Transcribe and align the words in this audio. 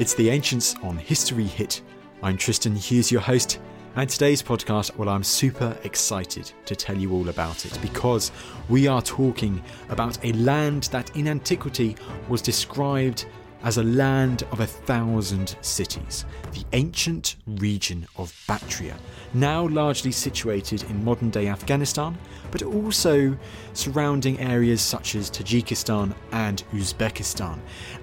It's 0.00 0.14
the 0.14 0.30
Ancients 0.30 0.76
on 0.82 0.96
History 0.96 1.44
Hit. 1.44 1.82
I'm 2.22 2.38
Tristan 2.38 2.74
Hughes, 2.74 3.12
your 3.12 3.20
host, 3.20 3.60
and 3.96 4.08
today's 4.08 4.42
podcast, 4.42 4.96
well, 4.96 5.10
I'm 5.10 5.22
super 5.22 5.76
excited 5.84 6.50
to 6.64 6.74
tell 6.74 6.96
you 6.96 7.12
all 7.12 7.28
about 7.28 7.66
it 7.66 7.78
because 7.82 8.32
we 8.70 8.88
are 8.88 9.02
talking 9.02 9.62
about 9.90 10.24
a 10.24 10.32
land 10.32 10.84
that 10.84 11.14
in 11.18 11.28
antiquity 11.28 11.96
was 12.30 12.40
described 12.40 13.26
as 13.62 13.76
a 13.76 13.82
land 13.82 14.44
of 14.52 14.60
a 14.60 14.66
thousand 14.66 15.56
cities, 15.60 16.24
the 16.52 16.64
ancient 16.72 17.36
region 17.46 18.06
of 18.16 18.32
Bactria, 18.46 18.96
now 19.34 19.68
largely 19.68 20.10
situated 20.10 20.82
in 20.84 21.04
modern 21.04 21.30
day 21.30 21.48
Afghanistan, 21.48 22.16
but 22.50 22.62
also 22.62 23.36
surrounding 23.74 24.38
areas 24.40 24.80
such 24.80 25.14
as 25.14 25.30
Tajikistan 25.30 26.14
and 26.32 26.64
Uzbekistan. 26.72 27.58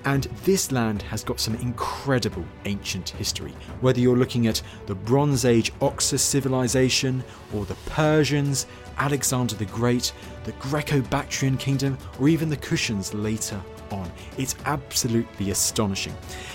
And 0.06 0.24
this 0.46 0.72
land 0.72 1.02
has 1.04 1.24
got 1.24 1.40
some 1.40 1.56
incredible 1.56 2.46
ancient 2.66 3.10
history, 3.10 3.54
whether 3.82 4.00
you're 4.00 4.18
looking 4.18 4.48
at 4.48 4.62
the 4.86 4.96
Bronze 4.96 5.44
Age 5.44 5.72
Oxus 5.82 6.22
civilization 6.22 7.24
or 7.54 7.66
the 7.66 7.76
Persians, 7.88 8.68
Alexander 8.98 9.56
the 9.56 9.66
Great, 9.66 10.14
the 10.44 10.52
Greco 10.54 11.02
Bactrian 11.02 11.58
kingdom, 11.58 11.98
or 12.20 12.30
even 12.30 12.50
the 12.50 12.58
Kushans 12.58 13.12
later 13.14 13.62
on. 13.94 14.12
It's 14.38 14.56
absolutely 14.66 15.52
astonishing. 15.52 16.14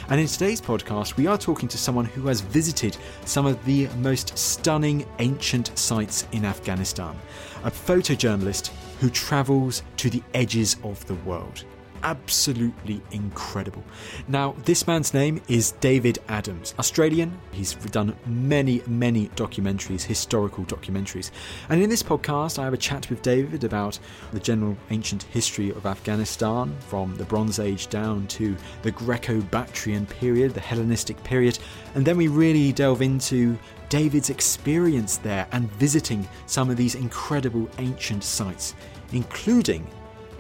And 0.09 0.21
in 0.21 0.27
today's 0.27 0.61
podcast, 0.61 1.17
we 1.17 1.27
are 1.27 1.39
talking 1.39 1.69
to 1.69 1.79
someone 1.79 2.05
who 2.05 2.27
has 2.29 2.41
visited 2.41 2.97
some 3.25 3.47
of 3.47 3.65
the 3.65 3.89
most 3.99 4.37
stunning 4.37 5.07
ancient 5.19 5.77
sites 5.79 6.27
in 6.33 6.45
Afghanistan, 6.45 7.17
a 7.65 7.71
photojournalist 7.71 8.71
who 9.01 9.11
travels 9.11 9.83
to 9.97 10.11
the 10.11 10.23
edges 10.35 10.77
of 10.85 11.05
the 11.07 11.15
world 11.27 11.65
absolutely 12.03 13.01
incredible. 13.11 13.83
Now, 14.29 14.55
this 14.65 14.87
man's 14.87 15.15
name 15.15 15.41
is 15.49 15.73
David 15.81 16.19
Adams, 16.29 16.75
Australian. 16.79 17.39
He's 17.53 17.75
done 17.75 18.17
many, 18.27 18.83
many 18.87 19.29
documentaries, 19.29 20.03
historical 20.03 20.65
documentaries. 20.65 21.31
And 21.69 21.83
in 21.83 21.91
this 21.91 22.03
podcast, 22.03 22.59
I 22.59 22.65
have 22.65 22.75
a 22.75 22.79
chat 22.79 23.09
with 23.11 23.23
David 23.23 23.65
about 23.65 23.99
the 24.33 24.41
general 24.41 24.77
ancient 24.91 25.25
history 25.25 25.71
of 25.71 25.87
Afghanistan 25.87 26.75
from 26.89 27.17
the 27.17 27.25
Bronze 27.25 27.59
Age 27.59 27.89
down 27.89 28.27
to 28.29 28.57
the 28.83 28.91
Greco 28.91 29.41
Bactrian 29.41 30.07
period, 30.07 30.55
the 30.55 30.61
Hellenistic 30.61 31.23
period. 31.25 31.59
And 31.95 32.05
then 32.05 32.17
we 32.17 32.29
really 32.29 32.73
delve 32.73 33.03
into 33.03 33.59
David's 33.89 34.31
experience 34.31 35.19
there 35.19 35.47
and 35.53 35.71
visiting 35.73 36.27
some 36.47 36.71
of 36.71 36.77
these 36.77 36.95
incredible 36.95 37.69
ancient 37.79 38.25
sites, 38.25 38.75
including 39.13 39.87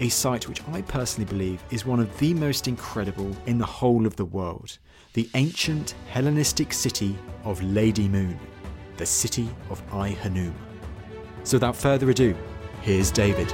a 0.00 0.08
site 0.08 0.48
which 0.48 0.62
I 0.68 0.82
personally 0.82 1.28
believe 1.28 1.62
is 1.70 1.86
one 1.86 2.00
of 2.00 2.18
the 2.18 2.34
most 2.34 2.68
incredible 2.68 3.36
in 3.46 3.58
the 3.58 3.66
whole 3.66 4.06
of 4.06 4.16
the 4.16 4.24
world 4.24 4.78
the 5.14 5.28
ancient 5.34 5.94
Hellenistic 6.08 6.72
city 6.72 7.14
of 7.44 7.62
Lady 7.62 8.08
Moon, 8.08 8.38
the 8.96 9.04
city 9.04 9.46
of 9.68 9.82
Ai 9.92 10.12
Khanoum. 10.14 10.54
So 11.44 11.56
without 11.56 11.76
further 11.76 12.08
ado, 12.08 12.34
here's 12.80 13.10
David. 13.10 13.52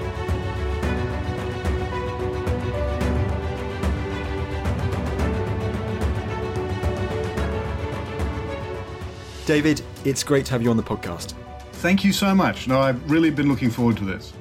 David, 9.47 9.83
it's 10.05 10.23
great 10.23 10.45
to 10.45 10.53
have 10.53 10.63
you 10.63 10.71
on 10.71 10.77
the 10.77 10.83
podcast. 10.83 11.33
Thank 11.73 12.05
you 12.05 12.13
so 12.13 12.35
much. 12.35 12.69
No, 12.69 12.81
I've 12.81 13.11
really 13.11 13.31
been 13.31 13.49
looking 13.49 13.71
forward 13.71 13.97
to 13.97 14.05
this. 14.05 14.33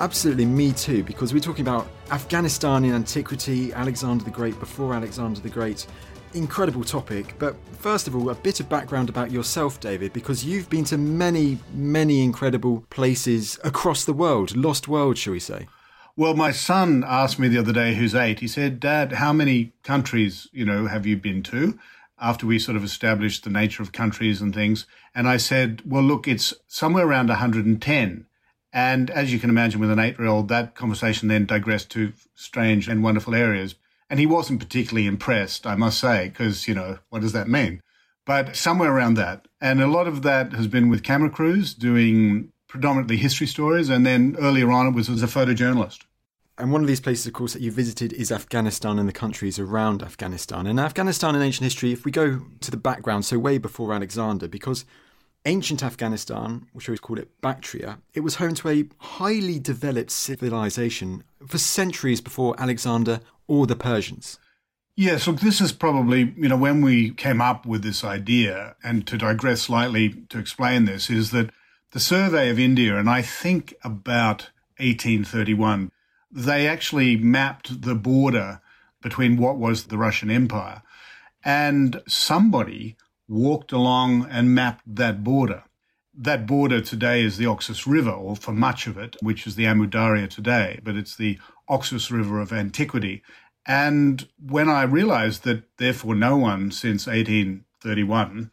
Absolutely, 0.00 0.46
me 0.46 0.72
too, 0.72 1.02
because 1.02 1.34
we're 1.34 1.40
talking 1.40 1.62
about 1.62 1.88
Afghanistan 2.12 2.84
in 2.84 2.94
antiquity, 2.94 3.72
Alexander 3.72 4.22
the 4.22 4.30
Great 4.30 4.58
before 4.60 4.94
Alexander 4.94 5.40
the 5.40 5.48
Great. 5.48 5.88
Incredible 6.34 6.84
topic, 6.84 7.34
but 7.40 7.56
first 7.80 8.06
of 8.06 8.14
all, 8.14 8.30
a 8.30 8.34
bit 8.36 8.60
of 8.60 8.68
background 8.68 9.08
about 9.08 9.32
yourself, 9.32 9.80
David, 9.80 10.12
because 10.12 10.44
you've 10.44 10.70
been 10.70 10.84
to 10.84 10.96
many, 10.96 11.58
many 11.74 12.22
incredible 12.22 12.84
places 12.90 13.58
across 13.64 14.04
the 14.04 14.12
world, 14.12 14.54
lost 14.56 14.86
world, 14.86 15.18
shall 15.18 15.32
we 15.32 15.40
say? 15.40 15.66
Well, 16.16 16.34
my 16.34 16.52
son 16.52 17.02
asked 17.04 17.40
me 17.40 17.48
the 17.48 17.58
other 17.58 17.72
day, 17.72 17.94
who's 17.94 18.14
eight, 18.14 18.38
he 18.38 18.46
said, 18.46 18.78
Dad, 18.78 19.14
how 19.14 19.32
many 19.32 19.72
countries, 19.82 20.46
you 20.52 20.64
know, 20.64 20.86
have 20.86 21.06
you 21.06 21.16
been 21.16 21.42
to? 21.44 21.76
After 22.20 22.46
we 22.46 22.60
sort 22.60 22.76
of 22.76 22.84
established 22.84 23.42
the 23.42 23.50
nature 23.50 23.82
of 23.82 23.90
countries 23.90 24.40
and 24.40 24.54
things. 24.54 24.86
And 25.12 25.28
I 25.28 25.38
said, 25.38 25.82
well, 25.84 26.02
look, 26.02 26.28
it's 26.28 26.54
somewhere 26.68 27.06
around 27.06 27.28
110. 27.28 28.26
And 28.72 29.10
as 29.10 29.32
you 29.32 29.38
can 29.38 29.50
imagine, 29.50 29.80
with 29.80 29.90
an 29.90 29.98
eight 29.98 30.18
year 30.18 30.28
old, 30.28 30.48
that 30.48 30.74
conversation 30.74 31.28
then 31.28 31.46
digressed 31.46 31.90
to 31.92 32.12
strange 32.34 32.88
and 32.88 33.02
wonderful 33.02 33.34
areas. 33.34 33.74
And 34.10 34.20
he 34.20 34.26
wasn't 34.26 34.60
particularly 34.60 35.06
impressed, 35.06 35.66
I 35.66 35.74
must 35.74 35.98
say, 35.98 36.28
because, 36.28 36.66
you 36.66 36.74
know, 36.74 36.98
what 37.10 37.22
does 37.22 37.32
that 37.32 37.48
mean? 37.48 37.82
But 38.24 38.56
somewhere 38.56 38.92
around 38.92 39.14
that. 39.14 39.48
And 39.60 39.80
a 39.80 39.86
lot 39.86 40.06
of 40.06 40.22
that 40.22 40.52
has 40.52 40.66
been 40.66 40.88
with 40.88 41.02
camera 41.02 41.30
crews 41.30 41.74
doing 41.74 42.52
predominantly 42.68 43.16
history 43.16 43.46
stories. 43.46 43.88
And 43.88 44.04
then 44.04 44.36
earlier 44.38 44.70
on, 44.70 44.86
it 44.86 44.94
was 44.94 45.08
as 45.08 45.22
a 45.22 45.26
photojournalist. 45.26 46.04
And 46.58 46.72
one 46.72 46.80
of 46.80 46.88
these 46.88 47.00
places, 47.00 47.26
of 47.26 47.34
course, 47.34 47.52
that 47.52 47.62
you 47.62 47.70
visited 47.70 48.12
is 48.12 48.32
Afghanistan 48.32 48.98
and 48.98 49.08
the 49.08 49.12
countries 49.12 49.58
around 49.58 50.02
Afghanistan. 50.02 50.66
And 50.66 50.80
Afghanistan 50.80 51.36
in 51.36 51.42
ancient 51.42 51.64
history, 51.64 51.92
if 51.92 52.04
we 52.04 52.10
go 52.10 52.40
to 52.60 52.70
the 52.70 52.76
background, 52.76 53.24
so 53.24 53.38
way 53.38 53.58
before 53.58 53.94
Alexander, 53.94 54.48
because 54.48 54.84
ancient 55.48 55.82
Afghanistan, 55.82 56.66
which 56.74 56.88
I 56.88 56.90
always 56.90 57.00
call 57.00 57.18
it 57.18 57.40
Bactria, 57.40 57.98
it 58.12 58.20
was 58.20 58.34
home 58.34 58.54
to 58.56 58.68
a 58.68 58.84
highly 58.98 59.58
developed 59.58 60.10
civilization 60.10 61.24
for 61.46 61.56
centuries 61.56 62.20
before 62.20 62.54
Alexander 62.58 63.20
or 63.46 63.66
the 63.66 63.74
Persians. 63.74 64.38
Yes, 64.94 65.26
look, 65.26 65.40
this 65.40 65.60
is 65.60 65.72
probably, 65.72 66.34
you 66.36 66.48
know, 66.48 66.56
when 66.56 66.82
we 66.82 67.12
came 67.12 67.40
up 67.40 67.64
with 67.64 67.82
this 67.82 68.04
idea, 68.04 68.76
and 68.84 69.06
to 69.06 69.16
digress 69.16 69.62
slightly 69.62 70.10
to 70.28 70.38
explain 70.38 70.84
this, 70.84 71.08
is 71.08 71.30
that 71.30 71.50
the 71.92 72.00
survey 72.00 72.50
of 72.50 72.58
India, 72.58 72.96
and 72.96 73.08
I 73.08 73.22
think 73.22 73.74
about 73.82 74.50
1831, 74.78 75.90
they 76.30 76.68
actually 76.68 77.16
mapped 77.16 77.80
the 77.80 77.94
border 77.94 78.60
between 79.00 79.38
what 79.38 79.56
was 79.56 79.84
the 79.84 79.96
Russian 79.96 80.30
Empire. 80.30 80.82
And 81.42 82.02
somebody 82.06 82.96
walked 83.28 83.72
along 83.72 84.26
and 84.30 84.54
mapped 84.54 84.82
that 84.96 85.22
border. 85.22 85.64
That 86.14 86.46
border 86.46 86.80
today 86.80 87.22
is 87.22 87.36
the 87.36 87.46
Oxus 87.46 87.86
River, 87.86 88.10
or 88.10 88.34
for 88.34 88.52
much 88.52 88.86
of 88.86 88.98
it, 88.98 89.16
which 89.22 89.46
is 89.46 89.54
the 89.54 89.66
Amu 89.66 89.86
Darya 89.86 90.26
today, 90.26 90.80
but 90.82 90.96
it's 90.96 91.14
the 91.14 91.38
Oxus 91.68 92.10
River 92.10 92.40
of 92.40 92.52
antiquity. 92.52 93.22
And 93.66 94.26
when 94.40 94.68
I 94.68 94.82
realized 94.82 95.44
that 95.44 95.64
therefore 95.76 96.14
no 96.14 96.36
one 96.36 96.70
since 96.70 97.06
1831 97.06 98.50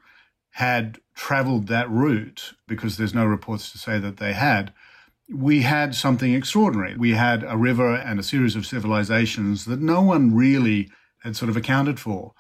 had 0.52 1.00
traveled 1.16 1.68
that 1.68 1.90
route, 1.90 2.54
because 2.68 2.98
there's 2.98 3.14
no 3.14 3.26
reports 3.26 3.72
to 3.72 3.78
say 3.78 3.98
that 4.00 4.18
they 4.18 4.34
had, 4.34 4.74
we 5.30 5.62
had 5.62 5.96
something 5.96 6.34
extraordinary. 6.34 6.96
We 6.96 7.12
had 7.12 7.44
a 7.44 7.58
river 7.58 7.96
and 7.96 8.20
a 8.20 8.24
series 8.24 8.56
of 8.56 8.66
civilizations 8.66 9.66
that 9.66 9.82
no 9.82 10.02
one 10.02 10.36
really 10.36 10.92
had 11.24 11.36
sort 11.36 11.50
of 11.50 11.58
accounted 11.58 12.00
for. 12.00 12.34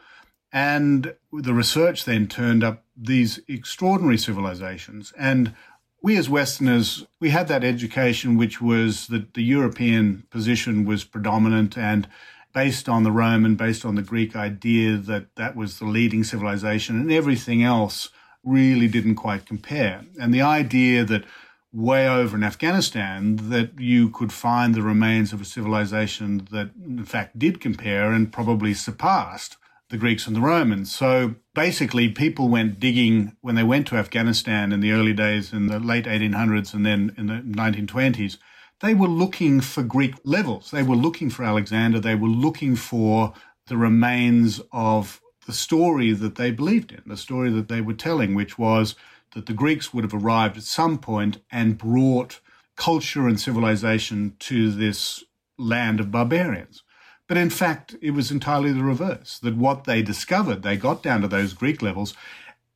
And 0.56 1.14
the 1.34 1.54
research 1.54 2.06
then 2.06 2.28
turned 2.28 2.64
up 2.64 2.86
these 2.96 3.42
extraordinary 3.46 4.18
civilizations. 4.18 5.12
And 5.18 5.54
we 6.02 6.16
as 6.16 6.30
Westerners, 6.30 7.06
we 7.20 7.32
had 7.32 7.50
that 7.50 7.66
education 7.66 8.38
which 8.38 8.62
was 8.62 9.08
that 9.08 9.34
the 9.34 9.44
European 9.44 10.24
position 10.30 10.86
was 10.86 11.04
predominant 11.04 11.78
and 11.78 12.08
based 12.54 12.88
on 12.88 13.04
the 13.04 13.12
Roman, 13.12 13.56
based 13.56 13.84
on 13.84 13.96
the 13.96 14.02
Greek 14.02 14.34
idea 14.34 14.96
that 14.96 15.36
that 15.36 15.58
was 15.58 15.80
the 15.80 15.86
leading 15.86 16.24
civilization 16.24 17.02
and 17.02 17.12
everything 17.12 17.62
else 17.62 18.12
really 18.42 18.88
didn't 18.88 19.16
quite 19.16 19.46
compare. 19.46 20.06
And 20.18 20.34
the 20.34 20.42
idea 20.42 21.04
that 21.04 21.26
way 21.74 22.08
over 22.08 22.38
in 22.38 22.46
Afghanistan 22.46 23.36
that 23.50 23.78
you 23.78 24.08
could 24.10 24.32
find 24.32 24.74
the 24.74 24.82
remains 24.82 25.34
of 25.34 25.42
a 25.42 25.46
civilization 25.46 26.48
that 26.52 26.70
in 26.82 27.04
fact 27.04 27.38
did 27.38 27.60
compare 27.60 28.14
and 28.14 28.32
probably 28.32 28.74
surpassed 28.74 29.58
the 29.90 29.98
Greeks 29.98 30.28
and 30.28 30.36
the 30.36 30.42
Romans. 30.42 30.94
So 30.94 31.36
basically, 31.54 32.10
people 32.10 32.50
went 32.50 32.80
digging 32.80 33.36
when 33.42 33.56
they 33.56 33.64
went 33.64 33.88
to 33.88 33.98
Afghanistan 33.98 34.72
in 34.72 34.80
the 34.80 34.92
early 34.92 35.14
days, 35.14 35.54
in 35.54 35.68
the 35.68 35.80
late 35.80 36.06
1800s 36.06 36.74
and 36.74 36.86
then 36.86 37.14
in 37.18 37.28
the 37.28 37.36
1920s. 37.36 38.38
They 38.82 38.94
were 38.94 39.08
looking 39.08 39.62
for 39.62 39.84
Greek 39.84 40.16
levels. 40.24 40.72
They 40.72 40.84
were 40.84 40.96
looking 40.96 41.30
for 41.30 41.44
Alexander. 41.44 42.00
They 42.00 42.16
were 42.16 42.28
looking 42.28 42.76
for 42.76 43.34
the 43.68 43.78
remains 43.78 44.60
of 44.72 45.22
the 45.46 45.54
story 45.54 46.12
that 46.14 46.36
they 46.36 46.52
believed 46.52 46.92
in, 46.92 47.04
the 47.06 47.18
story 47.18 47.52
that 47.52 47.70
they 47.70 47.82
were 47.82 47.94
telling, 47.94 48.36
which 48.36 48.58
was 48.58 48.96
that 49.34 49.46
the 49.46 49.54
Greeks 49.54 49.94
would 49.94 50.04
have 50.04 50.14
arrived 50.14 50.58
at 50.58 50.64
some 50.64 50.98
point 50.98 51.38
and 51.52 51.78
brought 51.78 52.40
culture 52.76 53.28
and 53.28 53.40
civilization 53.40 54.36
to 54.40 54.72
this 54.72 55.24
land 55.58 56.00
of 56.00 56.12
barbarians. 56.12 56.84
But 57.28 57.38
in 57.38 57.50
fact, 57.50 57.96
it 58.02 58.12
was 58.12 58.32
entirely 58.32 58.72
the 58.72 58.84
reverse 58.84 59.40
that 59.40 59.56
what 59.56 59.86
they 59.86 60.02
discovered, 60.02 60.62
they 60.62 60.78
got 60.78 61.02
down 61.02 61.22
to 61.22 61.28
those 61.28 61.54
Greek 61.54 61.82
levels. 61.82 62.14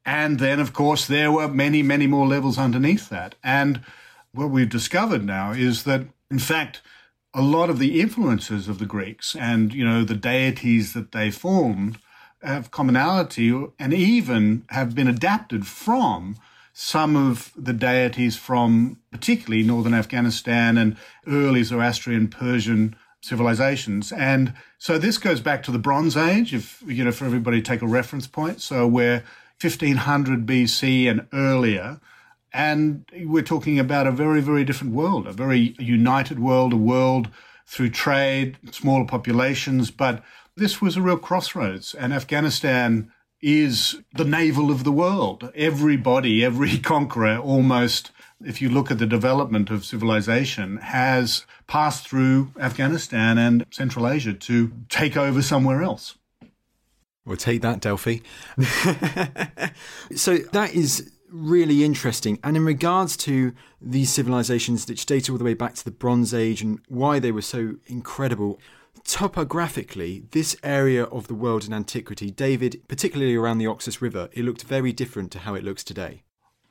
And 0.06 0.40
then, 0.40 0.60
of 0.60 0.74
course, 0.74 1.06
there 1.06 1.32
were 1.32 1.48
many, 1.48 1.84
many 1.84 2.08
more 2.08 2.28
levels 2.28 2.58
underneath 2.58 3.10
that. 3.10 3.36
And 3.44 3.82
what 4.32 4.50
we've 4.50 4.70
discovered 4.70 5.24
now 5.24 5.52
is 5.52 5.84
that, 5.84 6.08
in 6.32 6.40
fact, 6.40 6.82
a 7.34 7.42
lot 7.42 7.70
of 7.70 7.78
the 7.78 8.02
influences 8.02 8.68
of 8.68 8.80
the 8.80 8.86
Greeks 8.86 9.36
and, 9.36 9.74
you 9.74 9.86
know, 9.86 10.04
the 10.04 10.16
deities 10.16 10.94
that 10.94 11.12
they 11.12 11.30
formed 11.30 12.00
have 12.42 12.72
commonality 12.72 13.54
and 13.78 13.94
even 13.94 14.64
have 14.70 14.96
been 14.96 15.08
adapted 15.08 15.68
from 15.68 16.38
some 16.74 17.16
of 17.16 17.52
the 17.56 17.74
deities 17.74 18.38
from 18.38 18.98
particularly 19.12 19.64
northern 19.64 19.94
Afghanistan 19.94 20.78
and 20.78 20.96
early 21.28 21.62
Zoroastrian 21.62 22.30
Persian 22.30 22.96
civilizations. 23.22 24.12
And 24.12 24.54
so 24.78 24.98
this 24.98 25.18
goes 25.18 25.42
back 25.42 25.64
to 25.64 25.72
the 25.72 25.80
Bronze 25.80 26.16
Age, 26.16 26.54
if, 26.54 26.82
you 26.86 27.04
know, 27.04 27.12
for 27.12 27.26
everybody 27.26 27.62
take 27.62 27.82
a 27.82 27.88
reference 27.88 28.28
point. 28.28 28.62
So 28.62 28.88
we're 28.88 29.24
1500 29.62 30.46
BC 30.46 31.10
and 31.10 31.28
earlier. 31.34 32.00
And 32.52 33.06
we're 33.14 33.44
talking 33.44 33.78
about 33.78 34.08
a 34.08 34.12
very, 34.12 34.42
very 34.42 34.64
different 34.64 34.94
world, 34.94 35.28
a 35.28 35.34
very 35.34 35.76
united 35.78 36.40
world, 36.40 36.74
a 36.74 36.78
world 36.78 37.30
through 37.68 37.90
trade, 37.92 38.58
smaller 38.72 39.06
populations. 39.06 39.92
But 39.92 40.24
this 40.56 40.82
was 40.82 40.98
a 40.98 41.02
real 41.02 41.18
crossroads. 41.18 41.94
And 41.94 42.14
Afghanistan 42.14 43.12
is 43.42 43.98
the 44.16 44.26
navel 44.26 44.72
of 44.72 44.84
the 44.84 44.92
world. 44.92 45.52
Everybody, 45.56 46.44
every 46.44 46.78
conqueror 46.80 47.38
almost 47.38 48.12
if 48.44 48.62
you 48.62 48.70
look 48.70 48.90
at 48.90 49.00
the 49.00 49.06
development 49.06 49.70
of 49.70 49.86
civilization, 49.86 50.78
has 50.78 51.46
passed 51.68 52.08
through 52.08 52.52
Afghanistan 52.60 53.38
and 53.38 53.66
Central 53.72 54.08
Asia 54.08 54.34
to 54.34 54.72
take 54.90 55.18
over 55.18 55.42
somewhere 55.42 55.82
else. 55.82 56.16
Well, 57.26 57.38
take 57.38 57.62
that, 57.62 57.82
Delphi. 57.82 58.18
so 60.16 60.38
that 60.38 60.72
is 60.74 61.12
really 61.32 61.84
interesting. 61.84 62.40
And 62.44 62.58
in 62.58 62.66
regards 62.66 63.16
to 63.18 63.54
these 63.82 64.10
civilizations, 64.10 64.88
which 64.88 65.06
date 65.06 65.30
all 65.30 65.38
the 65.38 65.44
way 65.44 65.54
back 65.54 65.76
to 65.76 65.86
the 65.86 65.92
Bronze 65.92 66.34
Age 66.34 66.62
and 66.62 66.80
why 66.88 67.20
they 67.20 67.32
were 67.32 67.42
so 67.42 67.76
incredible, 67.86 68.60
topographically, 69.04 70.24
this 70.32 70.56
area 70.64 71.04
of 71.04 71.28
the 71.28 71.36
world 71.36 71.66
in 71.66 71.74
antiquity, 71.74 72.32
David, 72.32 72.82
particularly 72.88 73.36
around 73.36 73.58
the 73.58 73.68
Oxus 73.68 74.02
River, 74.02 74.30
it 74.34 74.44
looked 74.44 74.64
very 74.64 74.94
different 74.94 75.32
to 75.34 75.40
how 75.40 75.56
it 75.56 75.64
looks 75.64 75.84
today. 75.84 76.24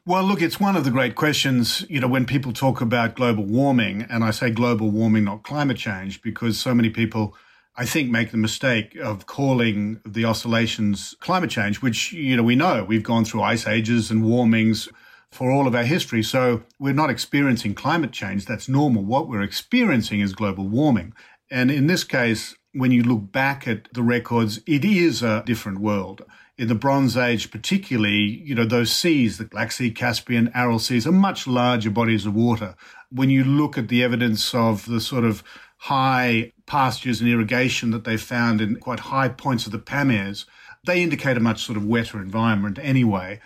Well, 0.09 0.25
look, 0.25 0.41
it's 0.41 0.59
one 0.59 0.75
of 0.75 0.85
the 0.85 0.91
great 0.91 1.17
questions, 1.17 1.85
you 1.91 2.01
know, 2.01 2.09
when 2.09 2.25
people 2.25 2.55
talk 2.55 2.81
about 2.81 3.15
global 3.15 3.45
warming, 3.45 4.07
and 4.09 4.25
I 4.25 4.31
say 4.31 4.49
global 4.49 4.89
warming, 4.89 5.25
not 5.25 5.43
climate 5.43 5.77
change, 5.77 6.23
because 6.23 6.59
so 6.59 6.75
many 6.75 6.89
people, 6.89 7.37
I 7.77 7.85
think, 7.85 8.11
make 8.11 8.31
the 8.31 8.39
mistake 8.39 8.97
of 8.97 9.27
calling 9.27 10.01
the 10.07 10.25
oscillations 10.25 11.15
climate 11.21 11.51
change, 11.51 11.83
which, 11.83 12.11
you 12.15 12.39
know, 12.39 12.43
we 12.43 12.57
know 12.57 12.85
we've 12.85 13.03
gone 13.03 13.27
through 13.27 13.43
ice 13.43 13.67
ages 13.67 14.11
and 14.11 14.25
warmings 14.25 14.89
for 15.31 15.51
all 15.51 15.67
of 15.67 15.75
our 15.75 15.85
history. 15.85 16.23
So 16.23 16.63
we're 16.79 16.95
not 16.95 17.11
experiencing 17.11 17.75
climate 17.75 18.13
change. 18.13 18.47
That's 18.47 18.67
normal. 18.67 19.05
What 19.05 19.29
we're 19.29 19.43
experiencing 19.43 20.21
is 20.21 20.33
global 20.33 20.67
warming. 20.67 21.13
And 21.51 21.71
in 21.71 21.87
this 21.87 22.05
case, 22.05 22.57
when 22.73 22.93
you 22.93 23.03
look 23.03 23.31
back 23.31 23.69
at 23.69 23.93
the 23.93 24.03
records, 24.03 24.61
it 24.67 24.87
is 24.87 25.23
a 25.23 25.43
different 25.45 25.81
world 25.81 26.23
in 26.59 26.67
the 26.67 26.75
Bronze 26.75 27.17
Age, 27.17 27.53
particularly, 27.53 28.43
you 28.45 28.55
know, 28.55 28.65
those 28.65 28.93
seas, 28.93 29.39
the 29.39 29.45
Black 29.45 29.71
Sea, 29.71 29.93
Caspian, 29.93 30.51
Aral 30.55 30.81
seas, 30.81 31.07
are 31.07 31.13
much 31.13 31.47
larger 31.47 31.91
bodies 31.91 32.27
of 32.27 32.35
water. 32.35 32.75
When 33.11 33.31
you 33.31 33.45
look 33.45 33.79
at 33.79 33.89
the 33.89 34.03
evidence 34.03 34.53
of 34.53 34.87
the 34.87 35.01
sort 35.01 35.25
of 35.25 35.45
high 35.83 36.53
pastures 36.67 37.21
and 37.21 37.31
irrigation 37.31 37.93
that 37.93 38.03
they 38.03 38.17
found 38.17 38.61
in 38.61 38.77
quite 38.77 39.01
high 39.01 39.29
points 39.29 39.67
of 39.67 39.73
the 39.73 39.79
Pamirs, 39.79 40.47
they 40.85 41.01
indicate 41.01 41.37
a 41.37 41.41
much 41.41 41.63
sort 41.63 41.77
of 41.77 41.87
wetter 41.87 42.21
environment 42.21 42.79
anyway. 42.83 43.41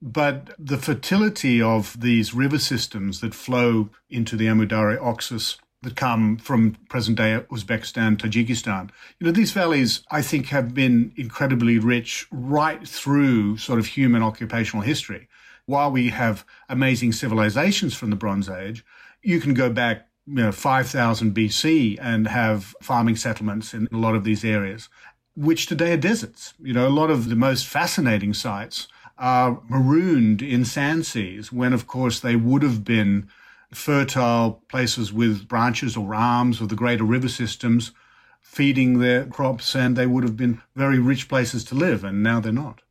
But 0.00 0.54
the 0.58 0.78
fertility 0.78 1.60
of 1.60 2.00
these 2.00 2.34
river 2.34 2.58
systems 2.58 3.20
that 3.20 3.34
flow 3.34 3.90
into 4.08 4.36
the 4.36 4.48
Amu 4.48 4.66
Darya 4.66 5.00
Oxus 5.00 5.58
that 5.84 5.96
come 5.96 6.36
from 6.36 6.76
present 6.88 7.16
day 7.16 7.40
Uzbekistan, 7.50 8.16
Tajikistan. 8.16 8.90
You 9.18 9.26
know, 9.26 9.32
these 9.32 9.52
valleys, 9.52 10.02
I 10.10 10.22
think, 10.22 10.46
have 10.46 10.74
been 10.74 11.12
incredibly 11.16 11.78
rich 11.78 12.26
right 12.30 12.86
through 12.86 13.58
sort 13.58 13.78
of 13.78 13.86
human 13.86 14.22
occupational 14.22 14.82
history. 14.82 15.28
While 15.66 15.92
we 15.92 16.08
have 16.08 16.44
amazing 16.68 17.12
civilizations 17.12 17.94
from 17.94 18.10
the 18.10 18.16
Bronze 18.16 18.48
Age, 18.48 18.84
you 19.22 19.40
can 19.40 19.54
go 19.54 19.70
back, 19.70 20.08
you 20.26 20.34
know, 20.34 20.52
5000 20.52 21.34
BC 21.34 21.98
and 22.00 22.28
have 22.28 22.74
farming 22.82 23.16
settlements 23.16 23.72
in 23.72 23.88
a 23.92 23.96
lot 23.96 24.14
of 24.14 24.24
these 24.24 24.44
areas, 24.44 24.88
which 25.36 25.66
today 25.66 25.92
are 25.92 25.98
deserts. 25.98 26.54
You 26.60 26.74
know, 26.74 26.86
a 26.86 26.90
lot 26.90 27.10
of 27.10 27.28
the 27.28 27.36
most 27.36 27.66
fascinating 27.66 28.34
sites 28.34 28.88
are 29.16 29.62
marooned 29.68 30.42
in 30.42 30.64
sand 30.64 31.06
seas 31.06 31.52
when, 31.52 31.72
of 31.72 31.86
course, 31.86 32.20
they 32.20 32.36
would 32.36 32.62
have 32.62 32.84
been 32.84 33.28
fertile 33.74 34.62
places 34.68 35.12
with 35.12 35.48
branches 35.48 35.96
or 35.96 36.14
arms 36.14 36.60
of 36.60 36.68
the 36.68 36.76
greater 36.76 37.04
river 37.04 37.28
systems 37.28 37.92
feeding 38.40 38.98
their 38.98 39.26
crops, 39.26 39.74
and 39.74 39.96
they 39.96 40.06
would 40.06 40.22
have 40.22 40.36
been 40.36 40.60
very 40.76 40.98
rich 40.98 41.28
places 41.28 41.64
to 41.64 41.74
live, 41.74 42.04
and 42.04 42.22
now 42.22 42.38
they're 42.40 42.52
not. 42.52 42.82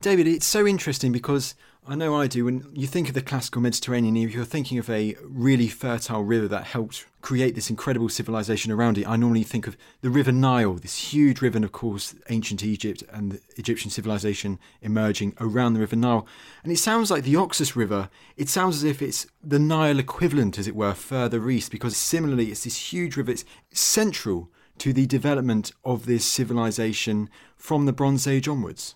David, 0.00 0.26
it's 0.26 0.46
so 0.46 0.66
interesting 0.66 1.12
because 1.12 1.54
I 1.86 1.96
know 1.96 2.16
I 2.16 2.28
do. 2.28 2.46
When 2.46 2.66
you 2.72 2.86
think 2.86 3.08
of 3.08 3.14
the 3.14 3.20
classical 3.20 3.60
Mediterranean, 3.60 4.16
if 4.16 4.32
you're 4.32 4.46
thinking 4.46 4.78
of 4.78 4.88
a 4.88 5.16
really 5.22 5.68
fertile 5.68 6.22
river 6.22 6.48
that 6.48 6.64
helped 6.64 7.04
create 7.20 7.54
this 7.54 7.68
incredible 7.68 8.08
civilization 8.08 8.72
around 8.72 8.96
it, 8.96 9.06
I 9.06 9.16
normally 9.16 9.42
think 9.42 9.66
of 9.66 9.76
the 10.00 10.08
River 10.08 10.32
Nile, 10.32 10.72
this 10.74 11.12
huge 11.12 11.42
river, 11.42 11.56
and 11.56 11.64
of 11.64 11.72
course, 11.72 12.14
ancient 12.30 12.64
Egypt 12.64 13.02
and 13.12 13.32
the 13.32 13.40
Egyptian 13.58 13.90
civilization 13.90 14.58
emerging 14.80 15.34
around 15.38 15.74
the 15.74 15.80
River 15.80 15.96
Nile. 15.96 16.26
And 16.62 16.72
it 16.72 16.78
sounds 16.78 17.10
like 17.10 17.22
the 17.22 17.36
Oxus 17.36 17.76
River, 17.76 18.08
it 18.38 18.48
sounds 18.48 18.76
as 18.76 18.84
if 18.84 19.02
it's 19.02 19.26
the 19.42 19.58
Nile 19.58 19.98
equivalent, 19.98 20.58
as 20.58 20.66
it 20.66 20.74
were, 20.74 20.94
further 20.94 21.50
east, 21.50 21.70
because 21.70 21.98
similarly, 21.98 22.46
it's 22.46 22.64
this 22.64 22.94
huge 22.94 23.18
river, 23.18 23.32
it's 23.32 23.44
central 23.72 24.50
to 24.78 24.94
the 24.94 25.04
development 25.04 25.72
of 25.84 26.06
this 26.06 26.24
civilization 26.24 27.28
from 27.58 27.84
the 27.84 27.92
Bronze 27.92 28.26
Age 28.26 28.48
onwards. 28.48 28.94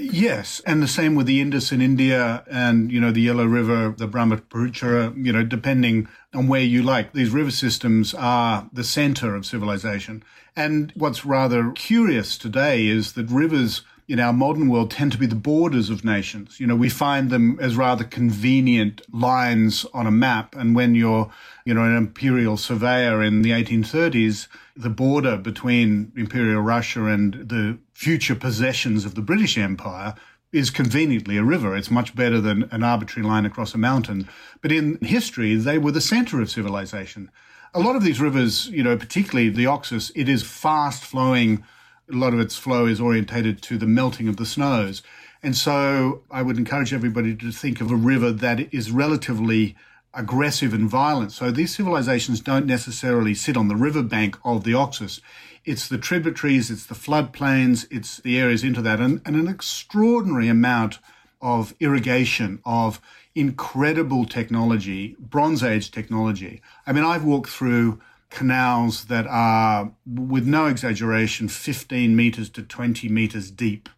Yes, 0.00 0.62
and 0.64 0.80
the 0.80 0.86
same 0.86 1.16
with 1.16 1.26
the 1.26 1.40
Indus 1.40 1.72
in 1.72 1.82
India 1.82 2.44
and, 2.48 2.92
you 2.92 3.00
know, 3.00 3.10
the 3.10 3.20
Yellow 3.20 3.46
River, 3.46 3.92
the 3.98 4.06
Brahmaputra, 4.06 5.12
you 5.16 5.32
know, 5.32 5.42
depending 5.42 6.06
on 6.32 6.46
where 6.46 6.62
you 6.62 6.84
like. 6.84 7.14
These 7.14 7.30
river 7.30 7.50
systems 7.50 8.14
are 8.14 8.70
the 8.72 8.84
center 8.84 9.34
of 9.34 9.44
civilization. 9.44 10.22
And 10.54 10.92
what's 10.94 11.24
rather 11.24 11.72
curious 11.72 12.38
today 12.38 12.86
is 12.86 13.14
that 13.14 13.28
rivers 13.28 13.82
in 14.06 14.20
our 14.20 14.32
modern 14.32 14.68
world 14.68 14.92
tend 14.92 15.10
to 15.12 15.18
be 15.18 15.26
the 15.26 15.34
borders 15.34 15.90
of 15.90 16.04
nations. 16.04 16.60
You 16.60 16.68
know, 16.68 16.76
we 16.76 16.88
find 16.88 17.28
them 17.28 17.58
as 17.60 17.76
rather 17.76 18.04
convenient 18.04 19.02
lines 19.12 19.84
on 19.92 20.06
a 20.06 20.12
map. 20.12 20.54
And 20.54 20.76
when 20.76 20.94
you're, 20.94 21.28
you 21.64 21.74
know, 21.74 21.82
an 21.82 21.96
imperial 21.96 22.56
surveyor 22.56 23.20
in 23.22 23.42
the 23.42 23.50
1830s, 23.50 24.46
the 24.76 24.88
border 24.90 25.36
between 25.36 26.12
Imperial 26.16 26.62
Russia 26.62 27.06
and 27.06 27.34
the 27.34 27.78
future 27.98 28.36
possessions 28.36 29.04
of 29.04 29.16
the 29.16 29.20
British 29.20 29.58
Empire 29.58 30.14
is 30.52 30.70
conveniently 30.70 31.36
a 31.36 31.42
river. 31.42 31.76
It's 31.76 31.90
much 31.90 32.14
better 32.14 32.40
than 32.40 32.68
an 32.70 32.84
arbitrary 32.84 33.26
line 33.26 33.44
across 33.44 33.74
a 33.74 33.78
mountain. 33.78 34.28
But 34.62 34.70
in 34.70 34.98
history, 35.02 35.56
they 35.56 35.78
were 35.78 35.90
the 35.90 36.00
center 36.00 36.40
of 36.40 36.48
civilization. 36.48 37.28
A 37.74 37.80
lot 37.80 37.96
of 37.96 38.04
these 38.04 38.20
rivers, 38.20 38.68
you 38.68 38.84
know, 38.84 38.96
particularly 38.96 39.50
the 39.50 39.66
Oxus, 39.66 40.12
it 40.14 40.28
is 40.28 40.44
fast 40.44 41.02
flowing 41.02 41.64
a 42.08 42.14
lot 42.14 42.34
of 42.34 42.38
its 42.38 42.56
flow 42.56 42.86
is 42.86 43.00
orientated 43.00 43.60
to 43.62 43.76
the 43.76 43.86
melting 43.86 44.28
of 44.28 44.36
the 44.36 44.46
snows. 44.46 45.02
And 45.42 45.56
so 45.56 46.22
I 46.30 46.42
would 46.42 46.56
encourage 46.56 46.94
everybody 46.94 47.34
to 47.34 47.50
think 47.50 47.80
of 47.80 47.90
a 47.90 47.96
river 47.96 48.30
that 48.30 48.72
is 48.72 48.92
relatively 48.92 49.74
aggressive 50.14 50.72
and 50.72 50.88
violent. 50.88 51.32
So 51.32 51.50
these 51.50 51.74
civilizations 51.74 52.38
don't 52.38 52.64
necessarily 52.64 53.34
sit 53.34 53.56
on 53.56 53.66
the 53.66 53.76
riverbank 53.76 54.36
of 54.44 54.62
the 54.62 54.74
Oxus. 54.74 55.20
It's 55.68 55.86
the 55.86 55.98
tributaries, 55.98 56.70
it's 56.70 56.86
the 56.86 56.94
floodplains, 56.94 57.86
it's 57.90 58.22
the 58.22 58.38
areas 58.38 58.64
into 58.64 58.80
that, 58.80 59.00
and, 59.00 59.20
and 59.26 59.36
an 59.36 59.48
extraordinary 59.48 60.48
amount 60.48 60.98
of 61.42 61.74
irrigation, 61.78 62.62
of 62.64 63.02
incredible 63.34 64.24
technology, 64.24 65.14
Bronze 65.18 65.62
Age 65.62 65.90
technology. 65.90 66.62
I 66.86 66.94
mean, 66.94 67.04
I've 67.04 67.22
walked 67.22 67.50
through 67.50 68.00
canals 68.30 69.04
that 69.08 69.26
are, 69.26 69.92
with 70.06 70.46
no 70.46 70.68
exaggeration, 70.68 71.48
15 71.48 72.16
meters 72.16 72.48
to 72.48 72.62
20 72.62 73.10
meters 73.10 73.50
deep 73.50 73.90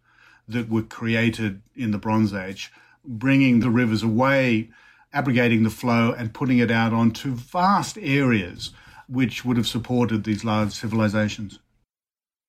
that 0.49 0.67
were 0.67 0.83
created 0.83 1.61
in 1.73 1.91
the 1.91 1.97
Bronze 1.97 2.33
Age, 2.33 2.69
bringing 3.05 3.61
the 3.61 3.69
rivers 3.69 4.03
away, 4.03 4.71
abrogating 5.13 5.63
the 5.63 5.69
flow, 5.69 6.11
and 6.11 6.33
putting 6.33 6.57
it 6.57 6.69
out 6.69 6.91
onto 6.91 7.33
vast 7.33 7.97
areas 7.97 8.71
which 9.11 9.43
would 9.43 9.57
have 9.57 9.67
supported 9.67 10.23
these 10.23 10.45
large 10.45 10.71
civilizations. 10.71 11.59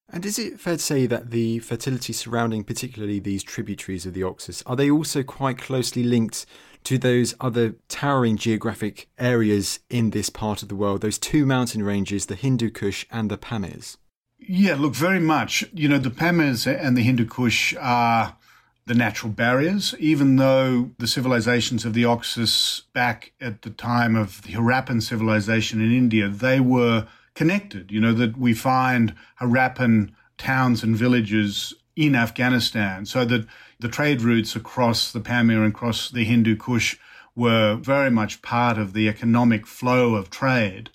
And 0.09 0.27
is 0.27 0.39
it 0.39 0.61
fair 0.61 0.77
to 0.77 0.83
say 0.83 1.07
that 1.07 1.31
the 1.31 1.59
fertility 1.61 2.13
surrounding 2.13 2.65
particularly 2.65 3.19
these 3.19 3.43
tributaries 3.43 4.05
of 4.07 4.13
the 4.13 4.23
Oxus, 4.23 4.63
are 4.67 4.77
they 4.77 4.91
also 4.91 5.23
quite 5.23 5.59
closely 5.59 6.03
linked 6.03 6.45
to 6.85 6.99
those 6.99 7.35
other 7.41 7.77
towering 7.89 8.37
geographic 8.37 9.09
areas 9.19 9.81
in 9.89 10.11
this 10.11 10.29
part 10.29 10.63
of 10.63 10.69
the 10.69 10.77
world, 10.77 11.01
those 11.01 11.19
two 11.19 11.47
mountain 11.47 11.83
ranges, 11.83 12.27
the 12.27 12.35
Hindu 12.35 12.71
Kush 12.71 13.07
and 13.11 13.31
the 13.31 13.39
Pamirs? 13.39 13.97
Yeah, 14.39 14.75
look, 14.75 14.95
very 14.95 15.21
much. 15.21 15.65
You 15.73 15.89
know, 15.89 15.99
the 15.99 16.11
Pamirs 16.11 16.67
and 16.67 16.97
the 16.97 17.03
Hindu 17.03 17.27
Kush 17.27 17.75
are 17.81 18.37
the 18.87 18.95
natural 18.95 19.33
barriers, 19.33 19.95
even 19.99 20.37
though 20.37 20.91
the 20.99 21.07
civilizations 21.07 21.85
of 21.85 21.95
the 21.95 22.05
Oxus 22.05 22.83
back 22.93 23.33
at 23.41 23.63
the 23.63 23.71
time 23.71 24.17
of 24.17 24.43
the 24.43 24.53
Harappan 24.55 25.01
civilization 25.01 25.81
in 25.81 25.93
India, 25.93 26.29
they 26.29 26.59
were 26.59 27.07
connected. 27.35 27.93
You 27.93 28.01
know, 28.01 28.13
that 28.15 28.37
we 28.37 28.55
find 28.55 29.15
Harappan 29.41 30.11
towns 30.37 30.83
and 30.83 30.97
villages 30.97 31.73
in 31.95 32.17
Afghanistan, 32.17 33.07
so 33.07 33.25
that 33.25 33.47
the 33.79 33.89
trade 33.89 34.23
routes 34.23 34.57
across 34.57 35.13
the 35.13 35.21
Pamir 35.21 35.63
and 35.63 35.75
across 35.75 36.11
the 36.11 36.25
Hindu 36.25 36.57
Kush 36.57 36.97
were 37.37 37.77
very 37.77 38.11
much 38.11 38.43
part 38.43 38.79
of 38.79 38.93
the 38.93 39.09
economic 39.09 39.67
flow 39.67 40.15
of 40.15 40.31
trade. 40.31 40.91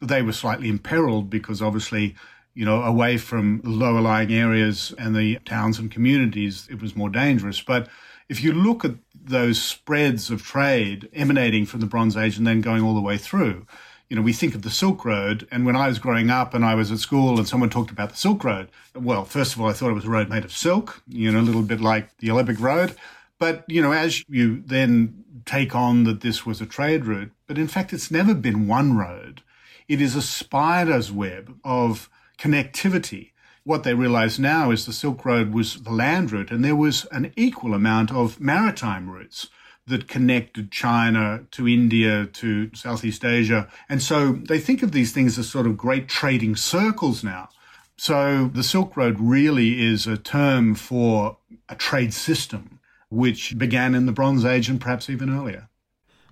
They 0.00 0.22
were 0.22 0.32
slightly 0.32 0.68
imperiled 0.68 1.30
because 1.30 1.62
obviously 1.62 2.14
you 2.58 2.64
know, 2.64 2.82
away 2.82 3.16
from 3.16 3.60
lower 3.62 4.00
lying 4.00 4.34
areas 4.34 4.92
and 4.98 5.14
the 5.14 5.38
towns 5.44 5.78
and 5.78 5.92
communities, 5.92 6.66
it 6.68 6.82
was 6.82 6.96
more 6.96 7.08
dangerous. 7.08 7.60
But 7.60 7.88
if 8.28 8.42
you 8.42 8.52
look 8.52 8.84
at 8.84 8.96
those 9.14 9.62
spreads 9.62 10.28
of 10.28 10.42
trade 10.42 11.08
emanating 11.12 11.66
from 11.66 11.78
the 11.78 11.86
Bronze 11.86 12.16
Age 12.16 12.36
and 12.36 12.44
then 12.44 12.60
going 12.60 12.82
all 12.82 12.96
the 12.96 13.00
way 13.00 13.16
through, 13.16 13.64
you 14.08 14.16
know, 14.16 14.22
we 14.22 14.32
think 14.32 14.56
of 14.56 14.62
the 14.62 14.70
Silk 14.70 15.04
Road. 15.04 15.46
And 15.52 15.66
when 15.66 15.76
I 15.76 15.86
was 15.86 16.00
growing 16.00 16.30
up 16.30 16.52
and 16.52 16.64
I 16.64 16.74
was 16.74 16.90
at 16.90 16.98
school 16.98 17.38
and 17.38 17.46
someone 17.46 17.70
talked 17.70 17.92
about 17.92 18.10
the 18.10 18.16
Silk 18.16 18.42
Road, 18.42 18.72
well, 18.92 19.24
first 19.24 19.54
of 19.54 19.60
all, 19.60 19.68
I 19.68 19.72
thought 19.72 19.90
it 19.90 20.00
was 20.00 20.06
a 20.06 20.10
road 20.10 20.28
made 20.28 20.44
of 20.44 20.50
silk, 20.50 21.00
you 21.06 21.30
know, 21.30 21.38
a 21.38 21.42
little 21.48 21.62
bit 21.62 21.80
like 21.80 22.16
the 22.16 22.32
Olympic 22.32 22.58
Road. 22.58 22.96
But, 23.38 23.62
you 23.68 23.80
know, 23.80 23.92
as 23.92 24.24
you 24.28 24.64
then 24.66 25.24
take 25.46 25.76
on 25.76 26.02
that 26.04 26.22
this 26.22 26.44
was 26.44 26.60
a 26.60 26.66
trade 26.66 27.06
route, 27.06 27.30
but 27.46 27.56
in 27.56 27.68
fact, 27.68 27.92
it's 27.92 28.10
never 28.10 28.34
been 28.34 28.66
one 28.66 28.96
road. 28.96 29.42
It 29.86 30.00
is 30.00 30.16
a 30.16 30.22
spider's 30.22 31.12
web 31.12 31.56
of 31.62 32.10
connectivity. 32.38 33.32
What 33.64 33.82
they 33.82 33.94
realize 33.94 34.38
now 34.38 34.70
is 34.70 34.86
the 34.86 34.92
Silk 34.92 35.24
Road 35.24 35.52
was 35.52 35.82
the 35.82 35.90
land 35.90 36.32
route, 36.32 36.50
and 36.50 36.64
there 36.64 36.76
was 36.76 37.04
an 37.12 37.32
equal 37.36 37.74
amount 37.74 38.10
of 38.10 38.40
maritime 38.40 39.10
routes 39.10 39.48
that 39.86 40.08
connected 40.08 40.70
China 40.70 41.44
to 41.50 41.66
India 41.66 42.26
to 42.26 42.70
Southeast 42.74 43.24
Asia. 43.24 43.68
And 43.88 44.02
so 44.02 44.32
they 44.32 44.58
think 44.58 44.82
of 44.82 44.92
these 44.92 45.12
things 45.12 45.38
as 45.38 45.48
sort 45.48 45.66
of 45.66 45.76
great 45.76 46.08
trading 46.08 46.56
circles 46.56 47.24
now. 47.24 47.48
So 47.96 48.50
the 48.54 48.62
Silk 48.62 48.96
Road 48.96 49.16
really 49.18 49.84
is 49.84 50.06
a 50.06 50.16
term 50.16 50.74
for 50.74 51.38
a 51.68 51.74
trade 51.74 52.14
system 52.14 52.78
which 53.10 53.58
began 53.58 53.94
in 53.94 54.06
the 54.06 54.12
Bronze 54.12 54.44
Age 54.44 54.68
and 54.68 54.80
perhaps 54.80 55.08
even 55.10 55.34
earlier. 55.34 55.68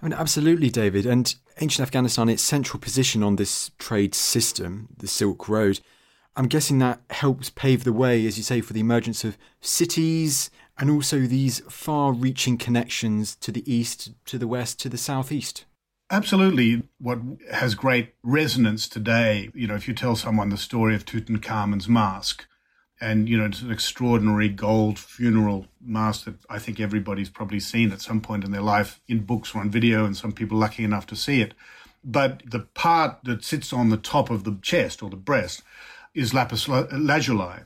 I 0.01 0.07
mean, 0.07 0.13
absolutely, 0.13 0.69
David. 0.71 1.07
And 1.07 1.35
ancient 1.61 1.83
Afghanistan, 1.83 2.29
its 2.29 2.43
central 2.43 2.79
position 2.79 3.23
on 3.23 3.37
this 3.37 3.71
trade 3.79 4.15
system, 4.15 4.89
the 4.99 5.09
Silk 5.09 5.49
Road, 5.49 5.81
I'm 6.37 6.49
guessing 6.49 6.79
that 6.79 7.01
helps 7.09 7.49
pave 7.49 7.85
the 7.85 7.95
way, 7.95 8.27
as 8.27 8.37
you 8.37 8.45
say, 8.45 8.61
for 8.61 8.75
the 8.75 8.81
emergence 8.81 9.25
of 9.25 9.39
cities 9.61 10.51
and 10.79 10.91
also 10.91 11.21
these 11.21 11.61
far 11.71 12.13
reaching 12.13 12.59
connections 12.59 13.37
to 13.37 13.51
the 13.51 13.71
east, 13.73 14.13
to 14.27 14.37
the 14.37 14.47
west, 14.47 14.79
to 14.81 14.91
the 14.91 14.99
southeast. 14.99 15.65
Absolutely. 16.11 16.83
What 17.01 17.19
has 17.51 17.75
great 17.75 18.15
resonance 18.23 18.87
today, 18.87 19.51
you 19.55 19.67
know, 19.67 19.75
if 19.75 19.89
you 19.89 19.95
tell 19.95 20.15
someone 20.15 20.51
the 20.51 20.59
story 20.59 20.95
of 20.95 21.07
Tutankhamun's 21.07 21.89
mask, 21.89 22.47
and, 23.01 23.29
you 23.29 23.37
know, 23.37 23.45
it's 23.45 23.61
an 23.61 23.71
extraordinary 23.71 24.49
gold 24.49 24.99
funeral 24.99 25.67
mask 25.81 26.25
that 26.25 26.37
I 26.49 26.59
think 26.59 26.81
everybody's 26.81 27.29
probably 27.29 27.61
seen 27.61 27.93
at 27.93 28.01
some 28.01 28.23
point 28.23 28.45
in 28.45 28.53
their 28.53 28.63
life 28.63 29.01
in 29.07 29.21
books 29.21 29.55
or 29.55 29.61
on 29.61 29.71
video, 29.71 30.05
and 30.05 30.17
some 30.17 30.33
people 30.33 30.57
lucky 30.57 30.85
enough 30.85 31.07
to 31.09 31.17
see 31.17 31.41
it. 31.41 31.53
But 32.03 32.43
the 32.47 32.61
part 32.61 33.19
that 33.25 33.45
sits 33.45 33.73
on 33.73 33.91
the 33.91 33.97
top 33.97 34.31
of 34.31 34.45
the 34.45 34.59
chest 34.63 35.03
or 35.03 35.11
the 35.11 35.17
breast 35.17 35.63
is 36.17 36.35
lapis 36.35 36.67
lazuli. 36.69 37.61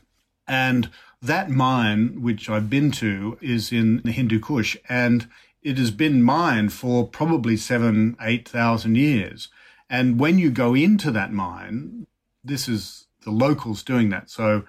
And 0.47 0.90
that 1.23 1.50
mine, 1.50 2.21
which 2.21 2.50
I've 2.50 2.69
been 2.69 2.90
to, 2.92 3.38
is 3.40 3.73
in 3.73 4.02
the 4.04 4.12
Hindu 4.12 4.40
Kush, 4.40 4.76
and 4.88 5.28
it 5.62 5.78
has 5.78 5.90
been 5.90 6.23
mined 6.23 6.73
for 6.73 7.07
probably 7.07 7.57
seven, 7.57 8.16
eight 8.21 8.49
thousand 8.49 8.97
years. 8.97 9.49
And 9.88 10.19
when 10.19 10.38
you 10.38 10.50
go 10.50 10.75
into 10.75 11.11
that 11.11 11.33
mine, 11.33 12.07
this 12.42 12.69
is 12.69 13.07
the 13.23 13.30
locals 13.30 13.83
doing 13.83 14.09
that. 14.11 14.30
So 14.30 14.64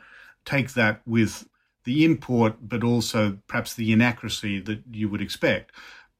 take 0.45 0.73
that 0.73 1.01
with 1.05 1.47
the 1.83 2.05
import, 2.05 2.55
but 2.61 2.83
also 2.83 3.39
perhaps 3.47 3.73
the 3.73 3.91
inaccuracy 3.91 4.59
that 4.61 4.83
you 4.91 5.09
would 5.09 5.21
expect. 5.21 5.71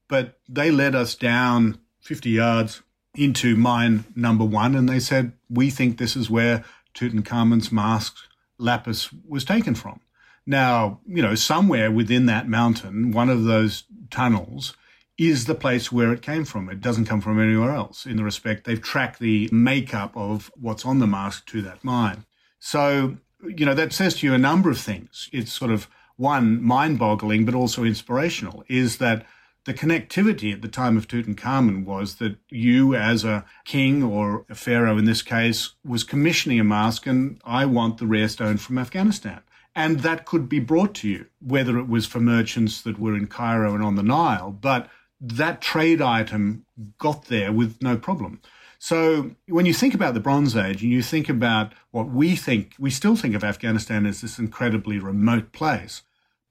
But 0.08 0.38
they 0.48 0.70
led 0.70 0.94
us 0.94 1.14
down 1.14 1.78
50 2.00 2.30
yards 2.30 2.82
into 3.14 3.56
mine 3.56 4.04
number 4.16 4.44
one, 4.44 4.74
and 4.74 4.88
they 4.88 5.00
said, 5.00 5.32
We 5.50 5.70
think 5.70 5.98
this 5.98 6.16
is 6.16 6.30
where 6.30 6.64
Tutankhamun's 6.94 7.72
mask 7.72 8.16
lapis 8.58 9.10
was 9.26 9.44
taken 9.44 9.74
from. 9.74 10.00
Now, 10.46 11.00
you 11.06 11.22
know, 11.22 11.34
somewhere 11.34 11.90
within 11.90 12.26
that 12.26 12.48
mountain, 12.48 13.12
one 13.12 13.28
of 13.28 13.44
those 13.44 13.84
tunnels 14.10 14.74
is 15.18 15.44
the 15.44 15.54
place 15.54 15.92
where 15.92 16.12
it 16.12 16.22
came 16.22 16.44
from. 16.44 16.68
It 16.68 16.80
doesn't 16.80 17.04
come 17.04 17.20
from 17.20 17.40
anywhere 17.40 17.70
else 17.70 18.06
in 18.06 18.16
the 18.16 18.24
respect 18.24 18.64
they've 18.64 18.80
tracked 18.80 19.20
the 19.20 19.48
makeup 19.52 20.16
of 20.16 20.50
what's 20.60 20.84
on 20.84 20.98
the 20.98 21.06
mask 21.06 21.46
to 21.46 21.62
that 21.62 21.84
mine. 21.84 22.24
So, 22.58 23.18
you 23.44 23.66
know, 23.66 23.74
that 23.74 23.92
says 23.92 24.16
to 24.16 24.26
you 24.26 24.34
a 24.34 24.38
number 24.38 24.70
of 24.70 24.78
things. 24.78 25.28
It's 25.32 25.52
sort 25.52 25.70
of 25.70 25.88
one 26.16 26.62
mind 26.62 26.98
boggling, 26.98 27.44
but 27.44 27.54
also 27.54 27.84
inspirational 27.84 28.64
is 28.68 28.98
that 28.98 29.24
the 29.64 29.74
connectivity 29.74 30.52
at 30.52 30.62
the 30.62 30.68
time 30.68 30.96
of 30.96 31.06
Tutankhamun 31.06 31.84
was 31.84 32.16
that 32.16 32.36
you, 32.48 32.94
as 32.94 33.24
a 33.24 33.44
king 33.64 34.02
or 34.02 34.44
a 34.48 34.54
pharaoh 34.54 34.98
in 34.98 35.04
this 35.04 35.22
case, 35.22 35.74
was 35.84 36.02
commissioning 36.02 36.58
a 36.58 36.64
mask, 36.64 37.06
and 37.06 37.40
I 37.44 37.66
want 37.66 37.98
the 37.98 38.06
rare 38.06 38.28
stone 38.28 38.56
from 38.56 38.78
Afghanistan. 38.78 39.40
And 39.74 40.00
that 40.00 40.26
could 40.26 40.48
be 40.48 40.58
brought 40.58 40.94
to 40.96 41.08
you, 41.08 41.26
whether 41.40 41.78
it 41.78 41.88
was 41.88 42.06
for 42.06 42.20
merchants 42.20 42.82
that 42.82 42.98
were 42.98 43.16
in 43.16 43.26
Cairo 43.26 43.74
and 43.74 43.82
on 43.82 43.94
the 43.94 44.02
Nile, 44.02 44.50
but 44.50 44.90
that 45.20 45.60
trade 45.62 46.02
item 46.02 46.66
got 46.98 47.26
there 47.26 47.52
with 47.52 47.80
no 47.80 47.96
problem. 47.96 48.40
So 48.80 49.36
when 49.46 49.64
you 49.64 49.72
think 49.72 49.94
about 49.94 50.14
the 50.14 50.20
Bronze 50.20 50.56
Age 50.56 50.82
and 50.82 50.90
you 50.90 51.02
think 51.02 51.28
about 51.28 51.72
what 51.92 52.08
we 52.08 52.34
think, 52.34 52.74
we 52.80 52.90
still 52.90 53.14
think 53.14 53.36
of 53.36 53.44
Afghanistan 53.44 54.04
as 54.06 54.20
this 54.20 54.40
incredibly 54.40 54.98
remote 54.98 55.52
place. 55.52 56.02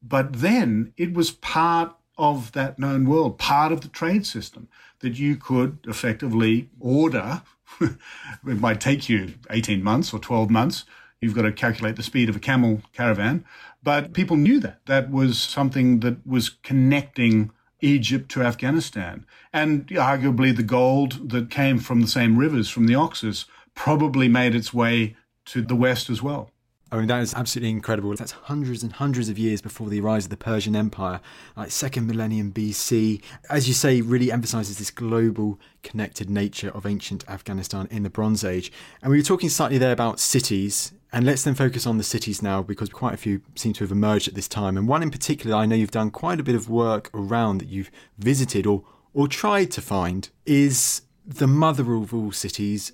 But 0.02 0.34
then 0.34 0.94
it 0.96 1.14
was 1.14 1.32
part 1.32 1.94
of 2.22 2.52
that 2.52 2.78
known 2.78 3.06
world, 3.06 3.40
part 3.40 3.72
of 3.72 3.82
the 3.82 3.88
trade 3.88 4.26
system 4.26 4.70
that 5.00 5.18
you 5.18 5.36
could 5.36 5.80
effectively 5.88 6.70
order. 6.80 7.42
it 7.82 7.98
might 8.44 8.80
take 8.80 9.10
you 9.10 9.34
18 9.50 9.84
months 9.84 10.14
or 10.14 10.20
12 10.20 10.52
months. 10.52 10.86
You've 11.20 11.34
got 11.34 11.42
to 11.42 11.52
calculate 11.52 11.96
the 11.96 12.04
speed 12.04 12.30
of 12.30 12.36
a 12.36 12.40
camel 12.40 12.84
caravan. 12.94 13.44
But 13.84 14.14
people 14.14 14.38
knew 14.38 14.60
that. 14.60 14.86
That 14.86 15.10
was 15.10 15.40
something 15.40 16.02
that 16.02 16.26
was 16.26 16.50
connecting 16.50 17.52
Egypt 17.82 18.30
to 18.32 18.44
Afghanistan. 18.44 19.26
And 19.52 19.88
arguably, 19.88 20.56
the 20.56 20.64
gold 20.64 21.32
that 21.32 21.50
came 21.50 21.80
from 21.80 22.02
the 22.02 22.08
same 22.08 22.38
rivers, 22.38 22.70
from 22.70 22.86
the 22.86 22.94
Oxus, 22.94 23.46
probably 23.74 24.28
made 24.28 24.54
its 24.54 24.72
way 24.72 25.16
to 25.46 25.64
the 25.64 25.76
West 25.76 26.08
as 26.08 26.22
well. 26.22 26.51
I 26.92 26.98
mean, 26.98 27.08
that 27.08 27.22
is 27.22 27.34
absolutely 27.34 27.70
incredible. 27.70 28.14
That's 28.14 28.34
hundreds 28.34 28.84
and 28.84 28.92
hundreds 28.92 29.30
of 29.30 29.40
years 29.40 29.62
before 29.62 29.90
the 29.90 30.02
rise 30.02 30.26
of 30.26 30.30
the 30.30 30.36
Persian 30.36 30.76
Empire, 30.76 31.22
like 31.56 31.72
second 31.72 32.06
millennium 32.06 32.52
BC. 32.52 33.22
As 33.50 33.70
you 33.70 33.74
say, 33.74 34.02
really 34.02 34.30
emphasizes 34.30 34.78
this 34.78 34.92
global 34.92 35.58
connected 35.84 36.30
nature 36.30 36.70
of 36.70 36.86
ancient 36.86 37.24
Afghanistan 37.30 37.88
in 37.90 38.04
the 38.04 38.10
Bronze 38.10 38.44
Age. 38.44 38.74
And 39.02 39.10
we 39.10 39.18
were 39.18 39.24
talking 39.24 39.48
slightly 39.48 39.78
there 39.78 39.94
about 39.94 40.20
cities. 40.20 40.92
And 41.14 41.26
let's 41.26 41.44
then 41.44 41.56
focus 41.56 41.88
on 41.88 41.98
the 41.98 42.04
cities 42.04 42.42
now 42.42 42.62
because 42.62 42.90
quite 42.90 43.14
a 43.14 43.18
few 43.18 43.42
seem 43.56 43.72
to 43.74 43.86
have 43.86 43.92
emerged 43.92 44.28
at 44.28 44.36
this 44.36 44.50
time. 44.50 44.78
And 44.78 44.86
one 44.86 45.02
in 45.02 45.12
particular, 45.12 45.56
I 45.56 45.66
know 45.66 45.76
you've 45.76 45.92
done 45.92 46.12
quite 46.12 46.42
a 46.42 46.44
bit 46.44 46.56
of 46.56 46.70
work 46.70 47.10
around 47.14 47.60
that 47.60 47.70
you've 47.70 47.92
visited 48.18 48.66
or, 48.66 48.84
or 49.14 49.30
tried 49.30 49.72
to 49.72 49.82
find, 49.82 50.30
is 50.46 51.04
the 51.26 51.48
mother 51.48 51.94
of 51.94 52.14
all 52.14 52.32
cities, 52.34 52.92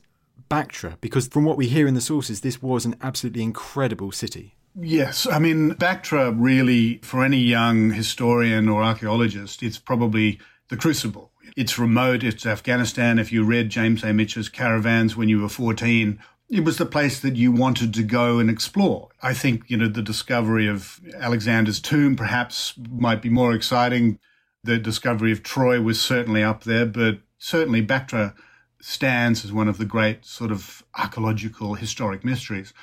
Bactra? 0.49 0.97
Because 1.01 1.27
from 1.27 1.45
what 1.45 1.57
we 1.57 1.67
hear 1.67 1.87
in 1.87 1.93
the 1.93 2.01
sources, 2.01 2.41
this 2.41 2.61
was 2.61 2.85
an 2.85 2.95
absolutely 3.01 3.43
incredible 3.43 4.11
city. 4.11 4.55
Yes, 4.79 5.25
I 5.25 5.39
mean, 5.39 5.71
Bactra 5.71 6.35
really, 6.37 6.99
for 6.99 7.23
any 7.23 7.39
young 7.39 7.91
historian 7.91 8.69
or 8.69 8.83
archaeologist, 8.83 9.63
it's 9.63 9.79
probably 9.79 10.39
the 10.69 10.77
crucible. 10.77 11.31
It's 11.55 11.79
remote. 11.79 12.23
It's 12.23 12.45
Afghanistan. 12.45 13.17
If 13.17 13.31
you 13.31 13.43
read 13.43 13.69
James 13.69 14.03
A. 14.03 14.07
Michener's 14.07 14.49
Caravans 14.49 15.15
when 15.15 15.29
you 15.29 15.41
were 15.41 15.49
14, 15.49 16.19
it 16.49 16.63
was 16.63 16.77
the 16.77 16.85
place 16.85 17.19
that 17.21 17.35
you 17.35 17.51
wanted 17.51 17.93
to 17.95 18.03
go 18.03 18.39
and 18.39 18.49
explore. 18.49 19.09
I 19.21 19.33
think, 19.33 19.63
you 19.67 19.77
know, 19.77 19.87
the 19.87 20.01
discovery 20.01 20.67
of 20.67 21.01
Alexander's 21.19 21.79
tomb 21.79 22.15
perhaps 22.15 22.73
might 22.89 23.21
be 23.21 23.29
more 23.29 23.53
exciting. 23.53 24.19
The 24.63 24.77
discovery 24.77 25.31
of 25.31 25.43
Troy 25.43 25.81
was 25.81 25.99
certainly 25.99 26.43
up 26.43 26.63
there, 26.63 26.85
but 26.85 27.19
certainly 27.37 27.81
Bactra 27.85 28.35
stands 28.79 29.43
as 29.43 29.51
one 29.51 29.67
of 29.67 29.77
the 29.77 29.85
great 29.85 30.25
sort 30.25 30.51
of 30.51 30.83
archaeological 30.95 31.75
historic 31.75 32.23
mysteries. 32.23 32.73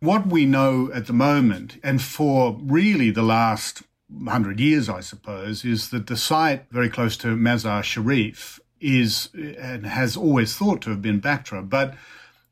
What 0.00 0.26
we 0.26 0.46
know 0.46 0.90
at 0.92 1.06
the 1.06 1.12
moment, 1.12 1.78
and 1.82 2.00
for 2.00 2.58
really 2.62 3.10
the 3.10 3.22
last 3.22 3.82
hundred 4.26 4.60
years, 4.60 4.88
I 4.88 5.00
suppose, 5.00 5.64
is 5.64 5.90
that 5.90 6.06
the 6.06 6.16
site 6.16 6.66
very 6.70 6.88
close 6.88 7.16
to 7.18 7.36
Mazar 7.36 7.82
Sharif 7.82 8.60
is 8.80 9.28
and 9.34 9.86
has 9.86 10.16
always 10.16 10.54
thought 10.56 10.80
to 10.82 10.90
have 10.90 11.02
been 11.02 11.20
Bactra, 11.20 11.68
but 11.68 11.94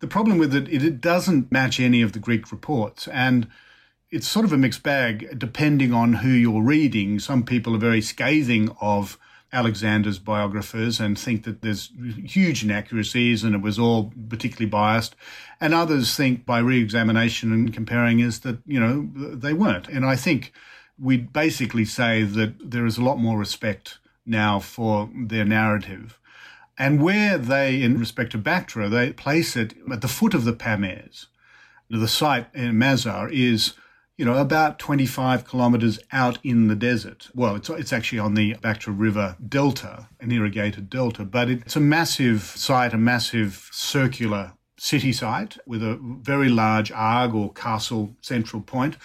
the 0.00 0.06
problem 0.06 0.38
with 0.38 0.54
it, 0.54 0.68
it 0.68 1.00
doesn't 1.00 1.50
match 1.50 1.80
any 1.80 2.02
of 2.02 2.12
the 2.12 2.18
Greek 2.18 2.52
reports. 2.52 3.08
And 3.08 3.48
it's 4.10 4.28
sort 4.28 4.44
of 4.44 4.52
a 4.52 4.58
mixed 4.58 4.82
bag 4.82 5.38
depending 5.38 5.92
on 5.92 6.14
who 6.14 6.28
you're 6.28 6.62
reading. 6.62 7.18
Some 7.18 7.44
people 7.44 7.74
are 7.74 7.78
very 7.78 8.02
scathing 8.02 8.74
of 8.80 9.18
Alexander's 9.52 10.18
biographers 10.18 11.00
and 11.00 11.18
think 11.18 11.44
that 11.44 11.62
there's 11.62 11.90
huge 12.24 12.64
inaccuracies 12.64 13.44
and 13.44 13.54
it 13.54 13.62
was 13.62 13.78
all 13.78 14.12
particularly 14.28 14.68
biased. 14.68 15.14
And 15.60 15.72
others 15.72 16.14
think 16.14 16.44
by 16.44 16.58
re-examination 16.58 17.52
and 17.52 17.72
comparing 17.72 18.20
is 18.20 18.40
that, 18.40 18.58
you 18.66 18.80
know, 18.80 19.08
they 19.14 19.52
weren't. 19.52 19.88
And 19.88 20.04
I 20.04 20.16
think 20.16 20.52
we'd 20.98 21.32
basically 21.32 21.84
say 21.84 22.22
that 22.22 22.70
there 22.70 22.86
is 22.86 22.98
a 22.98 23.04
lot 23.04 23.18
more 23.18 23.38
respect 23.38 23.98
now 24.24 24.58
for 24.58 25.08
their 25.14 25.44
narrative. 25.44 26.18
And 26.78 27.02
where 27.02 27.38
they, 27.38 27.80
in 27.82 27.98
respect 27.98 28.32
to 28.32 28.38
Bactra, 28.38 28.90
they 28.90 29.12
place 29.12 29.56
it 29.56 29.74
at 29.90 30.02
the 30.02 30.08
foot 30.08 30.34
of 30.34 30.44
the 30.44 30.52
Pamirs. 30.52 31.26
The 31.88 32.08
site 32.08 32.48
in 32.52 32.74
Mazar 32.74 33.32
is, 33.32 33.74
you 34.16 34.24
know, 34.24 34.38
about 34.38 34.78
25 34.78 35.44
kilometers 35.44 35.98
out 36.10 36.38
in 36.42 36.68
the 36.68 36.74
desert. 36.74 37.28
Well, 37.34 37.56
it's, 37.56 37.68
it's 37.68 37.92
actually 37.92 38.18
on 38.18 38.34
the 38.34 38.54
Bactra 38.54 38.98
River 38.98 39.36
delta, 39.46 40.08
an 40.20 40.32
irrigated 40.32 40.88
delta, 40.88 41.24
but 41.24 41.50
it's 41.50 41.76
a 41.76 41.80
massive 41.80 42.42
site, 42.42 42.94
a 42.94 42.98
massive 42.98 43.68
circular 43.72 44.52
city 44.78 45.12
site 45.12 45.58
with 45.66 45.82
a 45.82 45.98
very 46.00 46.48
large 46.48 46.90
arg 46.92 47.34
or 47.34 47.52
castle 47.52 48.14
central 48.22 48.62
point. 48.62 48.96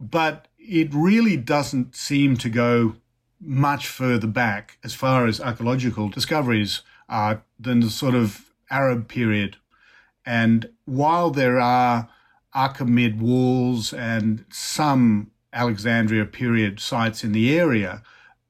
But 0.00 0.48
it 0.58 0.92
really 0.92 1.36
doesn't 1.36 1.94
seem 1.94 2.36
to 2.38 2.48
go 2.48 2.96
much 3.40 3.86
further 3.86 4.26
back 4.26 4.78
as 4.82 4.94
far 4.94 5.26
as 5.26 5.40
archaeological 5.40 6.08
discoveries 6.08 6.82
are 7.08 7.42
than 7.60 7.80
the 7.80 7.90
sort 7.90 8.14
of 8.14 8.50
Arab 8.70 9.08
period. 9.08 9.56
And 10.24 10.70
while 10.86 11.30
there 11.30 11.60
are 11.60 12.08
Achaemenid 12.56 13.18
walls 13.18 13.92
and 13.92 14.44
some 14.50 15.30
Alexandria 15.52 16.24
period 16.24 16.80
sites 16.80 17.22
in 17.22 17.32
the 17.32 17.56
area, 17.56 18.02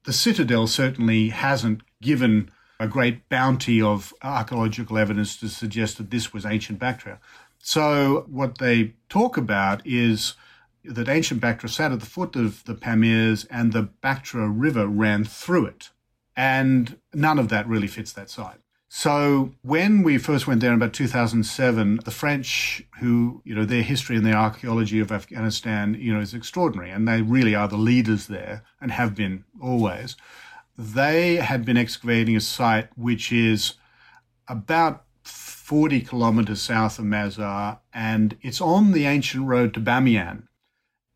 the 0.05 0.13
citadel 0.13 0.65
certainly 0.67 1.29
hasn't 1.29 1.81
given 2.01 2.49
a 2.79 2.87
great 2.87 3.27
bounty 3.27 3.81
of 3.81 4.13
archaeological 4.21 4.97
evidence 4.97 5.37
to 5.37 5.49
suggest 5.49 5.97
that 5.97 6.11
this 6.11 6.33
was 6.33 6.45
ancient 6.45 6.79
Bactria. 6.79 7.19
So, 7.59 8.25
what 8.29 8.59
they 8.59 8.93
talk 9.09 9.35
about 9.35 9.85
is 9.85 10.35
that 10.85 11.09
ancient 11.09 11.41
Bactria 11.41 11.69
sat 11.69 11.91
at 11.91 11.99
the 11.99 12.05
foot 12.05 12.35
of 12.35 12.63
the 12.63 12.75
Pamirs 12.75 13.45
and 13.49 13.73
the 13.73 13.89
Bactra 14.01 14.49
River 14.49 14.87
ran 14.87 15.25
through 15.25 15.65
it. 15.65 15.89
And 16.35 16.99
none 17.13 17.39
of 17.39 17.49
that 17.49 17.67
really 17.67 17.87
fits 17.87 18.13
that 18.13 18.29
site. 18.29 18.59
So 18.89 19.51
when 19.63 20.01
we 20.01 20.17
first 20.17 20.47
went 20.47 20.61
there 20.61 20.71
in 20.71 20.77
about 20.77 20.93
2007, 20.93 21.99
the 22.05 22.11
French, 22.11 22.83
who, 22.99 23.41
you 23.43 23.53
know, 23.53 23.65
their 23.65 23.83
history 23.83 24.15
and 24.15 24.25
their 24.25 24.37
archaeology 24.37 24.99
of 24.99 25.11
Afghanistan, 25.11 25.95
you 25.99 26.13
know, 26.13 26.21
is 26.21 26.33
extraordinary. 26.33 26.91
And 26.91 27.07
they 27.07 27.21
really 27.21 27.53
are 27.53 27.67
the 27.67 27.77
leaders 27.77 28.27
there 28.27 28.63
and 28.79 28.91
have 28.91 29.13
been 29.13 29.43
always. 29.61 30.15
They 30.77 31.35
had 31.35 31.65
been 31.65 31.75
excavating 31.75 32.35
a 32.35 32.41
site 32.41 32.89
which 32.95 33.31
is 33.31 33.73
about 34.47 35.03
40 35.23 35.99
kilometers 36.01 36.61
south 36.61 36.97
of 36.97 37.05
Mazar, 37.05 37.79
and 37.93 38.37
it's 38.41 38.61
on 38.61 38.93
the 38.93 39.05
ancient 39.05 39.45
road 39.47 39.73
to 39.73 39.81
Bamiyan. 39.81 40.43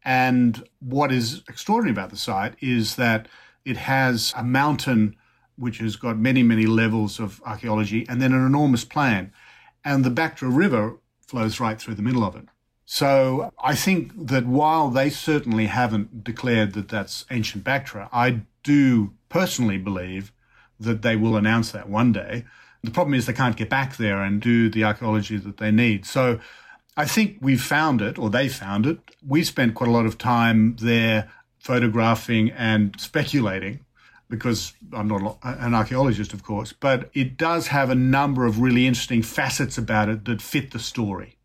And 0.04 0.68
what 0.80 1.12
is 1.12 1.44
extraordinary 1.48 1.94
about 1.94 2.10
the 2.10 2.18
site 2.18 2.56
is 2.60 2.98
that 2.98 3.30
it 3.64 3.78
has 3.78 4.34
a 4.36 4.44
mountain 4.44 5.16
which 5.62 5.78
has 5.78 5.96
got 5.96 6.18
many, 6.18 6.42
many 6.42 6.66
levels 6.66 7.20
of 7.20 7.42
archaeology 7.46 8.06
and 8.10 8.22
then 8.22 8.34
an 8.34 8.46
enormous 8.46 8.84
plain. 8.84 9.32
And 9.86 10.04
the 10.04 10.10
Bactra 10.10 10.50
River 10.54 10.98
flows 11.28 11.60
right 11.60 11.80
through 11.80 11.96
the 11.96 12.02
middle 12.02 12.24
of 12.24 12.36
it. 12.36 12.46
So 12.86 13.54
I 13.64 13.76
think 13.76 14.12
that 14.28 14.46
while 14.46 14.90
they 14.90 15.10
certainly 15.10 15.68
haven't 15.68 16.24
declared 16.24 16.74
that 16.74 16.90
that's 16.90 17.26
ancient 17.32 17.64
Bactra, 17.64 18.10
I 18.12 18.42
do 18.64 19.14
personally 19.30 19.78
believe 19.78 20.34
that 20.80 21.04
they 21.04 21.16
will 21.16 21.38
announce 21.38 21.72
that 21.72 21.88
one 21.88 22.12
day. 22.12 22.44
The 22.84 22.92
problem 22.92 23.14
is 23.14 23.28
they 23.28 23.34
can't 23.34 23.56
get 23.56 23.70
back 23.70 23.98
there 23.98 24.24
and 24.24 24.42
do 24.42 24.70
the 24.70 24.84
archaeology 24.84 25.38
that 25.38 25.58
they 25.58 25.72
need. 25.72 26.06
So 26.06 26.40
I 26.98 27.06
think 27.06 27.38
we've 27.40 27.62
found 27.62 28.02
it, 28.02 28.18
or 28.18 28.30
they 28.30 28.50
found 28.50 28.88
it. 28.88 29.00
We 29.26 29.44
spent 29.44 29.76
quite 29.76 29.90
a 29.90 29.94
lot 29.94 30.08
of 30.08 30.18
time 30.18 30.76
there 30.78 31.32
photographing 31.60 32.50
and 32.50 33.00
speculating 33.00 33.86
because 34.32 34.74
I'm 34.94 35.10
not 35.10 35.38
an 35.44 35.76
archaeologist, 35.76 36.34
of 36.34 36.44
course, 36.44 36.74
but 36.74 37.12
it 37.14 37.38
does 37.38 37.68
have 37.68 37.90
a 37.90 37.96
number 37.96 38.46
of 38.46 38.60
really 38.60 38.88
interesting 38.88 39.22
facets 39.22 39.78
about 39.78 40.10
it 40.10 40.26
that 40.26 40.42
fit 40.42 40.72
the 40.72 40.80
story. 40.80 41.38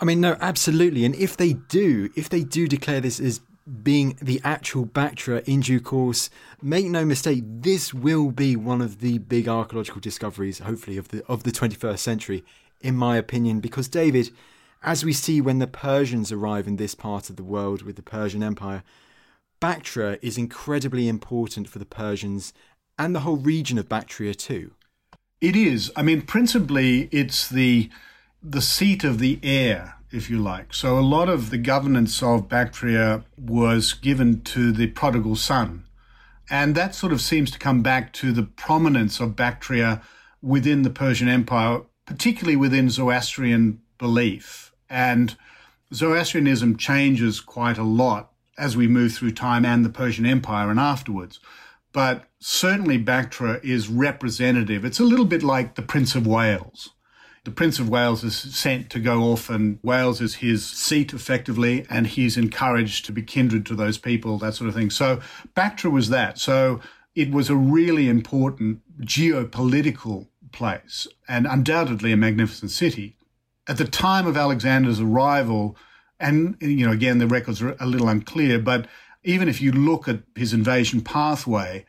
I 0.00 0.04
mean, 0.04 0.20
no, 0.20 0.36
absolutely. 0.40 1.04
And 1.04 1.14
if 1.14 1.36
they 1.36 1.52
do, 1.52 2.10
if 2.16 2.30
they 2.30 2.42
do 2.42 2.66
declare 2.66 3.00
this 3.00 3.20
as 3.20 3.40
being 3.82 4.16
the 4.20 4.40
actual 4.42 4.86
Bactra 4.86 5.46
in 5.46 5.60
due 5.60 5.78
course, 5.78 6.30
make 6.60 6.86
no 6.86 7.04
mistake, 7.04 7.44
this 7.44 7.92
will 7.92 8.30
be 8.32 8.56
one 8.56 8.80
of 8.80 9.00
the 9.00 9.18
big 9.18 9.46
archaeological 9.46 10.00
discoveries, 10.00 10.60
hopefully, 10.60 10.96
of 10.96 11.08
the 11.08 11.24
of 11.26 11.42
the 11.42 11.52
21st 11.52 11.98
century, 11.98 12.44
in 12.80 12.96
my 12.96 13.18
opinion. 13.18 13.60
Because 13.60 13.88
David, 13.88 14.30
as 14.82 15.04
we 15.04 15.12
see 15.12 15.42
when 15.42 15.58
the 15.58 15.66
Persians 15.66 16.32
arrive 16.32 16.66
in 16.66 16.76
this 16.76 16.94
part 16.94 17.28
of 17.28 17.36
the 17.36 17.44
world 17.44 17.82
with 17.82 17.96
the 17.96 18.02
Persian 18.02 18.42
Empire, 18.42 18.82
Bactra 19.62 20.18
is 20.22 20.36
incredibly 20.36 21.06
important 21.06 21.68
for 21.68 21.78
the 21.78 21.86
Persians 21.86 22.52
and 22.98 23.14
the 23.14 23.20
whole 23.20 23.36
region 23.36 23.78
of 23.78 23.88
Bactria 23.88 24.34
too. 24.34 24.72
It 25.40 25.54
is. 25.54 25.92
I 25.94 26.02
mean, 26.02 26.22
principally, 26.22 27.08
it's 27.12 27.48
the 27.48 27.88
the 28.42 28.60
seat 28.60 29.04
of 29.04 29.20
the 29.20 29.38
heir, 29.44 29.94
if 30.10 30.28
you 30.28 30.38
like. 30.40 30.74
So 30.74 30.98
a 30.98 31.10
lot 31.16 31.28
of 31.28 31.50
the 31.50 31.58
governance 31.58 32.24
of 32.24 32.48
Bactria 32.48 33.24
was 33.38 33.92
given 33.92 34.40
to 34.42 34.72
the 34.72 34.88
prodigal 34.88 35.36
son. 35.36 35.84
And 36.50 36.74
that 36.74 36.96
sort 36.96 37.12
of 37.12 37.20
seems 37.20 37.52
to 37.52 37.58
come 37.60 37.82
back 37.82 38.12
to 38.14 38.32
the 38.32 38.42
prominence 38.42 39.20
of 39.20 39.36
Bactria 39.36 40.02
within 40.42 40.82
the 40.82 40.90
Persian 40.90 41.28
Empire, 41.28 41.82
particularly 42.04 42.56
within 42.56 42.90
Zoroastrian 42.90 43.80
belief. 43.96 44.72
And 44.90 45.36
Zoroastrianism 45.94 46.78
changes 46.78 47.40
quite 47.40 47.78
a 47.78 47.84
lot 47.84 48.31
as 48.58 48.76
we 48.76 48.86
move 48.86 49.12
through 49.14 49.32
time 49.32 49.64
and 49.64 49.84
the 49.84 49.90
Persian 49.90 50.26
Empire 50.26 50.70
and 50.70 50.78
afterwards. 50.78 51.40
But 51.92 52.24
certainly 52.38 53.02
Bactra 53.02 53.62
is 53.62 53.88
representative. 53.88 54.84
It's 54.84 55.00
a 55.00 55.04
little 55.04 55.24
bit 55.24 55.42
like 55.42 55.74
the 55.74 55.82
Prince 55.82 56.14
of 56.14 56.26
Wales. 56.26 56.90
The 57.44 57.50
Prince 57.50 57.80
of 57.80 57.88
Wales 57.88 58.22
is 58.22 58.36
sent 58.36 58.88
to 58.90 59.00
go 59.00 59.22
off, 59.24 59.50
and 59.50 59.80
Wales 59.82 60.20
is 60.20 60.36
his 60.36 60.64
seat 60.64 61.12
effectively, 61.12 61.84
and 61.90 62.06
he's 62.06 62.36
encouraged 62.36 63.04
to 63.06 63.12
be 63.12 63.22
kindred 63.22 63.66
to 63.66 63.74
those 63.74 63.98
people, 63.98 64.38
that 64.38 64.54
sort 64.54 64.68
of 64.68 64.74
thing. 64.74 64.90
So 64.90 65.20
Bactra 65.56 65.90
was 65.90 66.08
that. 66.10 66.38
So 66.38 66.80
it 67.16 67.32
was 67.32 67.50
a 67.50 67.56
really 67.56 68.08
important 68.08 68.80
geopolitical 69.00 70.28
place 70.52 71.08
and 71.28 71.46
undoubtedly 71.46 72.12
a 72.12 72.16
magnificent 72.16 72.70
city. 72.70 73.16
At 73.66 73.78
the 73.78 73.86
time 73.86 74.26
of 74.26 74.36
Alexander's 74.36 75.00
arrival, 75.00 75.76
and, 76.22 76.56
you 76.60 76.86
know, 76.86 76.92
again, 76.92 77.18
the 77.18 77.26
records 77.26 77.60
are 77.60 77.76
a 77.78 77.86
little 77.86 78.08
unclear, 78.08 78.58
but 78.58 78.86
even 79.24 79.48
if 79.48 79.60
you 79.60 79.72
look 79.72 80.08
at 80.08 80.22
his 80.34 80.52
invasion 80.52 81.02
pathway, 81.02 81.84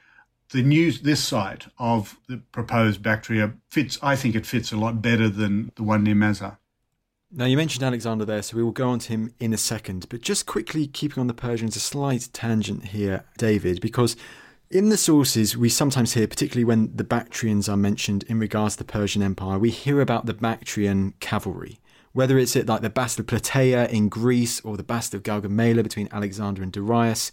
the 0.52 0.62
news, 0.62 1.02
this 1.02 1.24
site 1.24 1.68
of 1.80 2.20
the 2.28 2.38
proposed 2.52 3.02
Bactria 3.02 3.54
fits, 3.70 3.98
I 4.02 4.16
think 4.16 4.36
it 4.36 4.46
fits 4.46 4.72
a 4.72 4.78
lot 4.78 5.02
better 5.02 5.30
than 5.30 5.72
the 5.76 5.84
one 5.84 6.04
near 6.04 6.16
Mazar. 6.16 6.58
Now, 7.32 7.46
you 7.46 7.58
mentioned 7.58 7.84
Alexander 7.84 8.26
there, 8.26 8.44
so 8.44 8.58
we 8.58 8.64
will 8.64 8.72
go 8.72 8.90
on 8.90 9.00
to 9.00 9.10
him 9.10 9.34
in 9.40 9.54
a 9.54 9.58
second. 9.58 10.08
But 10.10 10.22
just 10.22 10.46
quickly 10.46 10.86
keeping 10.86 11.20
on 11.20 11.28
the 11.28 11.34
Persians, 11.34 11.76
a 11.76 11.80
slight 11.80 12.30
tangent 12.34 12.86
here, 12.86 13.26
David, 13.40 13.82
because 13.82 14.16
in 14.70 14.90
the 14.90 14.98
sources, 14.98 15.58
we 15.58 15.70
sometimes 15.70 16.14
hear, 16.14 16.28
particularly 16.28 16.66
when 16.66 16.96
the 16.96 17.04
Bactrians 17.04 17.68
are 17.68 17.78
mentioned 17.78 18.24
in 18.28 18.38
regards 18.38 18.76
to 18.76 18.84
the 18.84 18.92
Persian 18.92 19.24
Empire, 19.24 19.58
we 19.58 19.72
hear 19.72 20.02
about 20.02 20.28
the 20.28 20.34
Bactrian 20.36 21.14
cavalry 21.20 21.80
whether 22.14 22.38
it's 22.38 22.56
at 22.56 22.68
like 22.68 22.82
the 22.82 22.90
Battle 22.90 23.22
of 23.22 23.28
Plataea 23.28 23.90
in 23.90 24.10
Greece 24.10 24.62
or 24.62 24.78
the 24.78 24.84
Battle 24.84 25.18
of 25.18 25.24
Gaugamela 25.24 25.84
between 25.84 26.10
Alexander 26.12 26.64
and 26.64 26.72
Darius, 26.72 27.32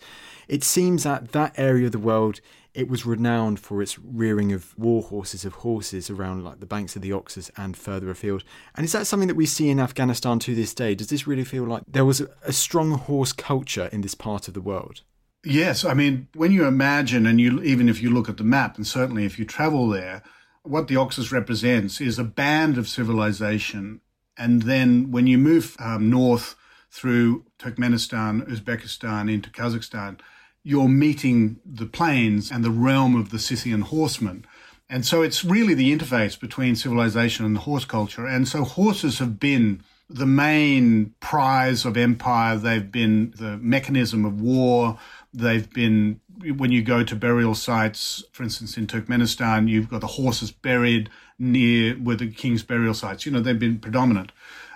it 0.49 0.65
seems 0.65 1.05
that 1.05 1.33
that 1.33 1.57
area 1.57 1.87
of 1.87 1.93
the 1.93 1.99
world 1.99 2.41
it 2.73 2.89
was 2.89 3.05
renowned 3.05 3.59
for 3.59 3.83
its 3.83 3.99
rearing 3.99 4.53
of 4.53 4.79
war 4.79 5.03
horses, 5.03 5.45
of 5.45 5.55
horses 5.55 6.09
around 6.09 6.45
like 6.45 6.61
the 6.61 6.67
banks 6.67 6.95
of 6.95 7.03
the 7.03 7.13
Oxus 7.13 7.51
and 7.57 7.77
further 7.77 8.11
afield. 8.11 8.45
And 8.77 8.85
is 8.85 8.93
that 8.93 9.07
something 9.07 9.29
that 9.29 9.37
we 9.37 9.47
see 9.47 9.71
in 9.71 9.81
Afghanistan 9.81 10.39
to 10.41 10.55
this 10.55 10.73
day? 10.73 10.95
Does 10.95 11.09
this 11.09 11.27
really 11.27 11.45
feel 11.45 11.65
like 11.65 11.83
there 11.89 12.05
was 12.05 12.23
a, 12.45 12.53
strong 12.53 12.93
horse 12.93 13.33
culture 13.33 13.89
in 13.93 14.03
this 14.03 14.15
part 14.15 14.47
of 14.47 14.55
the 14.55 14.61
world? 14.61 15.03
Yes, 15.43 15.85
I 15.85 15.95
mean, 15.95 16.29
when 16.35 16.53
you 16.53 16.67
imagine, 16.67 17.27
and 17.27 17.41
you 17.41 17.63
even 17.63 17.89
if 17.89 18.03
you 18.03 18.11
look 18.11 18.29
at 18.29 18.37
the 18.37 18.45
map, 18.45 18.77
and 18.77 18.87
certainly 18.87 19.25
if 19.25 19.39
you 19.39 19.45
travel 19.45 19.89
there, 19.89 20.23
what 20.63 20.87
the 20.87 20.97
Oxus 20.97 21.33
represents 21.33 22.01
is 22.01 22.19
a 22.19 22.25
band 22.25 22.77
of 22.79 22.89
civilization. 22.89 24.01
And 24.41 24.63
then 24.63 25.13
when 25.13 25.27
you 25.27 25.37
move 25.37 25.77
um, 25.79 26.09
north 26.09 26.57
through 26.91 27.45
Turkmenistan, 27.59 28.49
Uzbekistan 28.49 29.31
into 29.33 29.51
Kazakhstan, 29.51 30.19
you're 30.63 30.89
meeting 30.89 31.61
the 31.65 31.87
plains 31.87 32.51
and 32.51 32.65
the 32.65 32.71
realm 32.71 33.15
of 33.15 33.31
the 33.31 33.39
Scythian 33.39 33.83
horsemen. 33.83 34.47
And 34.89 35.05
so 35.05 35.21
it's 35.23 35.45
really 35.45 35.75
the 35.75 35.95
interface 35.97 36.41
between 36.41 36.75
civilization 36.75 37.45
and 37.45 37.59
horse 37.59 37.85
culture. 37.85 38.27
And 38.27 38.49
so 38.49 38.65
horses 38.65 39.19
have 39.19 39.39
been 39.39 39.83
the 40.09 40.27
main 40.27 41.15
prize 41.21 41.85
of 41.85 41.97
empire. 41.97 42.57
They've 42.57 42.91
been 42.91 43.35
the 43.37 43.59
mechanism 43.59 44.25
of 44.25 44.41
war. 44.41 44.99
They've 45.35 45.71
been, 45.71 46.21
when 46.57 46.73
you 46.73 46.83
go 46.83 47.03
to 47.05 47.17
burial 47.17 47.55
sites, 47.55 48.25
for 48.33 48.43
instance, 48.43 48.77
in 48.77 48.87
Turkmenistan, 48.87 49.69
you've 49.69 49.89
got 49.89 50.01
the 50.01 50.07
horses 50.07 50.51
buried 50.51 51.11
near 51.39 51.95
where 51.95 52.17
the 52.17 52.29
king's 52.29 52.63
burial 52.63 52.95
sites. 52.95 53.27
You 53.27 53.33
know, 53.33 53.41
they've 53.41 53.59
been 53.59 53.79
predominant. 53.79 54.33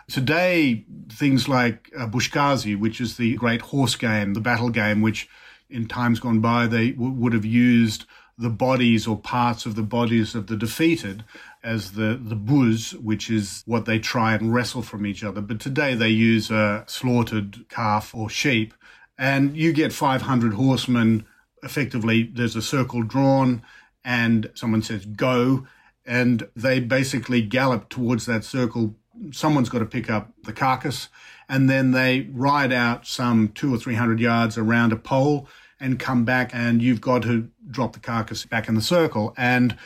Today, 0.08 0.84
things 1.10 1.48
like 1.48 1.90
uh, 1.98 2.06
Buzkashi, 2.06 2.78
which 2.78 3.00
is 3.00 3.16
the 3.16 3.34
great 3.36 3.62
horse 3.62 3.96
game, 3.96 4.34
the 4.34 4.40
battle 4.40 4.68
game, 4.68 5.00
which 5.00 5.28
in 5.70 5.88
times 5.88 6.20
gone 6.20 6.40
by 6.40 6.66
they 6.66 6.90
w- 6.90 7.12
would 7.12 7.32
have 7.32 7.44
used 7.44 8.04
the 8.36 8.50
bodies 8.50 9.06
or 9.06 9.16
parts 9.18 9.64
of 9.64 9.76
the 9.76 9.82
bodies 9.82 10.34
of 10.34 10.48
the 10.48 10.56
defeated 10.56 11.24
as 11.62 11.92
the, 11.92 12.20
the 12.20 12.34
buz, 12.34 12.94
which 12.94 13.30
is 13.30 13.62
what 13.64 13.86
they 13.86 13.98
try 13.98 14.34
and 14.34 14.52
wrestle 14.52 14.82
from 14.82 15.06
each 15.06 15.24
other. 15.24 15.40
But 15.40 15.60
today 15.60 15.94
they 15.94 16.08
use 16.08 16.50
a 16.50 16.84
slaughtered 16.86 17.64
calf 17.68 18.14
or 18.14 18.28
sheep, 18.28 18.74
and 19.16 19.56
you 19.56 19.72
get 19.72 19.92
500 19.92 20.54
horsemen. 20.54 21.24
Effectively, 21.64 22.24
there's 22.24 22.56
a 22.56 22.62
circle 22.62 23.02
drawn, 23.02 23.62
and 24.04 24.50
someone 24.54 24.82
says, 24.82 25.04
go. 25.04 25.66
And 26.06 26.48
they 26.54 26.80
basically 26.80 27.40
gallop 27.42 27.88
towards 27.88 28.26
that 28.26 28.44
circle. 28.44 28.94
Someone's 29.32 29.70
got 29.70 29.78
to 29.78 29.86
pick 29.86 30.10
up 30.10 30.32
the 30.42 30.52
carcass, 30.52 31.08
and 31.48 31.70
then 31.70 31.92
they 31.92 32.28
ride 32.32 32.72
out 32.72 33.06
some 33.06 33.48
two 33.48 33.74
or 33.74 33.78
three 33.78 33.94
hundred 33.94 34.20
yards 34.20 34.58
around 34.58 34.92
a 34.92 34.96
pole 34.96 35.48
and 35.80 35.98
come 35.98 36.24
back, 36.24 36.50
and 36.54 36.82
you've 36.82 37.00
got 37.00 37.22
to 37.22 37.48
drop 37.70 37.94
the 37.94 38.00
carcass 38.00 38.44
back 38.44 38.68
in 38.68 38.74
the 38.74 38.82
circle. 38.82 39.34
And 39.36 39.76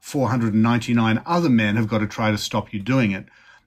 499 0.00 1.22
other 1.26 1.48
men 1.48 1.76
have 1.76 1.88
got 1.88 1.98
to 1.98 2.06
try 2.06 2.30
to 2.30 2.38
stop 2.38 2.72
you 2.72 2.80
doing 2.80 3.12
it. 3.12 3.26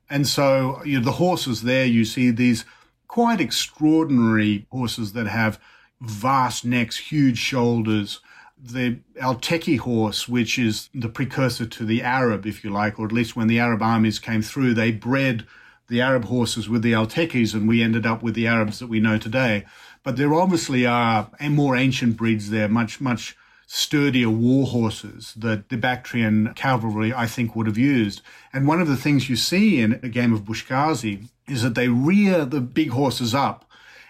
And 0.09 0.27
so 0.27 0.83
you 0.83 0.99
know, 0.99 1.05
the 1.05 1.13
horses 1.13 1.63
there, 1.63 1.85
you 1.85 2.03
see 2.03 2.31
these 2.31 2.65
quite 3.07 3.41
extraordinary 3.41 4.65
horses 4.71 5.13
that 5.13 5.27
have 5.27 5.59
vast 6.01 6.65
necks, 6.65 6.97
huge 6.97 7.37
shoulders. 7.37 8.19
The 8.63 8.99
Alteki 9.19 9.79
horse, 9.79 10.27
which 10.27 10.59
is 10.59 10.89
the 10.93 11.09
precursor 11.09 11.65
to 11.65 11.85
the 11.85 12.03
Arab, 12.03 12.45
if 12.45 12.63
you 12.63 12.69
like, 12.69 12.99
or 12.99 13.05
at 13.05 13.11
least 13.11 13.35
when 13.35 13.47
the 13.47 13.59
Arab 13.59 13.81
armies 13.81 14.19
came 14.19 14.41
through, 14.41 14.73
they 14.73 14.91
bred 14.91 15.47
the 15.87 16.01
Arab 16.01 16.25
horses 16.25 16.69
with 16.69 16.83
the 16.83 16.93
Altekis, 16.93 17.53
and 17.53 17.67
we 17.67 17.81
ended 17.81 18.05
up 18.05 18.21
with 18.23 18.33
the 18.33 18.47
Arabs 18.47 18.79
that 18.79 18.87
we 18.87 18.99
know 18.99 19.17
today. 19.17 19.65
But 20.03 20.15
there 20.17 20.33
obviously 20.33 20.85
are 20.85 21.29
more 21.49 21.75
ancient 21.75 22.17
breeds 22.17 22.49
there, 22.49 22.69
much, 22.69 23.01
much 23.01 23.35
sturdier 23.67 24.29
war 24.29 24.67
horses 24.67 25.33
that 25.37 25.69
the 25.69 25.77
Bactrian 25.77 26.53
cavalry, 26.55 27.13
I 27.13 27.25
think, 27.25 27.55
would 27.55 27.67
have 27.67 27.77
used. 27.77 28.21
And 28.51 28.67
one 28.67 28.81
of 28.81 28.87
the 28.87 28.97
things 28.97 29.29
you 29.29 29.35
see 29.35 29.79
in 29.79 29.93
a 30.03 30.09
game 30.09 30.33
of 30.33 30.43
Buzkashi 30.43 31.29
is 31.47 31.63
that 31.63 31.75
they 31.75 31.87
rear 31.87 32.45
the 32.45 32.61
big 32.61 32.89
horses 32.89 33.33
up 33.33 33.65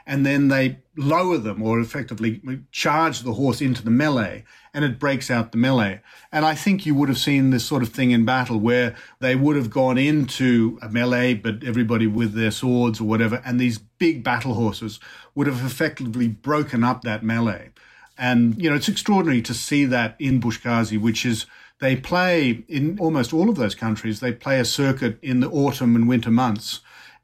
and 0.06 0.25
then 0.25 0.47
they 0.47 0.80
lower 0.97 1.38
them 1.38 1.62
or 1.62 1.80
effectively 1.80 2.41
charge 2.71 3.21
the 3.21 3.34
horse 3.34 3.62
into 3.62 3.84
the 3.84 3.89
melee 3.89 4.43
and 4.73 4.84
it 4.84 4.99
breaks 4.99 5.32
out 5.32 5.51
the 5.51 5.58
melee. 5.58 6.01
And 6.32 6.45
I 6.45 6.56
think 6.56 6.86
you 6.86 6.95
would 6.95 7.10
have 7.10 7.17
seen 7.17 7.49
this 7.49 7.65
sort 7.65 7.84
of 7.84 7.89
thing 7.89 8.12
in 8.12 8.25
battle 8.25 8.58
where 8.58 8.95
they 9.19 9.36
would 9.36 9.56
have 9.56 9.69
gone 9.69 9.97
into 9.97 10.77
a 10.82 10.89
melee, 10.89 11.34
but 11.34 11.63
everybody 11.63 12.08
with 12.08 12.34
their 12.34 12.51
swords 12.51 12.99
or 12.99 13.06
whatever, 13.06 13.41
and 13.45 13.60
these 13.60 13.77
big 13.77 14.23
battle 14.23 14.54
horses 14.54 14.99
would 15.36 15.47
have 15.47 15.63
effectively 15.65 16.27
broken 16.27 16.84
up 16.84 17.01
that 17.01 17.23
melee. 17.23 17.69
And, 18.17 18.62
you 18.62 18.69
know, 18.69 18.75
it's 18.75 18.89
extraordinary 18.89 19.41
to 19.43 19.54
see 19.54 19.86
that 19.86 20.15
in 20.19 20.41
Buzkashi, 20.41 20.99
which 20.99 21.25
is 21.25 21.45
they 21.80 21.95
play 21.95 22.63
in 22.67 22.99
almost 22.99 23.34
all 23.34 23.49
of 23.49 23.56
those 23.56 23.75
countries, 23.75 24.19
they 24.19 24.32
play 24.32 24.60
a 24.60 24.65
circuit 24.65 25.17
in 25.21 25.39
the 25.39 25.49
autumn 25.49 25.95
and 25.95 26.08
winter 26.08 26.30
months 26.32 26.82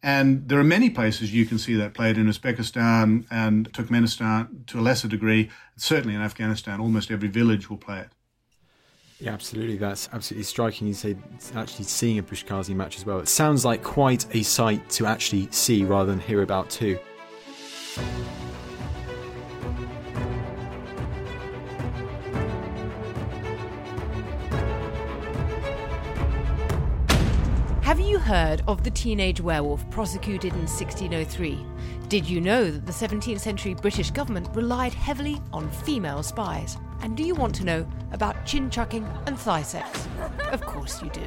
and 0.08 0.48
there 0.48 0.58
are 0.58 0.63
many 0.63 0.89
places 0.89 1.34
you 1.34 1.46
can 1.46 1.60
see 1.60 1.76
that 1.76 1.93
played 1.93 2.17
in 2.17 2.28
Uzbekistan 2.28 3.26
and 3.30 3.70
Turkmenistan 3.74 4.65
to 4.67 4.80
a 4.80 4.82
lesser 4.82 5.10
degree. 5.10 5.50
Certainly 5.76 6.15
in 6.15 6.22
Afghanistan, 6.22 6.80
almost 6.80 7.12
every 7.12 7.28
village 7.28 7.70
will 7.70 7.76
play 7.76 8.00
it. 8.00 8.08
Yeah, 9.20 9.34
absolutely. 9.34 9.76
That's 9.76 10.08
absolutely 10.13 10.46
striking. 10.46 10.88
You 10.88 10.93
say 10.93 11.17
actually 11.54 11.84
seeing 11.84 12.20
a 12.20 12.24
Buzkashi 12.24 12.74
match 12.74 12.96
as 12.96 13.06
well. 13.06 13.20
It 13.20 13.28
sounds 13.28 13.65
like 13.65 13.84
quite 13.84 14.34
a 14.34 14.43
sight 14.43 14.89
to 14.91 15.06
actually 15.06 15.50
see 15.52 15.84
rather 15.84 16.10
than 16.10 16.22
hear 16.22 16.41
about 16.41 16.70
too. 16.70 16.98
Have 27.88 28.02
you 28.02 28.19
heard 28.19 28.63
of 28.67 28.84
the 28.84 28.91
teenage 28.91 29.39
werewolf 29.39 29.89
prosecuted 29.89 30.52
in 30.52 30.67
1603? 30.67 31.65
Did 32.10 32.28
you 32.28 32.41
know 32.41 32.69
that 32.69 32.86
the 32.86 32.91
17th 32.91 33.39
century 33.39 33.76
British 33.76 34.12
government 34.12 34.50
relied 34.54 34.93
heavily 34.93 35.41
on 35.54 35.71
female 35.71 36.21
spies? 36.21 36.76
And 37.00 37.15
do 37.15 37.23
you 37.23 37.34
want 37.34 37.56
to 37.56 37.63
know 37.63 37.89
about 38.12 38.45
chin 38.45 38.69
chucking 38.69 39.08
and 39.26 39.39
thigh 39.39 39.62
sex? 39.62 40.06
Of 40.52 40.63
course 40.63 41.02
you 41.02 41.10
do. 41.12 41.21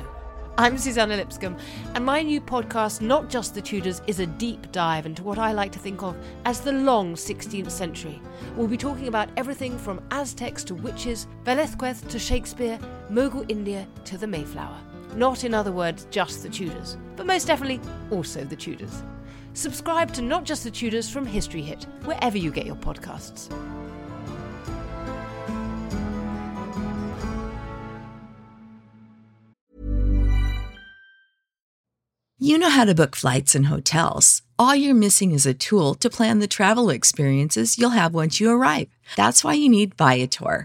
I'm 0.59 0.77
Suzannah 0.77 1.17
Lipscomb, 1.17 1.57
and 1.95 2.05
my 2.05 2.21
new 2.21 2.43
podcast, 2.43 3.01
Not 3.01 3.31
Just 3.31 3.55
the 3.55 3.63
Tudors, 3.63 4.03
is 4.07 4.21
a 4.21 4.27
deep 4.27 4.71
dive 4.71 5.07
into 5.07 5.23
what 5.23 5.39
I 5.39 5.53
like 5.53 5.73
to 5.73 5.79
think 5.79 6.03
of 6.03 6.15
as 6.45 6.61
the 6.61 6.73
long 6.73 7.15
16th 7.15 7.71
century. 7.71 8.21
We'll 8.55 8.69
be 8.69 8.77
talking 8.77 9.09
about 9.09 9.31
everything 9.39 9.79
from 9.79 10.03
Aztecs 10.11 10.65
to 10.65 10.75
witches, 10.75 11.27
Velazquez 11.43 12.03
to 12.03 12.19
Shakespeare, 12.19 12.79
Mughal 13.11 13.51
India 13.51 13.89
to 14.05 14.19
the 14.19 14.27
Mayflower. 14.27 14.77
Not, 15.15 15.45
in 15.45 15.55
other 15.55 15.73
words, 15.73 16.07
just 16.11 16.43
the 16.43 16.49
Tudors, 16.49 16.97
but 17.17 17.27
most 17.27 17.47
definitely 17.47 17.81
also 18.11 18.45
the 18.45 18.57
Tudors. 18.57 19.03
Subscribe 19.55 20.13
to 20.15 20.23
Not 20.23 20.45
Just 20.45 20.65
the 20.65 20.71
Tudors 20.71 21.11
from 21.11 21.27
History 21.27 21.63
Hit, 21.63 21.85
wherever 22.05 22.39
you 22.39 22.51
get 22.51 22.67
your 22.67 22.77
podcasts. 22.77 23.51
You 32.43 32.57
know 32.59 32.71
how 32.71 32.87
to 32.87 32.95
book 32.95 33.17
flights 33.17 33.55
and 33.55 33.67
hotels. 33.67 34.43
All 34.59 34.75
you're 34.75 34.95
missing 34.95 35.33
is 35.33 35.45
a 35.45 35.55
tool 35.55 35.95
to 35.97 36.09
plan 36.09 36.39
the 36.39 36.49
travel 36.49 36.89
experiences 36.89 37.79
you'll 37.79 37.91
have 37.91 38.15
once 38.15 38.41
you 38.41 38.51
arrive. 38.51 38.89
That's 39.15 39.45
why 39.45 39.55
you 39.55 39.69
need 39.69 39.95
Viator. 39.95 40.65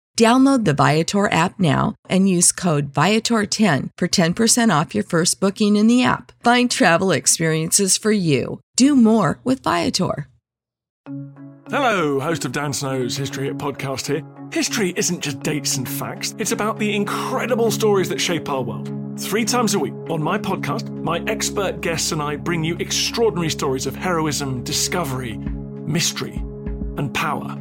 Download 0.17 0.65
the 0.65 0.73
Viator 0.73 1.31
app 1.31 1.59
now 1.59 1.95
and 2.09 2.29
use 2.29 2.51
code 2.51 2.93
Viator10 2.93 3.89
for 3.97 4.07
10% 4.07 4.79
off 4.79 4.93
your 4.93 5.03
first 5.03 5.39
booking 5.39 5.75
in 5.75 5.87
the 5.87 6.03
app. 6.03 6.31
Find 6.43 6.69
travel 6.69 7.11
experiences 7.11 7.97
for 7.97 8.11
you. 8.11 8.59
Do 8.75 8.95
more 8.95 9.39
with 9.43 9.63
Viator. 9.63 10.27
Hello, 11.69 12.19
host 12.19 12.43
of 12.43 12.51
Dan 12.51 12.73
Snow's 12.73 13.15
History 13.15 13.45
Hit 13.45 13.57
podcast 13.57 14.07
here. 14.07 14.21
History 14.51 14.93
isn't 14.97 15.21
just 15.21 15.39
dates 15.39 15.77
and 15.77 15.87
facts, 15.87 16.35
it's 16.37 16.51
about 16.51 16.77
the 16.77 16.93
incredible 16.93 17.71
stories 17.71 18.09
that 18.09 18.19
shape 18.19 18.49
our 18.49 18.61
world. 18.61 18.91
Three 19.17 19.45
times 19.45 19.73
a 19.73 19.79
week 19.79 19.93
on 20.09 20.21
my 20.21 20.37
podcast, 20.37 20.91
my 21.01 21.23
expert 21.27 21.79
guests 21.79 22.11
and 22.11 22.21
I 22.21 22.35
bring 22.35 22.65
you 22.65 22.75
extraordinary 22.77 23.49
stories 23.49 23.87
of 23.87 23.95
heroism, 23.95 24.63
discovery, 24.65 25.37
mystery, 25.37 26.35
and 26.97 27.13
power. 27.13 27.57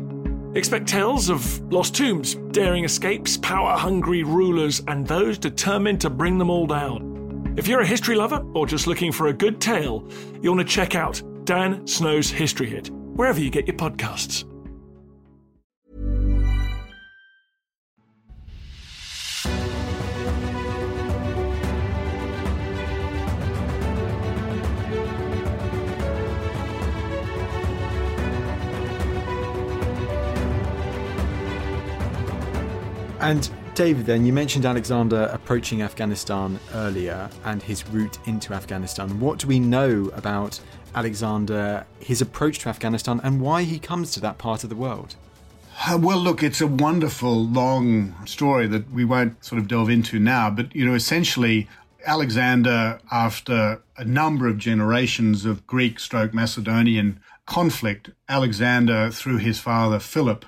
Expect 0.55 0.89
tales 0.89 1.29
of 1.29 1.61
lost 1.73 1.95
tombs, 1.95 2.35
daring 2.51 2.85
escapes, 2.85 3.37
power 3.37 3.77
hungry 3.77 4.25
rulers, 4.25 4.83
and 4.89 5.07
those 5.07 5.39
determined 5.39 6.01
to 6.01 6.11
bring 6.11 6.39
them 6.39 6.51
all 6.51 6.67
down. 6.67 7.55
If 7.57 7.69
you're 7.69 7.81
a 7.81 7.87
history 7.87 8.17
lover 8.17 8.45
or 8.53 8.67
just 8.67 8.89
looking 8.89 9.13
for 9.13 9.29
a 9.29 9.33
good 9.33 9.61
tale, 9.61 10.09
you'll 10.43 10.57
want 10.57 10.67
to 10.67 10.75
check 10.75 10.97
out 10.97 11.23
Dan 11.45 11.87
Snow's 11.87 12.31
History 12.31 12.69
Hit, 12.69 12.91
wherever 12.91 13.41
you 13.41 13.51
get 13.51 13.69
your 13.69 13.77
podcasts. 13.77 14.45
And 33.21 33.51
David, 33.75 34.07
then 34.07 34.25
you 34.25 34.33
mentioned 34.33 34.65
Alexander 34.65 35.29
approaching 35.33 35.83
Afghanistan 35.83 36.59
earlier 36.75 37.29
and 37.45 37.63
his 37.63 37.87
route 37.89 38.19
into 38.27 38.55
Afghanistan. 38.55 39.21
What 39.21 39.39
do 39.39 39.47
we 39.47 39.61
know 39.61 40.11
about 40.15 40.59
Alexander, 40.95 41.87
his 41.99 42.23
approach 42.23 42.61
to 42.61 42.71
Afghanistan, 42.71 43.21
and 43.23 43.43
why 43.43 43.65
he 43.65 43.79
comes 43.79 44.11
to 44.13 44.21
that 44.21 44.39
part 44.39 44.65
of 44.65 44.71
the 44.71 44.77
world? 44.77 45.17
Uh, 45.87 45.99
well, 46.01 46.19
look, 46.19 46.43
it's 46.43 46.63
a 46.63 46.67
wonderful, 46.67 47.47
long 47.47 48.15
story 48.27 48.67
that 48.67 48.91
we 48.91 49.05
won't 49.05 49.45
sort 49.45 49.61
of 49.61 49.69
delve 49.69 49.91
into 49.91 50.19
now. 50.19 50.51
But, 50.51 50.75
you 50.75 50.87
know, 50.87 50.95
essentially, 50.95 51.69
Alexander, 52.07 53.01
after 53.13 53.83
a 53.99 54.05
number 54.05 54.49
of 54.49 54.57
generations 54.57 55.45
of 55.45 55.67
Greek 55.67 56.01
stroke 56.01 56.33
Macedonian 56.33 57.21
conflict, 57.45 58.11
Alexander, 58.31 59.11
through 59.11 59.39
his 59.39 59.59
father 59.59 59.99
Philip, 59.99 60.47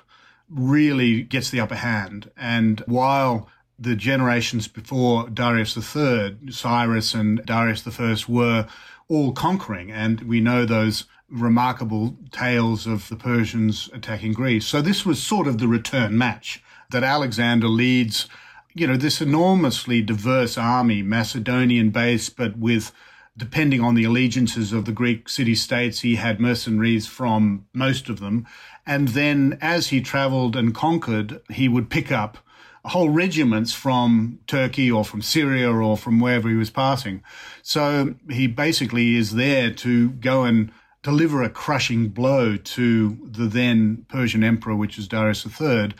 really 0.53 1.23
gets 1.23 1.49
the 1.49 1.59
upper 1.59 1.75
hand. 1.75 2.29
And 2.37 2.81
while 2.85 3.49
the 3.79 3.95
generations 3.95 4.67
before 4.67 5.29
Darius 5.29 5.75
III, 5.75 6.37
Cyrus 6.51 7.13
and 7.13 7.43
Darius 7.45 7.87
I 7.99 8.15
were 8.27 8.67
all 9.09 9.31
conquering, 9.33 9.91
and 9.91 10.21
we 10.21 10.39
know 10.39 10.65
those 10.65 11.05
remarkable 11.29 12.15
tales 12.31 12.85
of 12.85 13.09
the 13.09 13.15
Persians 13.15 13.89
attacking 13.93 14.33
Greece. 14.33 14.65
So 14.65 14.81
this 14.81 15.05
was 15.05 15.21
sort 15.21 15.47
of 15.47 15.57
the 15.57 15.67
return 15.67 16.17
match 16.17 16.63
that 16.91 17.03
Alexander 17.03 17.67
leads, 17.67 18.27
you 18.73 18.85
know, 18.85 18.95
this 18.95 19.19
enormously 19.21 20.01
diverse 20.01 20.57
army, 20.57 21.01
Macedonian 21.01 21.89
based, 21.89 22.37
but 22.37 22.57
with 22.57 22.91
depending 23.35 23.81
on 23.81 23.95
the 23.95 24.03
allegiances 24.03 24.71
of 24.71 24.85
the 24.85 24.91
Greek 24.91 25.27
city 25.27 25.55
states, 25.55 26.01
he 26.01 26.15
had 26.15 26.39
mercenaries 26.39 27.07
from 27.07 27.65
most 27.73 28.09
of 28.09 28.19
them. 28.19 28.45
And 28.85 29.09
then 29.09 29.57
as 29.61 29.87
he 29.87 30.01
traveled 30.01 30.55
and 30.55 30.75
conquered, 30.75 31.41
he 31.49 31.67
would 31.67 31.89
pick 31.89 32.11
up 32.11 32.37
whole 32.85 33.09
regiments 33.09 33.71
from 33.71 34.39
Turkey 34.45 34.91
or 34.91 35.05
from 35.05 35.21
Syria 35.21 35.71
or 35.71 35.97
from 35.97 36.19
wherever 36.19 36.49
he 36.49 36.55
was 36.55 36.69
passing. 36.69 37.23
So 37.61 38.15
he 38.29 38.47
basically 38.47 39.15
is 39.15 39.35
there 39.35 39.71
to 39.71 40.09
go 40.09 40.43
and 40.43 40.71
deliver 41.01 41.43
a 41.43 41.49
crushing 41.49 42.09
blow 42.09 42.57
to 42.57 43.17
the 43.23 43.45
then 43.45 44.05
Persian 44.09 44.43
emperor, 44.43 44.75
which 44.75 44.97
is 44.97 45.07
Darius 45.07 45.45
III. 45.45 45.93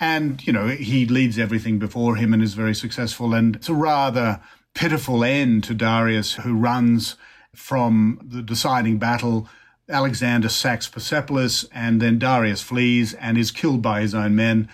And, 0.00 0.46
you 0.46 0.52
know, 0.52 0.68
he 0.68 1.06
leads 1.06 1.38
everything 1.38 1.78
before 1.80 2.16
him 2.16 2.32
and 2.32 2.42
is 2.42 2.54
very 2.54 2.74
successful. 2.74 3.34
And 3.34 3.56
it's 3.56 3.68
a 3.68 3.74
rather 3.74 4.40
pitiful 4.74 5.24
end 5.24 5.64
to 5.64 5.74
Darius, 5.74 6.34
who 6.34 6.54
runs 6.54 7.16
from 7.54 8.20
the 8.22 8.42
deciding 8.42 8.98
battle 8.98 9.48
Alexander 9.88 10.48
sacks 10.48 10.88
Persepolis, 10.88 11.64
and 11.72 12.00
then 12.00 12.18
Darius 12.18 12.60
flees 12.60 13.14
and 13.14 13.38
is 13.38 13.50
killed 13.50 13.82
by 13.82 14.00
his 14.00 14.14
own 14.14 14.36
men. 14.36 14.68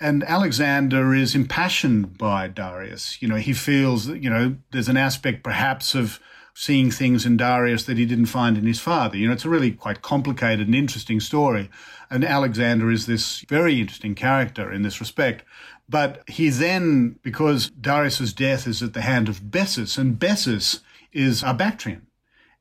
And 0.00 0.24
Alexander 0.24 1.14
is 1.14 1.34
impassioned 1.34 2.16
by 2.16 2.48
Darius. 2.48 3.20
You 3.20 3.28
know, 3.28 3.36
he 3.36 3.52
feels 3.52 4.08
you 4.08 4.30
know, 4.30 4.56
there's 4.70 4.88
an 4.88 4.96
aspect 4.96 5.42
perhaps 5.42 5.94
of 5.94 6.20
seeing 6.54 6.90
things 6.90 7.26
in 7.26 7.36
Darius 7.36 7.84
that 7.84 7.96
he 7.96 8.06
didn't 8.06 8.26
find 8.26 8.56
in 8.56 8.66
his 8.66 8.80
father. 8.80 9.16
You 9.16 9.26
know, 9.26 9.32
it's 9.32 9.44
a 9.44 9.50
really 9.50 9.72
quite 9.72 10.02
complicated 10.02 10.66
and 10.66 10.74
interesting 10.74 11.20
story. 11.20 11.70
And 12.10 12.24
Alexander 12.24 12.90
is 12.90 13.06
this 13.06 13.40
very 13.48 13.80
interesting 13.80 14.14
character 14.14 14.72
in 14.72 14.82
this 14.82 15.00
respect. 15.00 15.44
But 15.88 16.22
he 16.28 16.50
then, 16.50 17.18
because 17.22 17.70
Darius's 17.70 18.32
death 18.32 18.66
is 18.66 18.82
at 18.82 18.94
the 18.94 19.00
hand 19.00 19.28
of 19.28 19.50
Bessus, 19.50 19.98
and 19.98 20.18
Bessus 20.18 20.80
is 21.12 21.42
a 21.42 21.54
Bactrian. 21.54 22.06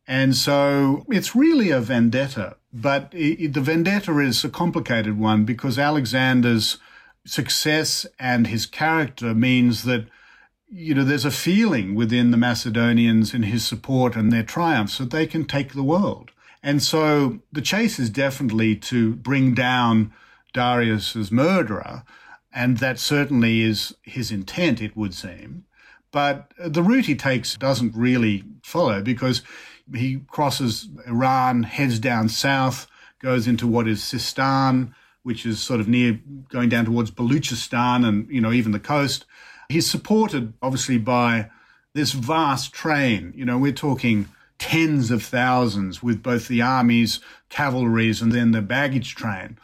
And 0.10 0.36
so 0.36 1.06
it's 1.10 1.36
really 1.36 1.70
a 1.70 1.80
vendetta, 1.80 2.58
but 2.74 3.14
it, 3.14 3.54
the 3.54 3.62
vendetta 3.62 4.18
is 4.18 4.44
a 4.44 4.50
complicated 4.50 5.20
one 5.20 5.46
because 5.46 5.78
Alexander's 5.78 6.80
success 7.28 8.08
and 8.18 8.48
his 8.48 8.66
character 8.66 9.36
means 9.36 9.84
that 9.84 10.08
you 10.68 10.96
know 10.96 11.04
there's 11.04 11.26
a 11.26 11.32
feeling 11.32 11.94
within 11.94 12.32
the 12.32 12.38
Macedonians 12.38 13.36
in 13.36 13.44
his 13.44 13.64
support 13.64 14.16
and 14.16 14.32
their 14.34 14.42
triumphs 14.42 14.98
that 14.98 15.12
they 15.12 15.28
can 15.28 15.46
take 15.46 15.74
the 15.74 15.84
world. 15.84 16.32
And 16.64 16.82
so 16.82 17.42
the 17.52 17.62
chase 17.62 18.00
is 18.00 18.10
definitely 18.10 18.78
to 18.78 19.14
bring 19.14 19.54
down 19.54 20.12
Darius's 20.54 21.32
murderer, 21.32 22.02
and 22.52 22.80
that 22.80 22.98
certainly 22.98 23.62
is 23.62 23.94
his 24.02 24.32
intent, 24.32 24.82
it 24.82 24.98
would 24.98 25.14
seem. 25.14 25.66
But 26.12 26.52
the 26.58 26.82
route 26.82 27.06
he 27.06 27.16
takes 27.16 27.56
doesn't 27.56 27.96
really 27.96 28.44
follow 28.64 29.04
because 29.04 29.44
he 29.94 30.22
crosses 30.28 30.88
Iran, 31.08 31.64
heads 31.64 32.00
down 32.00 32.30
south, 32.30 32.88
goes 33.20 33.48
into 33.48 33.68
what 33.68 33.88
is 33.88 34.02
Sistan, 34.02 34.94
which 35.24 35.46
is 35.46 35.60
sort 35.60 35.80
of 35.80 35.88
near 35.88 36.20
going 36.50 36.70
down 36.70 36.86
towards 36.86 37.12
Baluchistan 37.12 38.08
and, 38.08 38.30
you 38.30 38.42
know, 38.42 38.52
even 38.52 38.72
the 38.72 38.80
coast. 38.80 39.26
He's 39.68 39.90
supported, 39.90 40.54
obviously, 40.62 40.98
by 40.98 41.50
this 41.94 42.12
vast 42.14 42.74
train. 42.74 43.34
You 43.36 43.46
know, 43.46 43.58
we're 43.58 43.72
talking 43.72 44.28
tens 44.58 45.12
of 45.12 45.24
thousands 45.24 46.02
with 46.04 46.24
both 46.24 46.48
the 46.48 46.62
armies, 46.62 47.20
cavalries, 47.50 48.22
and 48.22 48.32
then 48.32 48.52
the 48.52 48.62
baggage 48.62 49.16
train. 49.16 49.58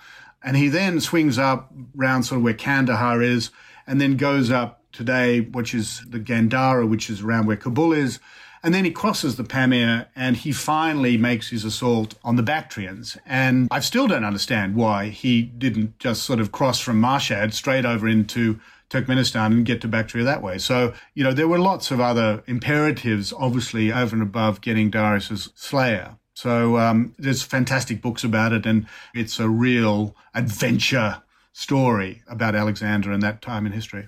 And 0.43 0.55
he 0.55 0.67
then 0.67 1.01
swings 1.01 1.37
up 1.37 1.73
round 1.95 2.25
sort 2.25 2.37
of 2.37 2.43
where 2.43 2.53
Kandahar 2.53 3.21
is, 3.21 3.49
and 3.87 3.99
then 3.99 4.17
goes 4.17 4.51
up 4.51 4.81
today, 4.91 5.41
which 5.41 5.73
is 5.73 6.01
the 6.07 6.19
Gandhara, 6.19 6.87
which 6.87 7.09
is 7.09 7.21
around 7.21 7.47
where 7.47 7.57
Kabul 7.57 7.93
is, 7.93 8.19
and 8.65 8.73
then 8.73 8.83
he 8.83 8.89
crosses 8.89 9.35
the 9.35 9.43
Pamir 9.43 10.07
and 10.15 10.35
he 10.35 10.51
finally 10.51 11.17
makes 11.17 11.51
his 11.51 11.63
assault 11.63 12.15
on 12.23 12.35
the 12.35 12.41
Bactrians. 12.41 13.15
And 13.23 13.67
I 13.69 13.79
still 13.79 14.07
don't 14.07 14.25
understand 14.25 14.75
why 14.75 15.09
he 15.09 15.43
didn't 15.43 15.99
just 15.99 16.23
sort 16.23 16.39
of 16.39 16.51
cross 16.51 16.79
from 16.79 16.99
Mashhad 16.99 17.53
straight 17.53 17.85
over 17.85 18.07
into 18.07 18.59
Turkmenistan 18.89 19.47
and 19.47 19.65
get 19.67 19.81
to 19.81 19.87
Bactria 19.87 20.23
that 20.23 20.41
way. 20.41 20.57
So, 20.57 20.95
you 21.13 21.23
know, 21.23 21.31
there 21.31 21.47
were 21.47 21.59
lots 21.59 21.91
of 21.91 22.01
other 22.01 22.43
imperatives, 22.47 23.31
obviously, 23.37 23.93
over 23.93 24.15
and 24.15 24.23
above 24.23 24.61
getting 24.61 24.89
Darius's 24.89 25.49
slayer. 25.53 26.17
So 26.33 26.79
um, 26.79 27.13
there's 27.19 27.43
fantastic 27.43 28.01
books 28.01 28.23
about 28.23 28.51
it, 28.51 28.65
and 28.65 28.87
it's 29.13 29.39
a 29.39 29.47
real 29.47 30.15
adventure 30.33 31.21
story 31.53 32.23
about 32.27 32.55
Alexander 32.55 33.11
and 33.11 33.21
that 33.21 33.43
time 33.43 33.67
in 33.67 33.73
history. 33.73 34.07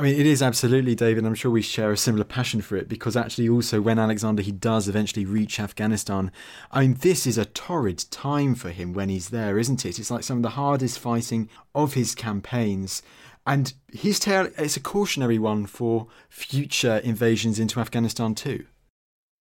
I 0.00 0.02
mean, 0.02 0.18
it 0.18 0.24
is 0.24 0.40
absolutely, 0.40 0.94
David. 0.94 1.26
I'm 1.26 1.34
sure 1.34 1.50
we 1.50 1.60
share 1.60 1.92
a 1.92 1.96
similar 1.96 2.24
passion 2.24 2.62
for 2.62 2.74
it 2.74 2.88
because 2.88 3.18
actually, 3.18 3.50
also, 3.50 3.82
when 3.82 3.98
Alexander 3.98 4.40
he 4.40 4.50
does 4.50 4.88
eventually 4.88 5.26
reach 5.26 5.60
Afghanistan, 5.60 6.32
I 6.72 6.80
mean, 6.80 6.94
this 6.94 7.26
is 7.26 7.36
a 7.36 7.44
torrid 7.44 8.06
time 8.10 8.54
for 8.54 8.70
him 8.70 8.94
when 8.94 9.10
he's 9.10 9.28
there, 9.28 9.58
isn't 9.58 9.84
it? 9.84 9.98
It's 9.98 10.10
like 10.10 10.24
some 10.24 10.38
of 10.38 10.42
the 10.42 10.56
hardest 10.56 10.98
fighting 10.98 11.50
of 11.74 11.92
his 11.92 12.14
campaigns. 12.14 13.02
And 13.46 13.74
his 13.92 14.18
tale 14.18 14.48
is 14.56 14.74
a 14.74 14.80
cautionary 14.80 15.38
one 15.38 15.66
for 15.66 16.06
future 16.30 16.96
invasions 17.04 17.58
into 17.58 17.78
Afghanistan, 17.78 18.34
too. 18.34 18.64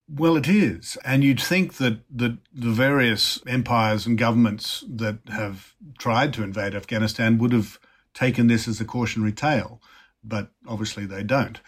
Well, 0.09 0.35
it 0.35 0.49
is. 0.49 0.97
And 1.05 1.23
you'd 1.23 1.39
think 1.39 1.75
that, 1.75 2.01
that 2.13 2.37
the 2.53 2.71
various 2.71 3.41
empires 3.47 4.05
and 4.05 4.17
governments 4.17 4.83
that 4.89 5.19
have 5.29 5.73
tried 5.97 6.33
to 6.33 6.43
invade 6.43 6.75
Afghanistan 6.75 7.37
would 7.37 7.53
have 7.53 7.79
taken 8.13 8.47
this 8.47 8.67
as 8.67 8.81
a 8.81 8.85
cautionary 8.85 9.31
tale 9.31 9.81
but 10.29 10.51
obviously 10.67 11.05
they 11.05 11.23
don't. 11.23 11.59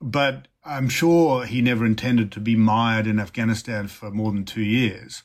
But 0.00 0.48
I'm 0.64 0.88
sure 0.88 1.44
he 1.44 1.60
never 1.60 1.84
intended 1.84 2.30
to 2.32 2.40
be 2.40 2.56
mired 2.56 3.06
in 3.06 3.18
Afghanistan 3.18 3.88
for 3.88 4.10
more 4.10 4.32
than 4.32 4.44
two 4.44 4.62
years. 4.62 5.22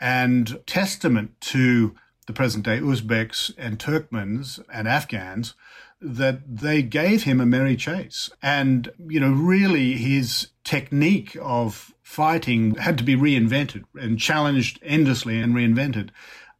And 0.00 0.60
testament 0.66 1.40
to 1.42 1.94
the 2.26 2.32
present 2.32 2.64
day 2.64 2.78
Uzbeks 2.78 3.52
and 3.58 3.78
Turkmens 3.78 4.60
and 4.72 4.86
Afghans 4.86 5.54
that 6.00 6.40
they 6.46 6.82
gave 6.82 7.24
him 7.24 7.40
a 7.40 7.46
merry 7.46 7.74
chase. 7.74 8.30
And, 8.40 8.90
you 9.08 9.18
know, 9.18 9.32
really 9.32 9.94
his 9.94 10.48
technique 10.62 11.36
of 11.40 11.92
fighting 12.02 12.76
had 12.76 12.98
to 12.98 13.04
be 13.04 13.16
reinvented 13.16 13.84
and 13.94 14.18
challenged 14.18 14.78
endlessly 14.82 15.40
and 15.40 15.54
reinvented. 15.54 16.10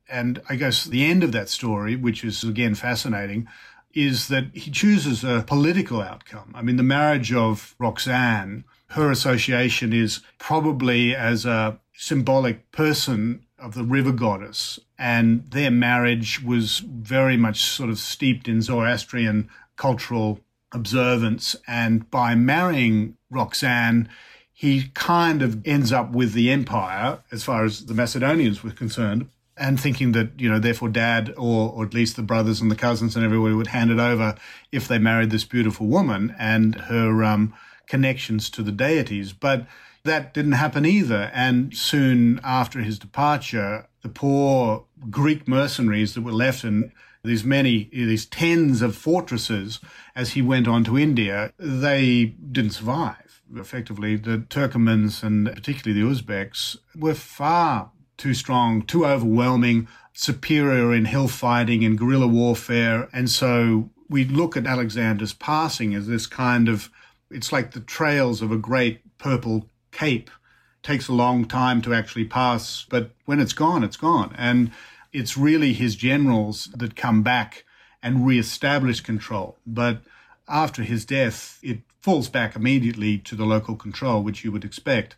And 0.08 0.40
I 0.48 0.56
guess 0.56 0.84
the 0.84 1.04
end 1.04 1.22
of 1.22 1.32
that 1.32 1.48
story, 1.48 1.94
which 1.94 2.24
is 2.24 2.42
again 2.42 2.74
fascinating, 2.74 3.46
is 3.94 4.28
that 4.28 4.44
he 4.54 4.70
chooses 4.70 5.24
a 5.24 5.44
political 5.46 6.00
outcome. 6.00 6.52
I 6.54 6.62
mean, 6.62 6.76
the 6.76 6.82
marriage 6.82 7.32
of 7.32 7.74
Roxanne, 7.78 8.64
her 8.88 9.10
association 9.10 9.92
is 9.92 10.20
probably 10.38 11.14
as 11.14 11.44
a 11.44 11.78
symbolic 11.94 12.70
person 12.70 13.44
of 13.58 13.74
the 13.74 13.84
river 13.84 14.12
goddess, 14.12 14.78
and 14.98 15.50
their 15.50 15.70
marriage 15.70 16.42
was 16.42 16.78
very 16.78 17.36
much 17.36 17.64
sort 17.64 17.90
of 17.90 17.98
steeped 17.98 18.46
in 18.46 18.62
Zoroastrian 18.62 19.48
cultural 19.76 20.40
observance. 20.72 21.56
And 21.66 22.08
by 22.10 22.34
marrying 22.34 23.16
Roxanne, 23.30 24.08
he 24.52 24.90
kind 24.94 25.42
of 25.42 25.66
ends 25.66 25.92
up 25.92 26.12
with 26.12 26.32
the 26.32 26.50
empire 26.50 27.20
as 27.32 27.44
far 27.44 27.64
as 27.64 27.86
the 27.86 27.94
Macedonians 27.94 28.62
were 28.62 28.70
concerned 28.70 29.28
and 29.58 29.78
thinking 29.80 30.12
that, 30.12 30.38
you 30.38 30.48
know, 30.48 30.58
therefore 30.58 30.88
dad 30.88 31.34
or, 31.36 31.72
or 31.72 31.84
at 31.84 31.94
least 31.94 32.16
the 32.16 32.22
brothers 32.22 32.60
and 32.60 32.70
the 32.70 32.76
cousins 32.76 33.16
and 33.16 33.24
everybody 33.24 33.54
would 33.54 33.68
hand 33.68 33.90
it 33.90 33.98
over 33.98 34.34
if 34.72 34.88
they 34.88 34.98
married 34.98 35.30
this 35.30 35.44
beautiful 35.44 35.86
woman 35.86 36.34
and 36.38 36.74
her 36.82 37.24
um, 37.24 37.54
connections 37.86 38.50
to 38.50 38.62
the 38.62 38.72
deities. 38.72 39.32
But 39.32 39.66
that 40.04 40.34
didn't 40.34 40.52
happen 40.52 40.86
either. 40.86 41.30
And 41.34 41.76
soon 41.76 42.40
after 42.42 42.80
his 42.80 42.98
departure, 42.98 43.88
the 44.02 44.08
poor 44.08 44.84
Greek 45.10 45.48
mercenaries 45.48 46.14
that 46.14 46.22
were 46.22 46.32
left 46.32 46.64
in 46.64 46.92
these 47.24 47.44
many, 47.44 47.90
these 47.92 48.26
tens 48.26 48.80
of 48.80 48.96
fortresses 48.96 49.80
as 50.14 50.30
he 50.30 50.42
went 50.42 50.68
on 50.68 50.84
to 50.84 50.98
India, 50.98 51.52
they 51.58 52.26
didn't 52.52 52.72
survive. 52.72 53.42
Effectively, 53.56 54.16
the 54.16 54.38
Turkomans 54.38 55.22
and 55.22 55.46
particularly 55.46 56.00
the 56.00 56.08
Uzbeks 56.08 56.76
were 56.96 57.14
far 57.14 57.90
too 58.18 58.34
strong, 58.34 58.82
too 58.82 59.06
overwhelming, 59.06 59.88
superior 60.12 60.92
in 60.92 61.06
hill 61.06 61.28
fighting 61.28 61.84
and 61.84 61.96
guerrilla 61.96 62.26
warfare. 62.26 63.08
And 63.12 63.30
so 63.30 63.88
we 64.10 64.24
look 64.24 64.56
at 64.56 64.66
Alexander's 64.66 65.32
passing 65.32 65.94
as 65.94 66.06
this 66.06 66.26
kind 66.26 66.68
of, 66.68 66.90
it's 67.30 67.52
like 67.52 67.72
the 67.72 67.80
trails 67.80 68.42
of 68.42 68.52
a 68.52 68.56
great 68.56 69.00
purple 69.18 69.70
cape. 69.92 70.28
It 70.28 70.86
takes 70.86 71.08
a 71.08 71.12
long 71.14 71.46
time 71.46 71.80
to 71.82 71.94
actually 71.94 72.24
pass, 72.24 72.84
but 72.90 73.12
when 73.24 73.40
it's 73.40 73.52
gone, 73.52 73.84
it's 73.84 73.96
gone. 73.96 74.34
And 74.36 74.72
it's 75.12 75.38
really 75.38 75.72
his 75.72 75.96
generals 75.96 76.68
that 76.76 76.96
come 76.96 77.22
back 77.22 77.64
and 78.02 78.26
re-establish 78.26 79.00
control. 79.00 79.56
But 79.66 80.02
after 80.48 80.82
his 80.82 81.04
death, 81.04 81.58
it 81.62 81.80
falls 82.00 82.28
back 82.28 82.56
immediately 82.56 83.18
to 83.18 83.34
the 83.34 83.44
local 83.44 83.76
control, 83.76 84.22
which 84.22 84.44
you 84.44 84.52
would 84.52 84.64
expect 84.64 85.14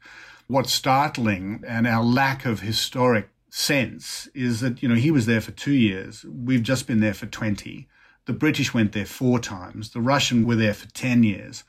what's 0.51 0.73
startling 0.73 1.63
and 1.67 1.87
our 1.87 2.03
lack 2.03 2.45
of 2.45 2.61
historic 2.61 3.29
sense 3.51 4.29
is 4.35 4.61
that, 4.61 4.83
you 4.83 4.89
know, 4.89 4.97
he 4.97 5.13
was 5.13 5.27
there 5.27 5.41
for 5.41 5.53
two 5.53 5.73
years. 5.73 6.25
We've 6.25 6.63
just 6.63 6.89
been 6.89 6.99
there 6.99 7.15
for 7.15 7.27
20. 7.27 7.87
The 8.27 8.33
British 8.33 8.75
went 8.75 8.91
there 8.91 9.07
four 9.07 9.39
times. 9.39 9.91
The 9.91 10.01
Russian 10.01 10.45
were 10.45 10.57
there 10.57 10.75
for 10.75 10.89
10 10.89 11.23
years. 11.23 11.63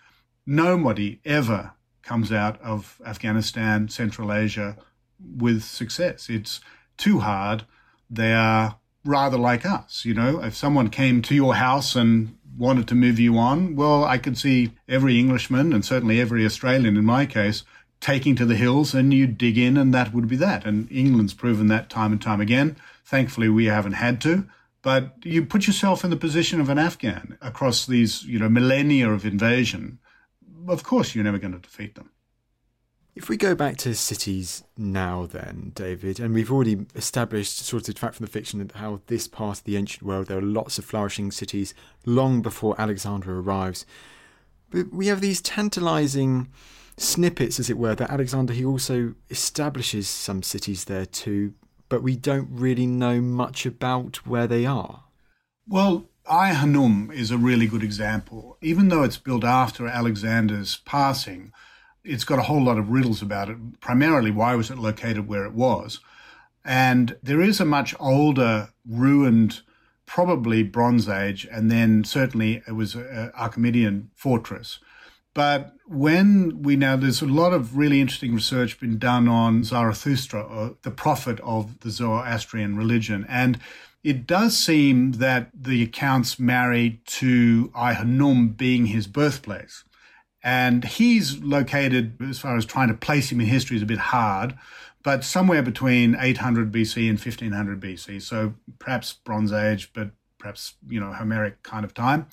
Nobody 0.47 1.19
ever 1.25 1.73
comes 2.01 2.31
out 2.31 2.59
of 2.59 2.99
Afghanistan, 3.05 3.87
Central 3.87 4.33
Asia 4.33 4.77
with 5.37 5.63
success. 5.63 6.27
It's 6.27 6.59
too 6.97 7.19
hard. 7.19 7.65
They 8.09 8.33
are 8.33 8.79
rather 9.05 9.37
like 9.37 9.63
us. 9.63 10.05
You 10.05 10.15
know, 10.15 10.43
if 10.43 10.55
someone 10.55 10.89
came 10.89 11.21
to 11.23 11.35
your 11.35 11.53
house 11.53 11.95
and 11.95 12.35
wanted 12.57 12.87
to 12.87 12.95
move 12.95 13.19
you 13.19 13.37
on, 13.37 13.75
well, 13.75 14.03
I 14.03 14.17
could 14.17 14.39
see 14.39 14.71
every 14.89 15.19
Englishman 15.19 15.71
and 15.71 15.85
certainly 15.85 16.19
every 16.19 16.43
Australian 16.45 16.97
in 16.97 17.05
my 17.05 17.27
case 17.27 17.63
taking 18.01 18.35
to 18.35 18.45
the 18.45 18.55
hills 18.55 18.93
and 18.93 19.13
you 19.13 19.27
dig 19.27 19.57
in 19.57 19.77
and 19.77 19.93
that 19.93 20.13
would 20.13 20.27
be 20.27 20.35
that. 20.35 20.65
And 20.65 20.91
England's 20.91 21.33
proven 21.33 21.67
that 21.67 21.89
time 21.89 22.11
and 22.11 22.21
time 22.21 22.41
again. 22.41 22.75
Thankfully, 23.05 23.47
we 23.47 23.65
haven't 23.65 23.93
had 23.93 24.19
to. 24.21 24.47
But 24.81 25.17
you 25.23 25.45
put 25.45 25.67
yourself 25.67 26.03
in 26.03 26.09
the 26.09 26.17
position 26.17 26.59
of 26.59 26.67
an 26.67 26.79
Afghan 26.79 27.37
across 27.39 27.85
these, 27.85 28.23
you 28.23 28.39
know, 28.39 28.49
millennia 28.49 29.11
of 29.11 29.25
invasion. 29.25 29.99
Of 30.67 30.83
course, 30.83 31.13
you're 31.13 31.23
never 31.23 31.37
going 31.37 31.53
to 31.53 31.59
defeat 31.59 31.93
them. 31.93 32.09
If 33.13 33.29
we 33.29 33.37
go 33.37 33.53
back 33.53 33.77
to 33.77 33.93
cities 33.93 34.63
now, 34.77 35.25
then, 35.25 35.73
David, 35.75 36.19
and 36.19 36.33
we've 36.33 36.51
already 36.51 36.85
established, 36.95 37.57
sort 37.57 37.89
of 37.89 37.97
fact 37.97 38.15
from 38.15 38.25
the 38.25 38.31
fiction, 38.31 38.59
that 38.59 38.77
how 38.77 39.01
this 39.07 39.27
part 39.27 39.59
of 39.59 39.63
the 39.65 39.75
ancient 39.75 40.03
world, 40.03 40.27
there 40.27 40.37
are 40.37 40.41
lots 40.41 40.79
of 40.79 40.85
flourishing 40.85 41.29
cities 41.29 41.73
long 42.05 42.41
before 42.41 42.79
Alexander 42.79 43.37
arrives. 43.37 43.85
But 44.69 44.93
we 44.93 45.07
have 45.07 45.19
these 45.19 45.41
tantalizing 45.41 46.47
snippets, 46.97 47.59
as 47.59 47.69
it 47.69 47.77
were, 47.77 47.95
that 47.95 48.09
Alexander 48.09 48.53
he 48.53 48.65
also 48.65 49.15
establishes 49.29 50.07
some 50.07 50.43
cities 50.43 50.85
there 50.85 51.05
too, 51.05 51.53
but 51.89 52.03
we 52.03 52.15
don't 52.15 52.47
really 52.51 52.85
know 52.85 53.21
much 53.21 53.65
about 53.65 54.25
where 54.25 54.47
they 54.47 54.65
are. 54.65 55.03
Well, 55.67 56.09
Ai 56.29 56.51
Khanoum 56.51 57.11
is 57.13 57.31
a 57.31 57.37
really 57.37 57.67
good 57.67 57.83
example. 57.83 58.57
Even 58.61 58.89
though 58.89 59.03
it's 59.03 59.17
built 59.17 59.43
after 59.43 59.87
Alexander's 59.87 60.77
passing, 60.85 61.51
it's 62.03 62.23
got 62.23 62.39
a 62.39 62.43
whole 62.43 62.63
lot 62.63 62.77
of 62.77 62.89
riddles 62.89 63.21
about 63.21 63.49
it. 63.49 63.57
Primarily, 63.79 64.31
why 64.31 64.55
was 64.55 64.69
it 64.69 64.77
located 64.77 65.27
where 65.27 65.45
it 65.45 65.53
was? 65.53 65.99
And 66.63 67.17
there 67.23 67.41
is 67.41 67.59
a 67.59 67.65
much 67.65 67.95
older, 67.99 68.69
ruined, 68.87 69.61
probably 70.05 70.63
Bronze 70.63 71.09
Age, 71.09 71.47
and 71.51 71.71
then 71.71 72.03
certainly 72.03 72.61
it 72.67 72.73
was 72.73 72.95
an 72.95 73.31
Achaemenian 73.35 74.11
fortress 74.13 74.79
but 75.33 75.73
when 75.85 76.61
we 76.61 76.75
now, 76.75 76.95
there's 76.95 77.21
a 77.21 77.25
lot 77.25 77.53
of 77.53 77.77
really 77.77 77.99
interesting 78.01 78.33
research 78.33 78.79
been 78.79 78.97
done 78.97 79.27
on 79.27 79.63
Zarathustra, 79.63 80.41
or 80.41 80.75
the 80.83 80.91
prophet 80.91 81.39
of 81.41 81.79
the 81.81 81.89
Zoroastrian 81.89 82.77
religion. 82.77 83.25
And 83.27 83.59
it 84.03 84.25
does 84.25 84.57
seem 84.57 85.13
that 85.13 85.49
the 85.53 85.83
accounts 85.83 86.39
marry 86.39 87.01
to 87.05 87.71
Ai 87.75 87.93
Khanoum 87.93 88.57
being 88.57 88.87
his 88.87 89.07
birthplace. 89.07 89.83
And 90.43 90.83
he's 90.85 91.37
located, 91.39 92.17
as 92.21 92.39
far 92.39 92.57
as 92.57 92.65
trying 92.65 92.87
to 92.87 92.93
place 92.95 93.31
him 93.31 93.39
in 93.39 93.47
history 93.47 93.77
is 93.77 93.83
a 93.83 93.85
bit 93.85 93.99
hard, 93.99 94.57
but 95.03 95.23
somewhere 95.23 95.61
between 95.61 96.15
800 96.19 96.71
BC 96.71 97.09
and 97.09 97.19
1500 97.19 97.79
BC. 97.79 98.21
So 98.21 98.53
perhaps 98.79 99.13
Bronze 99.13 99.51
Age, 99.51 99.91
but 99.93 100.11
perhaps, 100.39 100.75
you 100.87 100.99
know, 100.99 101.13
Homeric 101.13 101.61
kind 101.63 101.85
of 101.85 101.93
time. 101.93 102.27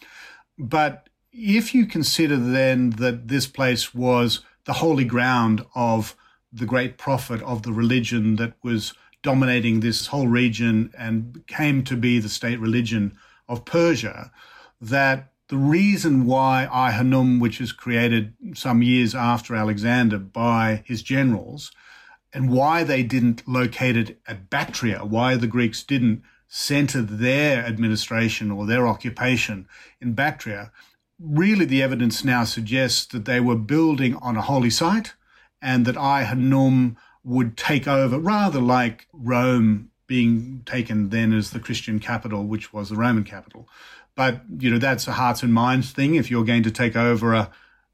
But 0.58 1.08
if 1.32 1.74
you 1.74 1.86
consider 1.86 2.36
then 2.36 2.90
that 2.90 3.28
this 3.28 3.46
place 3.46 3.94
was 3.94 4.40
the 4.64 4.74
holy 4.74 5.04
ground 5.04 5.64
of 5.74 6.16
the 6.52 6.66
great 6.66 6.98
prophet 6.98 7.42
of 7.42 7.62
the 7.62 7.72
religion 7.72 8.36
that 8.36 8.54
was 8.62 8.94
dominating 9.22 9.80
this 9.80 10.06
whole 10.06 10.28
region 10.28 10.92
and 10.96 11.46
came 11.46 11.82
to 11.84 11.96
be 11.96 12.18
the 12.18 12.28
state 12.28 12.58
religion 12.60 13.16
of 13.48 13.64
Persia, 13.64 14.30
that 14.80 15.32
the 15.48 15.56
reason 15.56 16.26
why 16.26 16.66
Ai 16.70 16.92
Khanoum, 16.92 17.40
which 17.40 17.60
was 17.60 17.72
created 17.72 18.34
some 18.54 18.82
years 18.82 19.14
after 19.14 19.54
Alexander 19.54 20.18
by 20.18 20.82
his 20.84 21.02
generals, 21.02 21.72
and 22.32 22.50
why 22.50 22.84
they 22.84 23.02
didn't 23.02 23.48
locate 23.48 23.96
it 23.96 24.20
at 24.26 24.50
Bactria, 24.50 25.04
why 25.04 25.36
the 25.36 25.46
Greeks 25.46 25.82
didn't 25.82 26.22
center 26.46 27.00
their 27.02 27.64
administration 27.64 28.50
or 28.50 28.66
their 28.66 28.86
occupation 28.86 29.66
in 30.00 30.12
Bactria, 30.12 30.70
really 31.20 31.64
the 31.64 31.82
evidence 31.82 32.24
now 32.24 32.44
suggests 32.44 33.04
that 33.06 33.24
they 33.24 33.40
were 33.40 33.56
building 33.56 34.16
on 34.16 34.36
a 34.36 34.42
holy 34.42 34.70
site 34.70 35.14
and 35.60 35.84
that 35.86 35.96
Ai 35.96 36.24
Khanoum 36.24 36.96
would 37.24 37.56
take 37.56 37.88
over, 37.88 38.18
rather 38.18 38.60
like 38.60 39.06
Rome 39.12 39.90
being 40.06 40.62
taken 40.64 41.10
then 41.10 41.32
as 41.32 41.50
the 41.50 41.60
Christian 41.60 41.98
capital, 42.00 42.44
which 42.44 42.72
was 42.72 42.88
the 42.88 42.96
Roman 42.96 43.24
capital. 43.24 43.68
But, 44.14 44.42
you 44.58 44.70
know, 44.70 44.78
that's 44.78 45.06
a 45.06 45.12
hearts 45.12 45.42
and 45.42 45.52
minds 45.52 45.92
thing. 45.92 46.14
If 46.14 46.30
you're 46.30 46.44
going 46.44 46.62
to 46.62 46.70
take 46.70 46.96
over 46.96 47.34
a, 47.34 47.50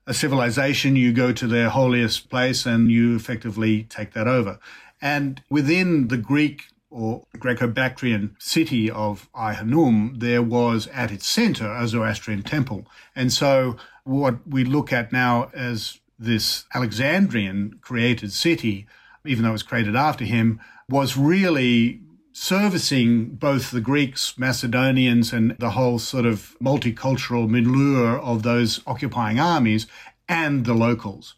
a 0.06 0.14
civilization, 0.14 0.96
you 0.96 1.12
go 1.12 1.32
to 1.32 1.46
their 1.46 1.70
holiest 1.70 2.30
place 2.30 2.66
and 2.66 2.90
you 2.90 3.16
effectively 3.16 3.84
take 3.84 4.12
that 4.12 4.28
over. 4.28 4.58
And 5.02 5.42
within 5.50 6.08
the 6.08 6.16
Greek 6.16 6.62
or 6.94 7.26
Greco-Bactrian 7.38 8.36
city 8.38 8.88
of 8.88 9.28
Ai 9.34 9.54
Khanoum, 9.54 10.20
there 10.20 10.42
was 10.42 10.86
at 10.88 11.10
its 11.10 11.26
center 11.26 11.70
a 11.70 11.88
Zoroastrian 11.88 12.42
temple. 12.44 12.86
And 13.16 13.32
so 13.32 13.76
what 14.04 14.46
we 14.46 14.64
look 14.64 14.92
at 14.92 15.12
now 15.12 15.50
as 15.52 15.98
this 16.18 16.64
Alexandrian 16.72 17.78
created 17.80 18.32
city, 18.32 18.86
even 19.26 19.42
though 19.42 19.50
it 19.50 19.52
was 19.52 19.62
created 19.64 19.96
after 19.96 20.24
him, 20.24 20.60
was 20.88 21.16
really 21.16 22.00
servicing 22.32 23.34
both 23.34 23.70
the 23.70 23.80
Greeks, 23.80 24.38
Macedonians, 24.38 25.32
and 25.32 25.56
the 25.58 25.70
whole 25.70 25.98
sort 25.98 26.26
of 26.26 26.56
multicultural 26.62 27.48
milieu 27.48 28.20
of 28.20 28.42
those 28.44 28.80
occupying 28.86 29.40
armies 29.40 29.86
and 30.28 30.64
the 30.64 30.74
locals. 30.74 31.34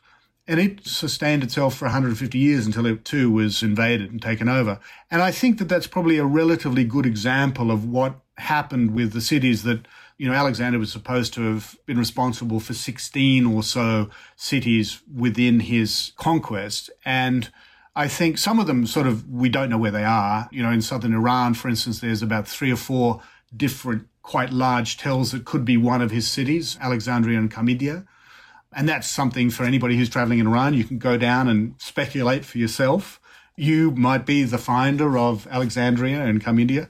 And 0.48 0.60
it 0.60 0.86
sustained 0.86 1.42
itself 1.42 1.76
for 1.76 1.86
150 1.86 2.38
years 2.38 2.66
until 2.66 2.86
it 2.86 3.04
too 3.04 3.30
was 3.32 3.62
invaded 3.62 4.12
and 4.12 4.22
taken 4.22 4.48
over. 4.48 4.78
And 5.10 5.20
I 5.20 5.32
think 5.32 5.58
that 5.58 5.68
that's 5.68 5.88
probably 5.88 6.18
a 6.18 6.24
relatively 6.24 6.84
good 6.84 7.04
example 7.04 7.72
of 7.72 7.84
what 7.84 8.20
happened 8.38 8.94
with 8.94 9.12
the 9.12 9.20
cities 9.20 9.64
that, 9.64 9.86
you 10.18 10.28
know, 10.28 10.34
Alexander 10.34 10.78
was 10.78 10.92
supposed 10.92 11.34
to 11.34 11.42
have 11.52 11.76
been 11.84 11.98
responsible 11.98 12.60
for 12.60 12.74
16 12.74 13.44
or 13.44 13.62
so 13.62 14.08
cities 14.36 15.00
within 15.12 15.60
his 15.60 16.12
conquest. 16.16 16.90
And 17.04 17.50
I 17.96 18.06
think 18.06 18.38
some 18.38 18.60
of 18.60 18.66
them 18.66 18.86
sort 18.86 19.06
of, 19.06 19.28
we 19.28 19.48
don't 19.48 19.70
know 19.70 19.78
where 19.78 19.90
they 19.90 20.04
are. 20.04 20.48
You 20.52 20.62
know, 20.62 20.70
in 20.70 20.82
southern 20.82 21.14
Iran, 21.14 21.54
for 21.54 21.68
instance, 21.68 21.98
there's 22.00 22.22
about 22.22 22.46
three 22.46 22.70
or 22.70 22.76
four 22.76 23.20
different 23.56 24.06
quite 24.22 24.50
large 24.52 24.96
tells 24.96 25.32
that 25.32 25.44
could 25.44 25.64
be 25.64 25.76
one 25.76 26.02
of 26.02 26.10
his 26.10 26.28
cities, 26.28 26.76
Alexandria 26.80 27.38
and 27.38 27.50
Carmania. 27.50 28.06
And 28.76 28.86
that's 28.86 29.08
something 29.08 29.48
for 29.48 29.64
anybody 29.64 29.96
who's 29.96 30.10
traveling 30.10 30.38
in 30.38 30.46
Iran. 30.46 30.74
You 30.74 30.84
can 30.84 30.98
go 30.98 31.16
down 31.16 31.48
and 31.48 31.74
speculate 31.78 32.44
for 32.44 32.58
yourself. 32.58 33.18
You 33.56 33.90
might 33.92 34.26
be 34.26 34.44
the 34.44 34.58
finder 34.58 35.16
of 35.16 35.48
Alexandria 35.50 36.20
and 36.20 36.44
Carmania. 36.44 36.88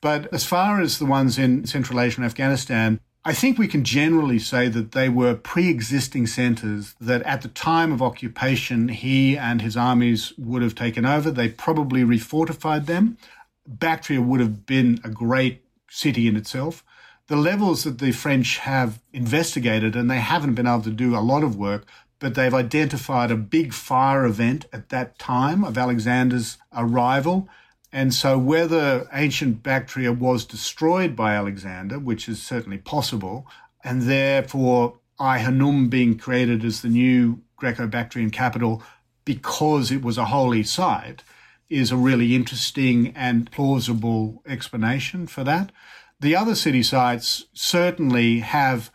But 0.00 0.32
as 0.32 0.46
far 0.46 0.80
as 0.80 0.98
the 0.98 1.04
ones 1.04 1.38
in 1.38 1.66
Central 1.66 2.00
Asia 2.00 2.16
and 2.16 2.24
Afghanistan, 2.24 3.00
I 3.22 3.34
think 3.34 3.58
we 3.58 3.68
can 3.68 3.84
generally 3.84 4.38
say 4.38 4.68
that 4.68 4.92
they 4.92 5.10
were 5.10 5.34
pre 5.34 5.68
existing 5.68 6.26
centers 6.26 6.94
that 7.00 7.22
at 7.24 7.42
the 7.42 7.48
time 7.48 7.92
of 7.92 8.00
occupation, 8.00 8.88
he 8.88 9.36
and 9.36 9.60
his 9.60 9.76
armies 9.76 10.32
would 10.38 10.62
have 10.62 10.74
taken 10.74 11.04
over. 11.04 11.30
They 11.30 11.50
probably 11.50 12.02
refortified 12.02 12.86
them. 12.86 13.18
Bactria 13.66 14.22
would 14.22 14.40
have 14.40 14.64
been 14.64 15.00
a 15.04 15.10
great 15.10 15.64
city 15.90 16.28
in 16.28 16.36
itself. 16.36 16.82
The 17.28 17.36
levels 17.36 17.84
that 17.84 17.98
the 17.98 18.12
French 18.12 18.58
have 18.58 19.00
investigated, 19.12 19.96
and 19.96 20.10
they 20.10 20.20
haven't 20.20 20.54
been 20.54 20.66
able 20.66 20.82
to 20.82 20.90
do 20.90 21.16
a 21.16 21.20
lot 21.20 21.42
of 21.42 21.56
work, 21.56 21.84
but 22.18 22.34
they've 22.34 22.54
identified 22.54 23.30
a 23.30 23.36
big 23.36 23.72
fire 23.72 24.24
event 24.24 24.66
at 24.72 24.88
that 24.90 25.18
time 25.18 25.64
of 25.64 25.76
Alexander's 25.76 26.56
arrival 26.74 27.48
and 27.92 28.12
so, 28.12 28.36
whether 28.36 29.08
ancient 29.12 29.62
Bactria 29.62 30.12
was 30.12 30.44
destroyed 30.44 31.16
by 31.16 31.34
Alexander, 31.34 31.98
which 31.98 32.28
is 32.28 32.42
certainly 32.42 32.76
possible, 32.76 33.46
and 33.82 34.02
therefore 34.02 34.98
Ai 35.18 35.38
Khanoum 35.38 35.88
being 35.88 36.18
created 36.18 36.62
as 36.62 36.82
the 36.82 36.88
new 36.88 37.40
Greco 37.56 37.86
Bactrian 37.86 38.28
capital 38.30 38.82
because 39.24 39.90
it 39.90 40.02
was 40.02 40.18
a 40.18 40.26
holy 40.26 40.62
site, 40.62 41.22
is 41.70 41.90
a 41.90 41.96
really 41.96 42.36
interesting 42.36 43.14
and 43.16 43.50
plausible 43.50 44.42
explanation 44.46 45.26
for 45.26 45.42
that. 45.44 45.72
The 46.20 46.34
other 46.34 46.54
city 46.54 46.82
sites 46.82 47.44
certainly 47.52 48.40
have 48.40 48.90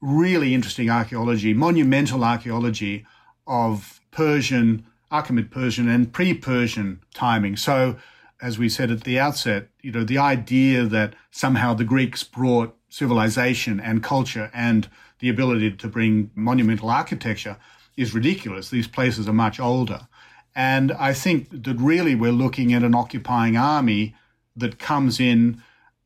really 0.00 0.54
interesting 0.54 0.88
archaeology, 0.88 1.52
monumental 1.52 2.24
archaeology 2.24 3.04
of 3.46 4.00
Persian, 4.12 4.86
Achaemenid 5.10 5.50
Persian, 5.50 5.88
and 5.88 6.12
pre 6.12 6.32
Persian 6.34 7.00
timing. 7.12 7.56
So, 7.56 7.96
as 8.40 8.58
we 8.58 8.68
said 8.68 8.90
at 8.90 9.02
the 9.02 9.18
outset, 9.18 9.68
you 9.82 9.90
know, 9.90 10.04
the 10.04 10.18
idea 10.18 10.84
that 10.84 11.14
somehow 11.30 11.74
the 11.74 11.84
Greeks 11.84 12.22
brought 12.24 12.76
civilization 12.88 13.80
and 13.80 14.02
culture 14.02 14.50
and 14.54 14.88
the 15.18 15.28
ability 15.28 15.72
to 15.72 15.88
bring 15.88 16.30
monumental 16.34 16.88
architecture 16.88 17.56
is 17.96 18.14
ridiculous. 18.14 18.70
These 18.70 18.88
places 18.88 19.28
are 19.28 19.32
much 19.32 19.60
older. 19.60 20.08
And 20.54 20.92
I 20.92 21.12
think 21.12 21.64
that 21.64 21.76
really 21.78 22.14
we're 22.14 22.32
looking 22.32 22.72
at 22.72 22.82
an 22.82 22.94
occupying 22.94 23.56
army 23.56 24.14
that 24.56 24.78
comes 24.78 25.20
in 25.20 25.62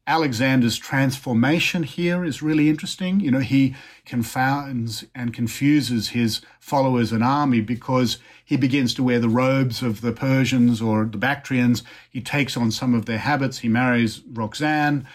Alexander's 0.07 0.76
transformation 0.76 1.82
here 1.82 2.24
is 2.24 2.42
really 2.42 2.68
interesting. 2.68 3.20
You 3.20 3.30
know, 3.30 3.38
he 3.38 3.74
confounds 4.05 5.05
and 5.14 5.32
confuses 5.32 6.11
his 6.11 6.42
followers 6.61 7.11
and 7.11 7.24
army 7.24 7.62
because 7.62 8.18
he 8.44 8.57
begins 8.59 8.92
to 8.94 9.02
wear 9.02 9.18
the 9.18 9.30
robes 9.30 9.82
of 9.82 10.02
the 10.02 10.12
Persians 10.12 10.82
or 10.82 11.07
the 11.07 11.16
Bactrians. 11.16 11.82
He 12.11 12.20
takes 12.20 12.57
on 12.57 12.70
some 12.70 12.92
of 12.92 13.07
their 13.07 13.18
habits. 13.18 13.59
He 13.59 13.68
marries 13.68 14.20
Roxanne 14.30 15.07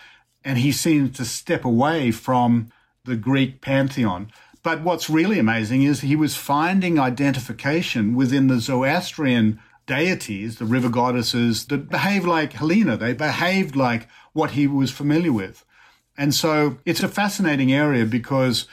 and 0.43 0.57
he 0.57 0.71
seems 0.71 1.15
to 1.17 1.25
step 1.25 1.65
away 1.65 2.09
from 2.09 2.71
the 3.05 3.15
Greek 3.15 3.61
pantheon. 3.61 4.31
But 4.63 4.81
what's 4.81 5.09
really 5.09 5.39
amazing 5.39 5.83
is 5.83 6.01
he 6.01 6.15
was 6.15 6.35
finding 6.35 6.99
identification 6.99 8.15
within 8.15 8.47
the 8.47 8.59
Zoroastrian 8.59 9.59
deities, 9.89 10.57
the 10.57 10.65
river 10.65 10.87
goddesses 10.87 11.65
that 11.65 11.89
behaved 11.89 12.27
like 12.27 12.53
Helena. 12.53 12.95
They 12.95 13.13
behaved 13.13 13.75
like 13.75 14.07
what 14.33 14.51
he 14.51 14.67
was 14.67 14.91
familiar 14.91 15.33
with. 15.33 15.65
And 16.15 16.33
so 16.33 16.77
it's 16.85 17.01
a 17.01 17.07
fascinating 17.07 17.73
area 17.73 18.05
because 18.05 18.67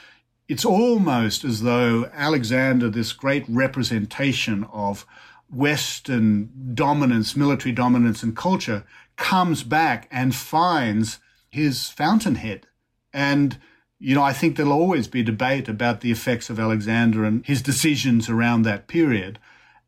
it's 0.47 0.63
almost 0.63 1.43
as 1.43 1.63
though 1.63 2.09
Alexander, 2.13 2.89
this 2.89 3.11
great 3.11 3.43
representation 3.49 4.63
of 4.71 5.05
Western 5.49 6.49
dominance, 6.73 7.35
military 7.35 7.73
dominance, 7.73 8.21
and 8.21 8.35
culture, 8.35 8.85
comes 9.15 9.63
back 9.63 10.07
and 10.11 10.35
finds 10.35 11.19
his 11.49 11.89
fountainhead. 11.89 12.67
And, 13.11 13.57
you 13.97 14.13
know, 14.13 14.21
I 14.21 14.33
think 14.33 14.55
there'll 14.55 14.71
always 14.71 15.07
be 15.07 15.23
debate 15.23 15.67
about 15.67 16.01
the 16.01 16.11
effects 16.11 16.49
of 16.49 16.59
Alexander 16.59 17.25
and 17.25 17.43
his 17.45 17.61
decisions 17.61 18.29
around 18.29 18.61
that 18.61 18.87
period. 18.87 19.39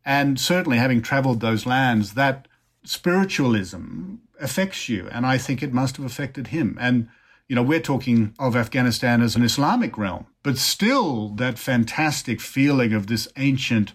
And 0.10 0.40
certainly, 0.40 0.80
having 0.80 1.04
traveled 1.04 1.40
those 1.40 1.68
lands, 1.68 2.16
that 2.16 2.48
spiritualism 2.84 4.16
affects 4.42 4.90
you. 4.90 5.08
And 5.12 5.24
I 5.24 5.38
think 5.38 5.62
it 5.62 5.72
must 5.72 5.98
have 5.98 6.06
affected 6.06 6.48
him. 6.48 6.80
And, 6.82 7.10
you 7.48 7.56
know, 7.56 7.62
we're 7.62 7.80
talking 7.80 8.34
of 8.40 8.56
Afghanistan 8.56 9.22
as 9.22 9.36
an 9.36 9.44
Islamic 9.44 10.00
realm, 10.00 10.26
but 10.42 10.58
still 10.58 11.30
that 11.36 11.60
fantastic 11.60 12.42
feeling 12.42 12.92
of 12.92 13.06
this 13.06 13.28
ancient 13.38 13.94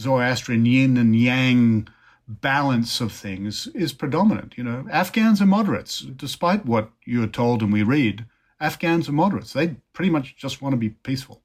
Zoroastrian 0.00 0.66
yin 0.66 0.96
and 0.96 1.14
yang 1.14 1.86
balance 2.26 3.00
of 3.00 3.12
things 3.12 3.68
is 3.76 3.92
predominant. 3.92 4.54
You 4.58 4.64
know, 4.64 4.88
Afghans 4.90 5.40
are 5.40 5.46
moderates, 5.46 6.00
despite 6.00 6.66
what 6.66 6.90
you're 7.04 7.28
told 7.28 7.62
and 7.62 7.72
we 7.72 7.84
read. 7.84 8.24
Afghans 8.58 9.08
are 9.08 9.12
moderates. 9.12 9.52
They 9.52 9.76
pretty 9.92 10.10
much 10.10 10.34
just 10.34 10.60
want 10.60 10.72
to 10.72 10.78
be 10.78 10.90
peaceful. 10.90 11.43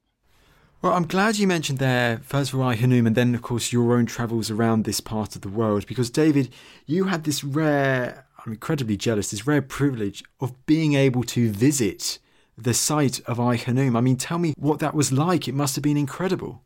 Well, 0.81 0.93
I'm 0.93 1.07
glad 1.07 1.37
you 1.37 1.45
mentioned 1.45 1.79
there, 1.79 2.19
first 2.23 2.53
of 2.53 2.59
all, 2.59 2.73
Khanoum, 2.73 3.05
and 3.05 3.15
then, 3.15 3.35
of 3.35 3.41
course, 3.41 3.73
your 3.73 3.97
own 3.97 4.05
travels 4.05 4.49
around 4.49 4.85
this 4.85 5.01
part 5.01 5.35
of 5.35 5.41
the 5.41 5.49
world, 5.49 5.85
because, 5.85 6.09
David, 6.09 6.53
you 6.85 7.05
had 7.05 7.25
this 7.25 7.43
rare 7.43 8.25
I'm 8.45 8.53
incredibly 8.53 8.97
jealous, 8.97 9.31
this 9.31 9.45
rare 9.45 9.61
privilege 9.61 10.23
of 10.39 10.65
being 10.65 10.93
able 10.93 11.23
to 11.23 11.49
visit 11.51 12.19
the 12.57 12.73
site 12.73 13.19
of 13.25 13.39
Ai 13.39 13.57
Khanoum. 13.57 13.97
I 13.97 14.01
mean, 14.01 14.17
tell 14.17 14.37
me 14.39 14.53
what 14.57 14.79
that 14.79 14.95
was 14.95 15.11
like. 15.11 15.47
It 15.47 15.53
must 15.53 15.75
have 15.75 15.83
been 15.83 15.97
incredible. 15.97 16.63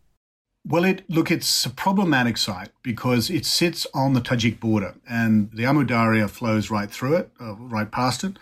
Well, 0.65 0.85
it 0.85 1.03
look, 1.09 1.29
it's 1.29 1.65
a 1.65 1.69
problematic 1.69 2.37
site 2.37 2.69
because 2.83 3.29
it 3.29 3.45
sits 3.45 3.85
on 3.93 4.13
the 4.13 4.21
Tajik 4.21 4.59
border, 4.59 4.95
and 5.09 5.51
the 5.51 5.65
Amu 5.65 5.83
Darya 5.83 6.27
flows 6.27 6.69
right 6.69 6.89
through 6.89 7.15
it, 7.15 7.31
uh, 7.41 7.55
right 7.55 7.91
past 7.91 8.23
it, 8.23 8.37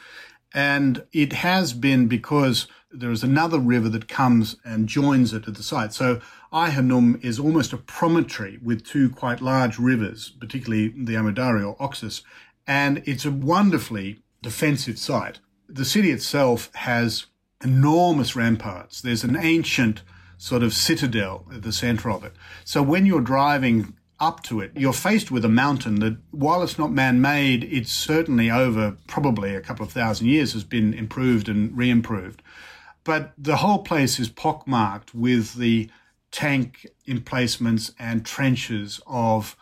and 0.54 1.04
it 1.14 1.34
has 1.34 1.74
been 1.74 2.08
because 2.08 2.68
there 2.94 3.12
is 3.12 3.24
another 3.24 3.60
river 3.60 3.90
that 3.90 4.08
comes 4.08 4.56
and 4.64 4.88
joins 4.88 5.34
it 5.34 5.48
at 5.48 5.56
the 5.56 5.64
site. 5.64 5.94
So 5.94 6.20
Ai 6.52 6.72
Khanoum 6.72 7.24
is 7.24 7.40
almost 7.40 7.74
a 7.74 7.78
promontory 7.78 8.60
with 8.62 8.86
two 8.86 9.10
quite 9.10 9.42
large 9.42 9.80
rivers, 9.80 10.30
particularly 10.30 10.90
the 10.90 11.16
Amu 11.16 11.32
Darya 11.32 11.68
or 11.68 11.78
Oxus, 11.78 12.22
and 12.68 13.02
it's 13.06 13.26
a 13.26 13.32
wonderfully 13.32 14.22
defensive 14.42 14.98
site. 14.98 15.40
The 15.68 15.86
city 15.86 16.12
itself 16.12 16.70
has 16.76 17.28
enormous 17.64 18.36
ramparts. 18.36 19.02
There's 19.02 19.24
an 19.24 19.38
ancient 19.38 20.02
sort 20.38 20.64
of 20.64 20.74
citadel 20.74 21.46
at 21.54 21.62
the 21.62 21.72
center 21.72 22.10
of 22.10 22.24
it. 22.24 22.34
So 22.66 22.82
when 22.82 23.06
you're 23.06 23.22
driving 23.22 23.96
up 24.20 24.44
to 24.44 24.60
it, 24.60 24.72
you're 24.76 24.94
faced 24.94 25.32
with 25.32 25.46
a 25.46 25.50
mountain 25.50 25.96
that, 25.96 26.18
while 26.32 26.62
it's 26.64 26.78
not 26.78 26.92
man 26.92 27.22
made, 27.22 27.64
it's 27.64 27.92
certainly 27.92 28.52
over 28.52 28.98
probably 29.08 29.56
a 29.56 29.62
couple 29.62 29.86
of 29.86 29.92
thousand 29.92 30.28
years 30.28 30.54
has 30.54 30.64
been 30.64 30.94
improved 30.94 31.48
and 31.48 31.76
re 31.78 31.90
improved. 31.90 32.42
But 33.04 33.34
the 33.38 33.58
whole 33.58 33.80
place 33.80 34.20
is 34.20 34.30
pockmarked 34.30 35.16
with 35.16 35.56
the 35.56 35.90
tank 36.32 36.88
emplacements 37.06 37.92
and 38.00 38.26
trenches 38.26 39.02
of 39.06 39.56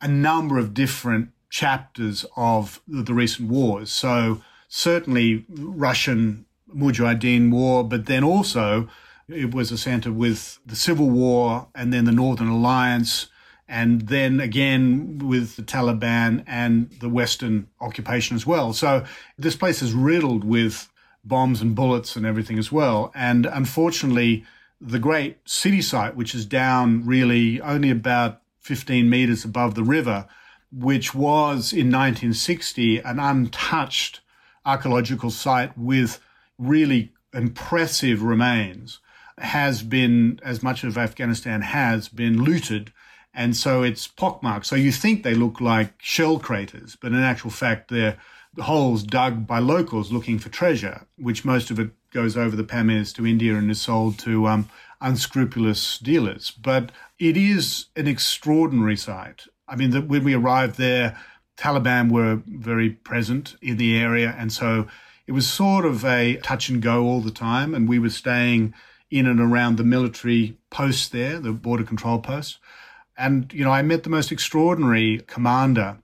a 0.00 0.08
number 0.08 0.58
of 0.58 0.74
different 0.74 1.30
chapters 1.50 2.26
of 2.36 2.80
the 2.88 3.14
recent 3.14 3.48
wars. 3.48 3.90
So 3.90 4.42
certainly 4.68 5.44
Russian 5.48 6.46
Mujahideen 6.74 7.50
war, 7.50 7.84
but 7.84 8.06
then 8.06 8.24
also 8.24 8.88
it 9.28 9.54
was 9.54 9.70
a 9.72 9.78
center 9.78 10.12
with 10.12 10.58
the 10.66 10.76
Civil 10.76 11.10
War 11.10 11.68
and 11.74 11.92
then 11.92 12.04
the 12.04 12.12
Northern 12.12 12.48
Alliance, 12.48 13.28
and 13.68 14.02
then 14.02 14.40
again 14.40 15.18
with 15.18 15.56
the 15.56 15.62
Taliban 15.62 16.44
and 16.46 16.90
the 17.00 17.08
Western 17.08 17.68
occupation 17.80 18.36
as 18.36 18.46
well. 18.46 18.72
So 18.72 19.04
this 19.36 19.56
place 19.56 19.82
is 19.82 19.92
riddled 19.92 20.44
with 20.44 20.88
bombs 21.26 21.60
and 21.60 21.74
bullets 21.74 22.16
and 22.16 22.24
everything 22.24 22.58
as 22.58 22.70
well. 22.70 23.12
And 23.14 23.46
unfortunately, 23.46 24.44
the 24.80 24.98
great 24.98 25.38
city 25.48 25.82
site, 25.82 26.16
which 26.16 26.34
is 26.34 26.44
down 26.46 27.06
really 27.06 27.60
only 27.60 27.90
about 27.90 28.42
15 28.60 29.08
meters 29.08 29.44
above 29.44 29.74
the 29.74 29.84
river, 29.84 30.26
which 30.72 31.14
was 31.14 31.72
in 31.72 31.90
1960 31.90 32.98
an 32.98 33.18
untouched 33.18 34.20
archaeological 34.64 35.30
site 35.30 35.76
with 35.78 36.20
really 36.58 37.12
impressive 37.32 38.22
remains, 38.22 38.98
has 39.38 39.82
been, 39.82 40.40
as 40.42 40.62
much 40.62 40.82
of 40.82 40.98
Afghanistan 40.98 41.60
has, 41.62 42.08
been 42.08 42.42
looted. 42.42 42.92
And 43.32 43.54
so 43.54 43.82
it's 43.82 44.06
pockmarked. 44.06 44.66
So 44.66 44.76
you 44.76 44.90
think 44.92 45.22
they 45.22 45.34
look 45.34 45.60
like 45.60 45.94
shell 45.98 46.38
craters, 46.38 46.96
but 46.96 47.12
in 47.12 47.18
actual 47.18 47.50
fact, 47.50 47.88
they're 47.88 48.16
holes 48.60 49.02
dug 49.02 49.46
by 49.46 49.58
locals 49.58 50.12
looking 50.12 50.38
for 50.38 50.48
treasure, 50.48 51.06
which 51.16 51.44
most 51.44 51.70
of 51.70 51.78
it 51.78 51.90
goes 52.10 52.36
over 52.36 52.56
the 52.56 52.64
Pamirs 52.64 53.14
to 53.14 53.26
India 53.26 53.54
and 53.56 53.70
is 53.70 53.80
sold 53.80 54.18
to 54.20 54.46
um, 54.46 54.68
unscrupulous 55.00 55.98
dealers. 55.98 56.50
But 56.50 56.92
it 57.18 57.36
is 57.36 57.86
an 57.96 58.06
extraordinary 58.06 58.96
site. 58.96 59.44
I 59.68 59.76
mean, 59.76 59.90
the, 59.90 60.00
when 60.00 60.24
we 60.24 60.34
arrived 60.34 60.78
there, 60.78 61.18
Taliban 61.56 62.10
were 62.10 62.42
very 62.46 62.90
present 62.90 63.56
in 63.62 63.76
the 63.76 63.98
area, 63.98 64.34
and 64.38 64.52
so 64.52 64.86
it 65.26 65.32
was 65.32 65.46
sort 65.46 65.84
of 65.84 66.04
a 66.04 66.36
touch 66.36 66.68
and 66.68 66.82
go 66.82 67.04
all 67.04 67.20
the 67.20 67.30
time. 67.30 67.74
And 67.74 67.88
we 67.88 67.98
were 67.98 68.10
staying 68.10 68.74
in 69.10 69.26
and 69.26 69.40
around 69.40 69.76
the 69.76 69.84
military 69.84 70.56
posts 70.70 71.08
there, 71.08 71.38
the 71.38 71.52
border 71.52 71.84
control 71.84 72.18
posts. 72.18 72.58
And, 73.16 73.52
you 73.52 73.64
know, 73.64 73.70
I 73.70 73.82
met 73.82 74.02
the 74.02 74.10
most 74.10 74.30
extraordinary 74.30 75.22
commander 75.26 75.98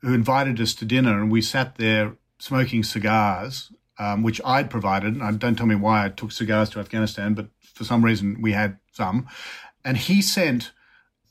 who 0.00 0.14
invited 0.14 0.60
us 0.60 0.74
to 0.74 0.84
dinner 0.84 1.20
and 1.20 1.30
we 1.30 1.42
sat 1.42 1.76
there 1.76 2.16
smoking 2.38 2.82
cigars, 2.82 3.72
um, 3.98 4.22
which 4.22 4.40
I'd 4.44 4.70
provided. 4.70 5.16
And 5.16 5.38
don't 5.38 5.56
tell 5.56 5.66
me 5.66 5.74
why 5.74 6.04
I 6.04 6.08
took 6.10 6.32
cigars 6.32 6.70
to 6.70 6.80
Afghanistan, 6.80 7.34
but 7.34 7.48
for 7.74 7.84
some 7.84 8.04
reason 8.04 8.40
we 8.40 8.52
had 8.52 8.78
some. 8.92 9.26
And 9.84 9.96
he 9.96 10.20
sent 10.22 10.72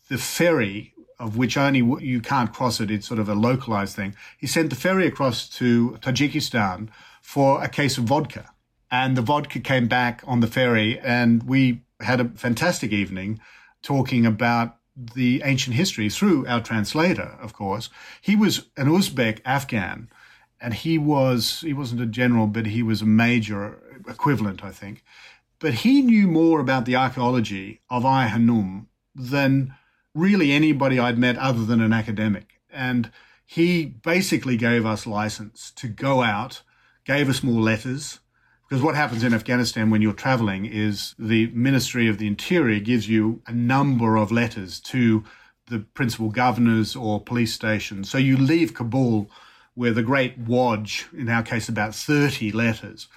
the 0.10 0.18
ferry 0.18 0.94
of 1.20 1.38
which 1.38 1.58
only 1.58 1.80
you 2.04 2.20
can't 2.20 2.54
cross 2.54 2.80
it. 2.82 2.92
It's 2.92 3.08
sort 3.08 3.20
of 3.20 3.30
a 3.30 3.36
localized 3.36 3.96
thing. 3.96 4.16
He 4.38 4.48
sent 4.48 4.70
the 4.70 4.76
ferry 4.76 5.08
across 5.08 5.48
to 5.50 5.98
Tajikistan 6.02 6.90
for 7.22 7.64
a 7.64 7.70
case 7.70 7.98
of 7.98 8.06
vodka. 8.06 8.52
And 8.92 9.18
the 9.18 9.22
vodka 9.22 9.60
came 9.60 9.88
back 9.88 10.22
on 10.28 10.42
the 10.42 10.48
ferry, 10.48 11.00
and 11.00 11.44
we 11.44 11.82
had 12.00 12.20
a 12.20 12.26
fantastic 12.26 12.92
evening 12.92 13.40
talking 13.82 14.26
about 14.26 14.78
the 14.96 15.42
ancient 15.44 15.76
history 15.76 16.10
through 16.10 16.48
our 16.48 16.62
translator, 16.62 17.38
of 17.42 17.54
course. 17.54 17.90
He 18.22 18.36
was 18.36 18.68
an 18.78 18.88
Uzbek 18.88 19.42
Afghan, 19.46 20.10
and 20.62 20.74
he 20.74 20.98
was 20.98 21.62
he 21.62 21.74
wasn't 21.74 22.02
a 22.02 22.06
general, 22.06 22.48
but 22.48 22.68
he 22.68 22.82
was 22.82 23.02
a 23.02 23.06
major 23.06 23.78
equivalent, 24.08 24.64
I 24.64 24.72
think. 24.72 25.04
But 25.60 25.74
he 25.76 26.02
knew 26.02 26.28
more 26.28 26.60
about 26.60 26.86
the 26.86 26.96
archaeology 26.96 27.82
of 27.90 28.06
Ai 28.06 28.28
than 29.16 29.74
really 30.14 30.52
anybody 30.52 31.00
I'd 31.00 31.18
met 31.18 31.38
other 31.38 31.66
than 31.66 31.82
an 31.82 31.94
academic. 31.94 32.60
And 32.70 33.12
he 33.46 33.86
basically 33.86 34.58
gave 34.58 34.86
us 34.86 35.06
license 35.06 35.72
to 35.76 35.88
go 35.88 36.24
out, 36.24 36.62
gave 37.06 37.30
us 37.30 37.44
more 37.44 37.62
letters. 37.62 38.20
Because 38.76 38.84
what 38.84 38.96
happens 38.96 39.24
in 39.24 39.34
Afghanistan 39.34 39.90
when 39.90 40.02
you're 40.02 40.12
traveling 40.12 40.66
is 40.66 41.16
the 41.18 41.48
Ministry 41.52 42.10
of 42.10 42.18
the 42.18 42.28
Interior 42.28 42.82
gives 42.82 43.08
you 43.08 43.42
a 43.48 43.54
number 43.54 44.18
of 44.18 44.34
letters 44.34 44.82
to 44.82 45.24
the 45.68 45.80
principal 45.94 46.28
governors 46.28 46.94
or 46.94 47.22
police 47.22 47.54
stations. 47.54 48.10
So 48.10 48.18
you 48.18 48.36
leave 48.36 48.74
Kabul 48.74 49.30
with 49.78 49.98
a 49.98 50.04
great 50.04 50.38
wad, 50.38 50.90
in 51.18 51.30
our 51.30 51.42
case, 51.42 51.70
about 51.70 51.96
30 51.96 52.52
letters 52.52 53.08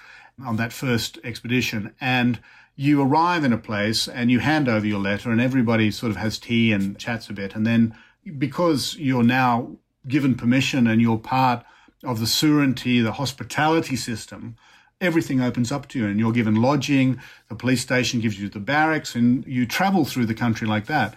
on 0.41 0.55
that 0.55 0.71
first 0.71 1.19
expedition. 1.25 1.93
And 1.99 2.39
you 2.77 3.01
arrive 3.01 3.43
in 3.43 3.51
a 3.51 3.57
place 3.57 4.07
and 4.07 4.31
you 4.31 4.39
hand 4.39 4.69
over 4.69 4.87
your 4.87 5.01
letter 5.01 5.29
and 5.29 5.41
everybody 5.41 5.91
sort 5.91 6.11
of 6.11 6.15
has 6.15 6.39
tea 6.39 6.71
and 6.71 6.97
chats 6.97 7.29
a 7.29 7.33
bit. 7.33 7.53
And 7.53 7.67
then 7.67 7.93
because 8.37 8.95
you're 8.95 9.23
now 9.23 9.75
given 10.07 10.35
permission 10.35 10.87
and 10.87 11.01
you're 11.01 11.17
part 11.17 11.65
of 12.05 12.21
the 12.21 12.27
Surinti, 12.27 13.03
the 13.03 13.11
hospitality 13.11 13.97
system, 13.97 14.55
everything 15.01 15.41
opens 15.41 15.71
up 15.71 15.87
to 15.89 15.99
you 15.99 16.05
and 16.05 16.19
you're 16.19 16.31
given 16.31 16.55
lodging. 16.55 17.19
The 17.47 17.55
police 17.55 17.81
station 17.81 18.19
gives 18.19 18.39
you 18.39 18.49
the 18.49 18.59
barracks 18.59 19.15
and 19.15 19.45
you 19.45 19.65
travel 19.65 20.05
through 20.05 20.25
the 20.25 20.33
country 20.33 20.67
like 20.67 20.87
that. 20.87 21.15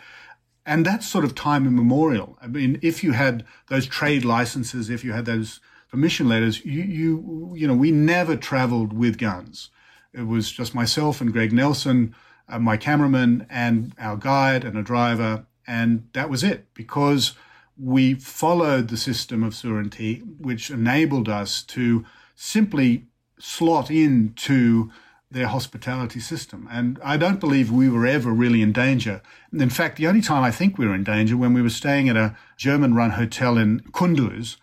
And 0.64 0.86
that's 0.86 1.08
sort 1.08 1.24
of 1.24 1.34
time 1.34 1.66
immemorial. 1.66 2.38
I 2.40 2.46
mean, 2.46 2.78
if 2.82 3.02
you 3.02 3.12
had 3.12 3.44
those 3.68 3.86
trade 3.86 4.24
licenses, 4.24 4.90
if 4.90 5.04
you 5.04 5.12
had 5.12 5.24
those 5.24 5.60
permission 5.90 6.28
letters, 6.28 6.64
you, 6.64 6.82
you, 6.82 7.52
you 7.56 7.66
know, 7.66 7.74
we 7.74 7.90
never 7.90 8.36
traveled 8.36 8.92
with 8.92 9.18
guns. 9.18 9.70
It 10.12 10.26
was 10.26 10.52
just 10.52 10.74
myself 10.74 11.20
and 11.20 11.32
Greg 11.32 11.52
Nelson, 11.52 12.14
uh, 12.48 12.60
my 12.60 12.76
cameraman, 12.76 13.46
and 13.50 13.92
our 13.98 14.16
guide 14.16 14.64
and 14.64 14.78
a 14.78 14.82
driver. 14.82 15.46
And 15.66 16.08
that 16.12 16.30
was 16.30 16.44
it 16.44 16.72
because 16.74 17.34
we 17.76 18.14
followed 18.14 18.88
the 18.88 18.96
system 18.96 19.42
of 19.42 19.54
Surinti, 19.54 20.22
which 20.38 20.70
enabled 20.70 21.28
us 21.28 21.62
to 21.64 22.04
simply 22.36 23.06
slot 23.42 23.90
into 23.90 24.90
their 25.30 25.48
hospitality 25.48 26.20
system. 26.20 26.68
And 26.70 26.98
I 27.02 27.16
don't 27.16 27.40
believe 27.40 27.70
we 27.70 27.88
were 27.88 28.06
ever 28.06 28.30
really 28.30 28.62
in 28.62 28.72
danger. 28.72 29.22
In 29.52 29.70
fact, 29.70 29.96
the 29.96 30.06
only 30.06 30.20
time 30.20 30.44
I 30.44 30.50
think 30.50 30.78
we 30.78 30.86
were 30.86 30.94
in 30.94 31.04
danger 31.04 31.36
when 31.36 31.54
we 31.54 31.62
were 31.62 31.70
staying 31.70 32.08
at 32.08 32.16
a 32.16 32.36
German 32.56 32.94
run 32.94 33.12
hotel 33.12 33.56
in 33.56 33.80
Kunduz 33.92 34.56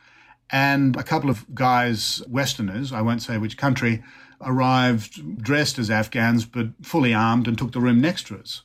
and 0.52 0.96
a 0.96 1.04
couple 1.04 1.30
of 1.30 1.54
guys, 1.54 2.24
Westerners, 2.28 2.92
I 2.94 3.02
won't 3.02 3.22
say 3.22 3.38
which 3.38 3.58
country, 3.58 4.04
arrived 4.42 5.42
dressed 5.44 5.78
as 5.78 5.90
Afghans 5.90 6.46
but 6.46 6.68
fully 6.82 7.14
armed 7.14 7.48
and 7.48 7.58
took 7.58 7.74
the 7.74 7.82
room 7.82 8.00
next 8.00 8.28
to 8.28 8.38
us. 8.38 8.62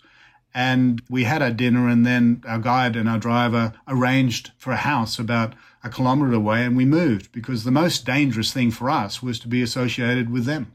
And 0.54 1.02
we 1.10 1.24
had 1.24 1.42
our 1.42 1.50
dinner, 1.50 1.88
and 1.88 2.06
then 2.06 2.40
our 2.46 2.60
guide 2.60 2.94
and 2.94 3.08
our 3.08 3.18
driver 3.18 3.72
arranged 3.88 4.52
for 4.56 4.72
a 4.72 4.76
house 4.76 5.18
about 5.18 5.54
a 5.84 5.90
kilometre 5.90 6.32
away, 6.32 6.64
and 6.64 6.76
we 6.76 6.84
moved 6.84 7.30
because 7.30 7.62
the 7.62 7.70
most 7.70 8.04
dangerous 8.04 8.52
thing 8.52 8.70
for 8.70 8.90
us 8.90 9.22
was 9.22 9.38
to 9.40 9.48
be 9.48 9.62
associated 9.62 10.30
with 10.30 10.46
them. 10.46 10.72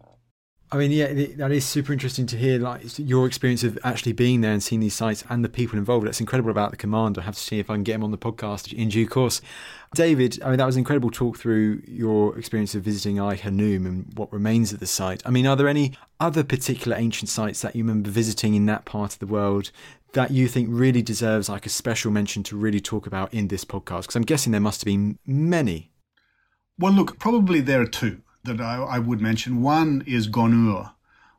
I 0.72 0.78
mean, 0.78 0.92
yeah, 0.92 1.12
that 1.38 1.52
is 1.52 1.66
super 1.66 1.92
interesting 1.92 2.28
to 2.28 2.38
hear. 2.38 2.60
Like 2.60 2.82
your 3.00 3.26
experience 3.26 3.64
of 3.64 3.80
actually 3.84 4.12
being 4.14 4.42
there 4.42 4.52
and 4.52 4.62
seeing 4.62 4.82
these 4.82 4.94
sites 4.94 5.24
and 5.28 5.44
the 5.44 5.50
people 5.50 5.80
involved. 5.80 6.06
That's 6.06 6.20
incredible 6.20 6.52
about 6.52 6.70
the 6.70 6.78
command. 6.78 7.18
I 7.18 7.22
have 7.22 7.34
to 7.34 7.42
see 7.42 7.58
if 7.58 7.72
I 7.72 7.74
can 7.74 7.82
get 7.82 7.96
him 7.96 8.04
on 8.04 8.12
the 8.12 8.20
podcast 8.20 8.72
in 8.72 8.90
due 8.90 9.08
course. 9.08 9.42
David, 9.96 10.40
I 10.44 10.50
mean, 10.50 10.60
that 10.60 10.68
was 10.68 10.76
an 10.76 10.82
incredible 10.82 11.10
talk 11.10 11.40
through 11.40 11.82
your 11.88 12.38
experience 12.38 12.76
of 12.76 12.84
visiting 12.84 13.20
Ai 13.20 13.40
and 13.44 14.14
what 14.16 14.32
remains 14.32 14.72
of 14.72 14.80
the 14.80 14.86
site. 14.86 15.24
I 15.26 15.32
mean, 15.32 15.48
are 15.48 15.56
there 15.56 15.68
any 15.68 15.94
other 16.20 16.44
particular 16.44 16.96
ancient 16.96 17.30
sites 17.30 17.62
that 17.62 17.76
you 17.76 17.84
remember 17.84 18.12
visiting 18.12 18.54
in 18.54 18.68
that 18.68 18.86
part 18.86 19.14
of 19.14 19.20
the 19.20 19.26
world 19.26 19.72
that 20.14 20.32
you 20.32 20.48
think 20.48 20.70
really 20.72 21.02
deserves 21.02 21.50
like 21.50 21.66
a 21.66 21.70
special 21.70 22.12
mention 22.12 22.44
to 22.44 22.58
really 22.58 22.80
talk 22.80 23.06
about 23.06 23.34
in 23.34 23.48
this 23.48 23.66
podcast? 23.66 24.02
Because 24.02 24.16
I'm 24.16 24.24
guessing 24.24 24.52
there 24.52 24.62
must 24.62 24.82
have 24.82 24.86
been 24.86 25.18
many. 25.26 25.92
Well, 26.78 26.94
look, 26.94 27.20
probably 27.20 27.62
there 27.62 27.82
are 27.82 27.88
two 27.88 28.22
that 28.44 28.62
I, 28.62 28.78
I 28.78 29.00
would 29.00 29.22
mention. 29.22 29.62
One 29.62 30.04
is 30.08 30.30
Gonur, 30.30 30.94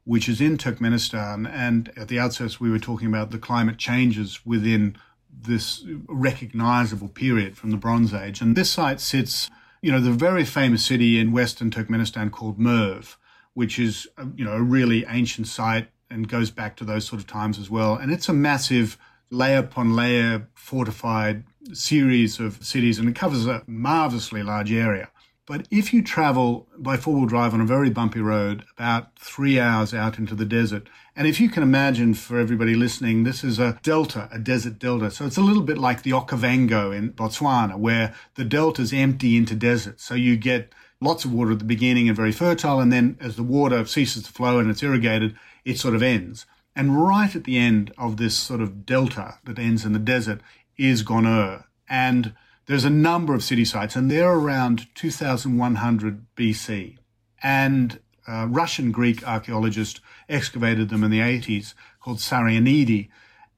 which 0.05 0.29
is 0.29 0.41
in 0.41 0.57
Turkmenistan. 0.59 1.51
And 1.51 1.91
at 1.97 2.09
the 2.09 2.18
outset, 2.18 2.61
we 2.61 2.71
were 2.71 2.79
talking 2.79 3.09
about 3.09 3.31
the 3.31 3.39
climate 3.39 3.79
changes 3.79 4.45
within 4.45 4.97
this 5.33 5.85
recognizable 6.09 7.09
period 7.09 7.57
from 7.57 7.71
the 7.71 7.77
Bronze 7.77 8.12
Age. 8.12 8.41
And 8.41 8.57
this 8.57 8.71
site 8.71 9.01
sits, 9.01 9.49
you 9.81 9.91
know, 9.91 10.01
the 10.01 10.12
very 10.12 10.45
famous 10.45 10.85
city 10.85 11.18
in 11.18 11.33
western 11.33 11.71
Turkmenistan 11.71 12.31
called 12.31 12.59
Merv, 12.59 13.16
which 13.55 13.79
is, 13.79 14.07
you 14.37 14.45
know, 14.45 14.53
a 14.53 14.62
really 14.62 15.05
ancient 15.09 15.47
site 15.47 15.89
and 16.11 16.28
goes 16.28 16.50
back 16.50 16.76
to 16.76 16.84
those 16.84 17.04
sort 17.04 17.20
of 17.20 17.26
times 17.26 17.58
as 17.58 17.70
well. 17.70 17.94
And 17.94 18.12
it's 18.12 18.28
a 18.28 18.32
massive 18.32 18.98
layer 19.30 19.58
upon 19.58 19.94
layer 19.94 20.48
fortified 20.54 21.44
series 21.72 22.40
of 22.40 22.64
cities 22.64 22.98
and 22.98 23.08
it 23.08 23.14
covers 23.14 23.46
a 23.46 23.62
marvelously 23.66 24.42
large 24.42 24.72
area. 24.72 25.08
But 25.46 25.66
if 25.68 25.92
you 25.92 26.00
travel 26.00 26.68
by 26.78 26.96
four 26.96 27.16
wheel 27.16 27.26
drive 27.26 27.54
on 27.54 27.61
a 27.61 27.64
very 27.64 27.90
bumpy 27.90 28.20
road, 28.20 28.64
about 28.76 29.18
three 29.18 29.58
hours 29.58 29.92
out 29.92 30.16
into 30.16 30.36
the 30.36 30.44
desert, 30.44 30.88
and 31.16 31.26
if 31.26 31.40
you 31.40 31.48
can 31.48 31.64
imagine 31.64 32.14
for 32.14 32.38
everybody 32.38 32.76
listening, 32.76 33.24
this 33.24 33.42
is 33.42 33.58
a 33.58 33.76
delta, 33.82 34.28
a 34.32 34.38
desert 34.38 34.78
delta. 34.78 35.11
So 35.11 35.26
it's 35.26 35.36
a 35.36 35.42
little 35.42 35.64
bit 35.64 35.76
like 35.76 36.02
the 36.02 36.12
Okavango 36.12 36.96
in 36.96 37.14
Botswana, 37.14 37.76
where 37.76 38.14
the 38.36 38.44
deltas 38.44 38.92
empty 38.92 39.36
into 39.36 39.56
desert. 39.56 40.00
So 40.00 40.14
you 40.14 40.36
get 40.36 40.72
lots 41.00 41.24
of 41.24 41.32
water 41.32 41.50
at 41.50 41.58
the 41.58 41.64
beginning 41.64 42.06
and 42.06 42.16
very 42.16 42.30
fertile, 42.30 42.78
and 42.78 42.92
then 42.92 43.16
as 43.20 43.34
the 43.34 43.42
water 43.42 43.84
ceases 43.86 44.22
to 44.22 44.32
flow 44.32 44.61
and 44.61 44.70
it's 44.70 44.84
irrigated, 44.84 45.36
it 45.64 45.78
sort 45.78 45.94
of 45.94 46.02
ends. 46.02 46.46
And 46.76 47.02
right 47.04 47.34
at 47.34 47.44
the 47.44 47.58
end 47.58 47.92
of 47.98 48.16
this 48.16 48.36
sort 48.36 48.61
of 48.61 48.86
delta 48.86 49.38
that 49.44 49.58
ends 49.58 49.84
in 49.84 49.92
the 49.92 49.98
desert 49.98 50.40
is 50.76 51.02
Gonur. 51.02 51.64
And 51.88 52.34
there's 52.66 52.84
a 52.84 52.90
number 52.90 53.34
of 53.34 53.42
city 53.42 53.64
sites, 53.64 53.96
and 53.96 54.11
they're 54.11 54.32
around 54.32 54.86
2100 54.94 56.26
BC. 56.36 56.98
And 57.42 57.98
a 58.28 58.46
Russian 58.46 58.92
Greek 58.92 59.26
archaeologist 59.26 60.00
excavated 60.28 60.88
them 60.88 61.02
in 61.02 61.11
the 61.11 61.20
80s 61.20 61.74
called 62.00 62.18
Sarianidi. 62.18 63.08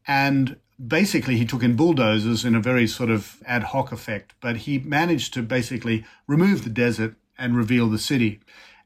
And 0.06 0.56
basically, 0.84 1.36
he 1.36 1.44
took 1.44 1.62
in 1.62 1.76
bulldozers 1.76 2.44
in 2.44 2.54
a 2.54 2.60
very 2.60 2.86
sort 2.86 3.10
of 3.10 3.42
ad 3.46 3.64
hoc 3.64 3.92
effect, 3.92 4.34
but 4.40 4.56
he 4.58 4.78
managed 4.78 5.34
to 5.34 5.42
basically 5.42 6.04
remove 6.26 6.64
the 6.64 6.70
desert 6.70 7.14
and 7.36 7.56
reveal 7.56 7.88
the 7.88 7.98
city. 7.98 8.40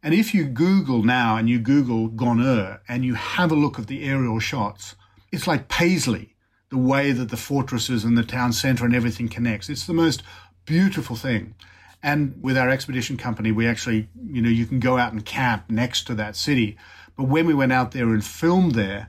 And 0.07 0.15
if 0.15 0.33
you 0.33 0.45
Google 0.45 1.03
now 1.03 1.37
and 1.37 1.49
you 1.49 1.59
Google 1.59 2.09
Gonur 2.09 2.79
and 2.87 3.05
you 3.05 3.15
have 3.15 3.51
a 3.51 3.57
look 3.57 3.77
at 3.77 3.89
the 3.89 4.05
aerial 4.05 4.39
shots, 4.39 4.95
it's 5.33 5.49
like 5.49 5.67
Paisley 5.67 6.37
the 6.71 6.79
way 6.79 7.11
that 7.11 7.31
the 7.31 7.37
fortresses 7.37 8.05
and 8.05 8.17
the 8.17 8.23
town 8.23 8.53
center 8.53 8.85
and 8.85 8.95
everything 8.95 9.29
connects. 9.29 9.69
It's 9.69 9.85
the 9.85 9.93
most 9.93 10.23
beautiful 10.65 11.17
thing. 11.17 11.57
And 12.05 12.39
with 12.41 12.57
our 12.57 12.71
expedition 12.71 13.17
company, 13.17 13.51
we 13.51 13.67
actually, 13.67 14.09
you 14.31 14.41
know, 14.41 14.49
you 14.49 14.65
can 14.65 14.79
go 14.79 14.97
out 14.97 15.13
and 15.13 15.25
camp 15.25 15.69
next 15.69 16.07
to 16.07 16.15
that 16.15 16.37
city. 16.37 16.77
But 17.17 17.25
when 17.25 17.45
we 17.45 17.55
went 17.55 17.73
out 17.73 17.91
there 17.91 18.11
and 18.11 18.25
filmed 18.25 18.77
there, 18.77 19.09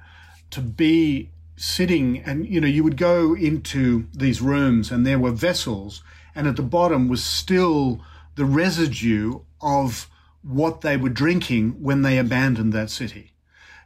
to 0.49 0.61
be 0.61 1.29
sitting 1.55 2.23
and, 2.23 2.47
you 2.47 2.59
know, 2.59 2.67
you 2.67 2.83
would 2.83 2.97
go 2.97 3.35
into 3.35 4.07
these 4.15 4.41
rooms 4.41 4.89
and 4.89 5.05
there 5.05 5.19
were 5.19 5.29
vessels, 5.29 6.01
and 6.33 6.47
at 6.47 6.55
the 6.55 6.63
bottom 6.63 7.07
was 7.07 7.23
still 7.23 8.01
the 8.33 8.45
residue 8.45 9.41
of 9.61 10.09
what 10.47 10.81
they 10.81 10.97
were 10.97 11.09
drinking 11.09 11.81
when 11.81 12.01
they 12.01 12.17
abandoned 12.17 12.73
that 12.73 12.89
city. 12.89 13.33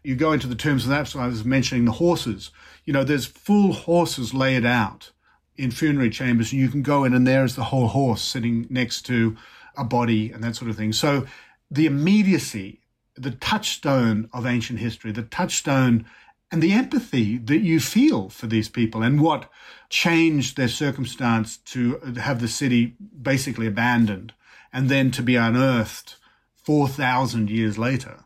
You 0.04 0.16
go 0.16 0.32
into 0.32 0.48
the 0.48 0.56
tombs, 0.56 0.84
and 0.86 0.94
that's 0.94 1.14
why 1.14 1.26
I 1.26 1.28
was 1.28 1.46
mentioning 1.46 1.86
the 1.86 1.92
horses 1.94 2.52
you 2.86 2.94
know, 2.94 3.04
there's 3.04 3.26
full 3.26 3.74
horses 3.74 4.34
laid 4.34 4.66
out 4.66 5.12
in 5.56 5.72
funerary 5.72 6.10
chambers, 6.10 6.52
and 6.52 6.62
you 6.62 6.70
can 6.70 6.82
go 6.82 7.04
in, 7.04 7.14
and 7.14 7.28
there's 7.28 7.56
the 7.56 7.66
whole 7.66 7.88
horse 7.88 8.22
sitting 8.22 8.66
next 8.70 9.04
to 9.04 9.38
a 9.78 9.84
body 9.84 10.32
and 10.32 10.44
that 10.44 10.56
sort 10.56 10.70
of 10.70 10.78
thing. 10.78 10.92
So 10.92 11.26
the 11.70 11.86
immediacy, 11.86 12.82
the 13.16 13.32
touchstone 13.32 14.30
of 14.34 14.46
ancient 14.46 14.80
history, 14.80 15.12
the 15.12 15.24
touchstone 15.24 16.06
and 16.52 16.62
the 16.62 16.74
empathy 16.74 17.38
that 17.38 17.60
you 17.60 17.80
feel 17.80 18.28
for 18.28 18.48
these 18.48 18.68
people 18.68 19.02
and 19.02 19.22
what 19.22 19.50
changed 19.90 20.58
their 20.58 20.68
circumstance 20.68 21.58
to 21.58 21.98
have 22.20 22.42
the 22.42 22.48
city 22.50 22.96
basically 23.22 23.68
abandoned 23.68 24.34
and 24.74 24.90
then 24.90 25.12
to 25.12 25.22
be 25.22 25.38
unearthed 25.38 26.18
4,000 26.64 27.50
years 27.50 27.78
later. 27.78 28.24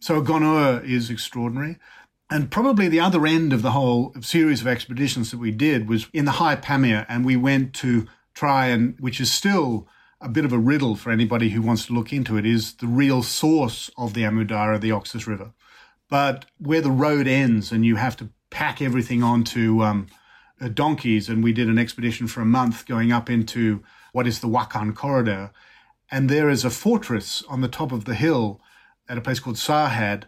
So 0.00 0.22
Gonur 0.22 0.84
is 0.84 1.10
extraordinary. 1.10 1.76
And 2.30 2.50
probably 2.50 2.88
the 2.88 3.00
other 3.00 3.26
end 3.26 3.52
of 3.52 3.62
the 3.62 3.70
whole 3.70 4.14
series 4.20 4.60
of 4.60 4.66
expeditions 4.66 5.30
that 5.30 5.38
we 5.38 5.50
did 5.50 5.88
was 5.88 6.08
in 6.12 6.26
the 6.26 6.32
High 6.32 6.56
Pamir, 6.56 7.06
and 7.08 7.24
we 7.24 7.36
went 7.36 7.74
to 7.76 8.06
try 8.34 8.66
and, 8.66 8.96
which 9.00 9.20
is 9.20 9.32
still 9.32 9.88
a 10.20 10.28
bit 10.28 10.44
of 10.44 10.52
a 10.52 10.58
riddle 10.58 10.94
for 10.94 11.10
anybody 11.10 11.50
who 11.50 11.62
wants 11.62 11.86
to 11.86 11.94
look 11.94 12.12
into 12.12 12.36
it, 12.36 12.44
is 12.44 12.74
the 12.74 12.86
real 12.86 13.22
source 13.22 13.90
of 13.96 14.12
the 14.12 14.26
Amu 14.26 14.44
Darya, 14.44 14.78
the 14.78 14.92
Oxus 14.92 15.26
River. 15.26 15.52
But 16.10 16.44
where 16.58 16.80
the 16.82 16.90
road 16.90 17.26
ends 17.26 17.72
and 17.72 17.84
you 17.84 17.96
have 17.96 18.16
to 18.18 18.28
pack 18.50 18.82
everything 18.82 19.22
onto 19.22 19.82
um, 19.82 20.08
uh, 20.60 20.68
donkeys, 20.68 21.28
and 21.28 21.42
we 21.42 21.52
did 21.52 21.68
an 21.68 21.78
expedition 21.78 22.26
for 22.26 22.42
a 22.42 22.46
month 22.46 22.86
going 22.86 23.10
up 23.10 23.30
into 23.30 23.82
what 24.12 24.26
is 24.26 24.40
the 24.40 24.48
Wakhan 24.48 24.94
corridor, 24.94 25.50
and 26.10 26.28
there 26.28 26.48
is 26.48 26.64
a 26.64 26.70
fortress 26.70 27.42
on 27.48 27.60
the 27.60 27.68
top 27.68 27.92
of 27.92 28.04
the 28.04 28.14
hill 28.14 28.60
at 29.08 29.18
a 29.18 29.20
place 29.20 29.40
called 29.40 29.56
Sarhad, 29.56 30.24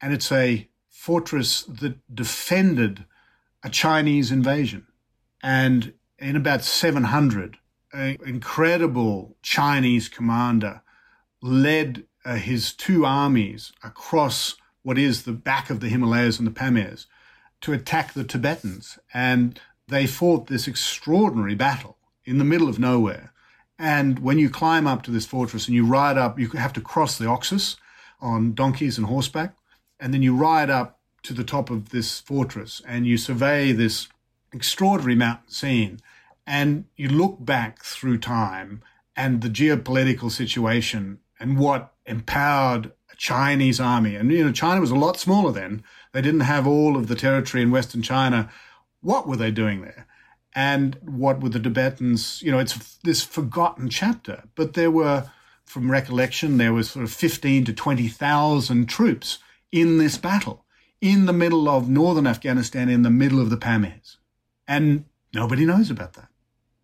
and 0.00 0.12
it's 0.12 0.32
a 0.32 0.68
fortress 0.88 1.62
that 1.62 1.98
defended 2.14 3.04
a 3.62 3.70
Chinese 3.70 4.30
invasion. 4.30 4.86
And 5.42 5.94
in 6.18 6.36
about 6.36 6.62
700, 6.62 7.58
an 7.92 8.18
incredible 8.24 9.36
Chinese 9.42 10.08
commander 10.08 10.82
led 11.42 12.04
uh, 12.24 12.34
his 12.34 12.72
two 12.72 13.04
armies 13.04 13.72
across 13.82 14.56
what 14.82 14.98
is 14.98 15.22
the 15.22 15.32
back 15.32 15.70
of 15.70 15.80
the 15.80 15.88
Himalayas 15.88 16.38
and 16.38 16.46
the 16.46 16.52
Pamirs 16.52 17.06
to 17.62 17.72
attack 17.72 18.12
the 18.12 18.24
Tibetans. 18.24 18.98
And 19.12 19.60
they 19.88 20.06
fought 20.06 20.46
this 20.46 20.68
extraordinary 20.68 21.54
battle 21.54 21.96
in 22.24 22.38
the 22.38 22.44
middle 22.44 22.68
of 22.68 22.78
nowhere. 22.78 23.32
And 23.82 24.18
when 24.18 24.38
you 24.38 24.50
climb 24.50 24.86
up 24.86 25.02
to 25.04 25.10
this 25.10 25.24
fortress 25.24 25.66
and 25.66 25.74
you 25.74 25.86
ride 25.86 26.18
up, 26.18 26.38
you 26.38 26.50
have 26.50 26.74
to 26.74 26.82
cross 26.82 27.16
the 27.16 27.24
Oxus 27.24 27.76
on 28.20 28.52
donkeys 28.52 28.98
and 28.98 29.06
horseback. 29.06 29.54
And 29.98 30.12
then 30.12 30.22
you 30.22 30.36
ride 30.36 30.68
up 30.68 31.00
to 31.22 31.32
the 31.32 31.44
top 31.44 31.70
of 31.70 31.88
this 31.88 32.20
fortress 32.20 32.82
and 32.86 33.06
you 33.06 33.16
survey 33.16 33.72
this 33.72 34.08
extraordinary 34.52 35.14
mountain 35.14 35.48
scene. 35.48 35.98
And 36.46 36.84
you 36.94 37.08
look 37.08 37.38
back 37.40 37.82
through 37.82 38.18
time 38.18 38.82
and 39.16 39.40
the 39.40 39.48
geopolitical 39.48 40.30
situation 40.30 41.20
and 41.38 41.58
what 41.58 41.94
empowered 42.04 42.92
a 43.10 43.16
Chinese 43.16 43.80
army. 43.80 44.14
And, 44.14 44.30
you 44.30 44.44
know, 44.44 44.52
China 44.52 44.82
was 44.82 44.90
a 44.90 44.94
lot 44.94 45.18
smaller 45.18 45.52
then. 45.52 45.82
They 46.12 46.20
didn't 46.20 46.40
have 46.40 46.66
all 46.66 46.98
of 46.98 47.08
the 47.08 47.16
territory 47.16 47.62
in 47.62 47.70
Western 47.70 48.02
China. 48.02 48.50
What 49.00 49.26
were 49.26 49.36
they 49.36 49.50
doing 49.50 49.80
there? 49.80 50.06
And 50.54 50.96
what 51.02 51.40
were 51.40 51.48
the 51.48 51.60
Tibetans? 51.60 52.42
You 52.42 52.50
know, 52.50 52.58
it's 52.58 52.96
this 53.04 53.22
forgotten 53.22 53.88
chapter, 53.88 54.44
but 54.54 54.74
there 54.74 54.90
were, 54.90 55.30
from 55.64 55.90
recollection, 55.90 56.56
there 56.56 56.72
was 56.72 56.90
sort 56.90 57.04
of 57.04 57.12
15 57.12 57.64
to 57.66 57.72
20,000 57.72 58.88
troops 58.88 59.38
in 59.70 59.98
this 59.98 60.18
battle 60.18 60.64
in 61.00 61.26
the 61.26 61.32
middle 61.32 61.68
of 61.68 61.88
northern 61.88 62.26
Afghanistan, 62.26 62.88
in 62.88 63.02
the 63.02 63.10
middle 63.10 63.40
of 63.40 63.50
the 63.50 63.56
Pamirs. 63.56 64.16
And 64.68 65.04
nobody 65.32 65.64
knows 65.64 65.90
about 65.90 66.12
that. 66.14 66.28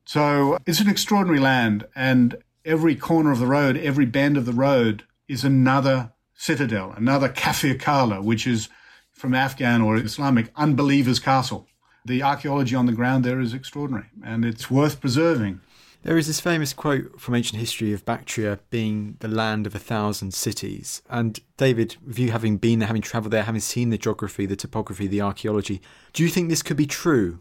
So 0.04 0.58
it's 0.66 0.80
an 0.80 0.88
extraordinary 0.88 1.40
land, 1.40 1.86
and 1.94 2.36
every 2.64 2.94
corner 2.94 3.32
of 3.32 3.40
the 3.40 3.46
road, 3.46 3.76
every 3.76 4.06
bend 4.06 4.36
of 4.36 4.46
the 4.46 4.52
road 4.52 5.04
is 5.28 5.44
another 5.44 6.12
citadel, 6.34 6.94
another 6.96 7.28
Kafir 7.28 7.74
Kala, 7.74 8.22
which 8.22 8.46
is 8.46 8.68
from 9.10 9.34
Afghan 9.34 9.82
or 9.82 9.96
Islamic 9.96 10.52
unbelievers' 10.54 11.18
castle. 11.18 11.66
The 12.07 12.22
archaeology 12.22 12.76
on 12.76 12.86
the 12.86 12.92
ground 12.92 13.24
there 13.24 13.40
is 13.40 13.52
extraordinary 13.52 14.07
and 14.24 14.44
it's 14.44 14.70
worth 14.70 15.00
preserving. 15.00 15.61
There 16.04 16.16
is 16.16 16.28
this 16.28 16.38
famous 16.38 16.72
quote 16.72 17.20
from 17.20 17.34
ancient 17.34 17.59
history 17.59 17.92
of 17.92 18.04
Bactria 18.04 18.61
being 18.70 19.16
the 19.18 19.26
land 19.26 19.66
of 19.66 19.74
a 19.74 19.80
thousand 19.80 20.32
cities. 20.32 21.02
And 21.11 21.40
David, 21.57 21.96
with 22.07 22.16
you 22.16 22.30
having 22.30 22.59
been 22.59 22.78
there, 22.78 22.86
having 22.86 23.02
travelled 23.02 23.32
there, 23.32 23.42
having 23.42 23.61
seen 23.61 23.90
the 23.90 23.98
geography, 23.98 24.46
the 24.46 24.54
topography, 24.54 25.09
the 25.09 25.20
archaeology, 25.20 25.82
do 26.12 26.22
you 26.22 26.28
think 26.28 26.48
this 26.48 26.62
could 26.62 26.76
be 26.76 26.86
true? 26.86 27.40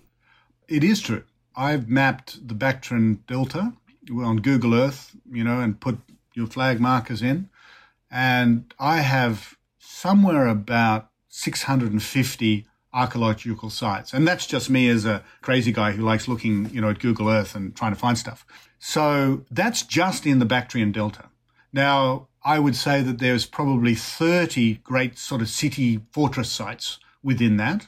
It 0.68 0.84
is 0.84 0.99
true. 0.99 1.26
I've 1.55 1.88
mapped 1.88 2.47
the 2.47 2.55
Bactrian 2.55 3.24
Delta 3.28 3.74
on 4.11 4.38
Google 4.38 4.74
Earth, 4.74 5.16
you 5.32 5.43
know, 5.43 5.59
and 5.59 5.80
put 5.80 5.99
your 6.34 6.47
flag 6.47 6.80
markers 6.80 7.22
in. 7.22 7.49
And 8.09 8.74
I 8.80 9.01
have 9.01 9.57
somewhere 9.78 10.47
about 10.47 11.11
650 11.30 12.66
archaeological 12.96 13.70
sites. 13.70 14.14
And 14.14 14.28
that's 14.28 14.48
just 14.48 14.70
me 14.70 14.89
as 14.89 15.06
a 15.06 15.24
crazy 15.41 15.72
guy 15.72 15.91
who 15.91 16.02
likes 16.02 16.28
looking, 16.28 16.70
you 16.72 16.82
know, 16.82 16.89
at 16.89 17.00
Google 17.00 17.30
Earth 17.30 17.54
and 17.54 17.76
trying 17.76 17.93
to 17.93 18.00
find 18.00 18.18
stuff. 18.18 18.46
So 18.80 19.46
that's 19.52 19.84
just 19.84 20.26
in 20.26 20.39
the 20.39 20.46
Bactrian 20.46 20.91
Delta. 20.91 21.26
Now, 21.74 22.30
I 22.43 22.58
would 22.60 22.76
say 22.76 23.02
that 23.02 23.20
there's 23.20 23.46
probably 23.46 23.96
30 23.96 24.76
great 24.76 25.18
sort 25.18 25.41
of 25.41 25.50
city 25.50 26.02
fortress 26.12 26.52
sites 26.52 27.00
within 27.22 27.58
that. 27.58 27.88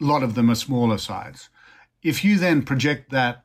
A 0.00 0.04
lot 0.04 0.22
of 0.22 0.34
them 0.34 0.50
are 0.50 0.54
smaller 0.54 0.98
sites. 0.98 1.50
If 2.02 2.24
you 2.24 2.38
then 2.38 2.62
project 2.62 3.10
that 3.10 3.44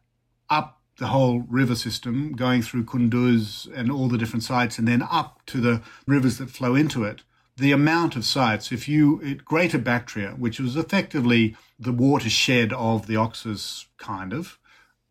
up 0.49 0.82
the 0.97 1.07
whole 1.07 1.39
river 1.49 1.74
system 1.74 2.34
going 2.34 2.62
through 2.62 2.84
Kunduz 2.84 3.68
and 3.76 3.91
all 3.91 4.07
the 4.07 4.20
different 4.20 4.43
sites 4.43 4.78
and 4.78 4.88
then 4.88 5.01
up 5.01 5.41
to 5.47 5.59
the 5.59 5.82
rivers 6.05 6.38
that 6.38 6.51
flow 6.51 6.76
into 6.76 7.03
it. 7.03 7.24
The 7.62 7.74
amount 7.74 8.16
of 8.16 8.26
sites, 8.26 8.72
if 8.72 8.89
you, 8.89 9.20
it, 9.22 9.45
Greater 9.45 9.78
Bactria, 9.78 10.32
which 10.32 10.59
was 10.59 10.76
effectively 10.76 11.55
the 11.78 11.91
watershed 11.91 12.74
of 12.74 13.05
the 13.05 13.18
Oxus, 13.18 13.86
kind 13.99 14.34
of, 14.34 14.57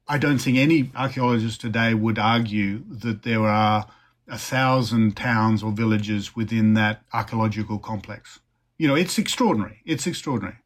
I 0.08 0.18
don't 0.18 0.40
think 0.40 0.58
any 0.58 0.90
archaeologist 0.96 1.60
today 1.60 1.94
would 1.94 2.18
argue 2.18 2.82
that 2.88 3.22
there 3.22 3.46
are 3.46 3.86
a 4.26 4.36
thousand 4.36 5.16
towns 5.16 5.62
or 5.62 5.70
villages 5.70 6.34
within 6.34 6.74
that 6.74 7.04
archaeological 7.12 7.78
complex. 7.78 8.40
You 8.78 8.88
know, 8.88 8.96
it's 8.96 9.16
extraordinary. 9.16 9.80
It's 9.84 10.08
extraordinary. 10.08 10.58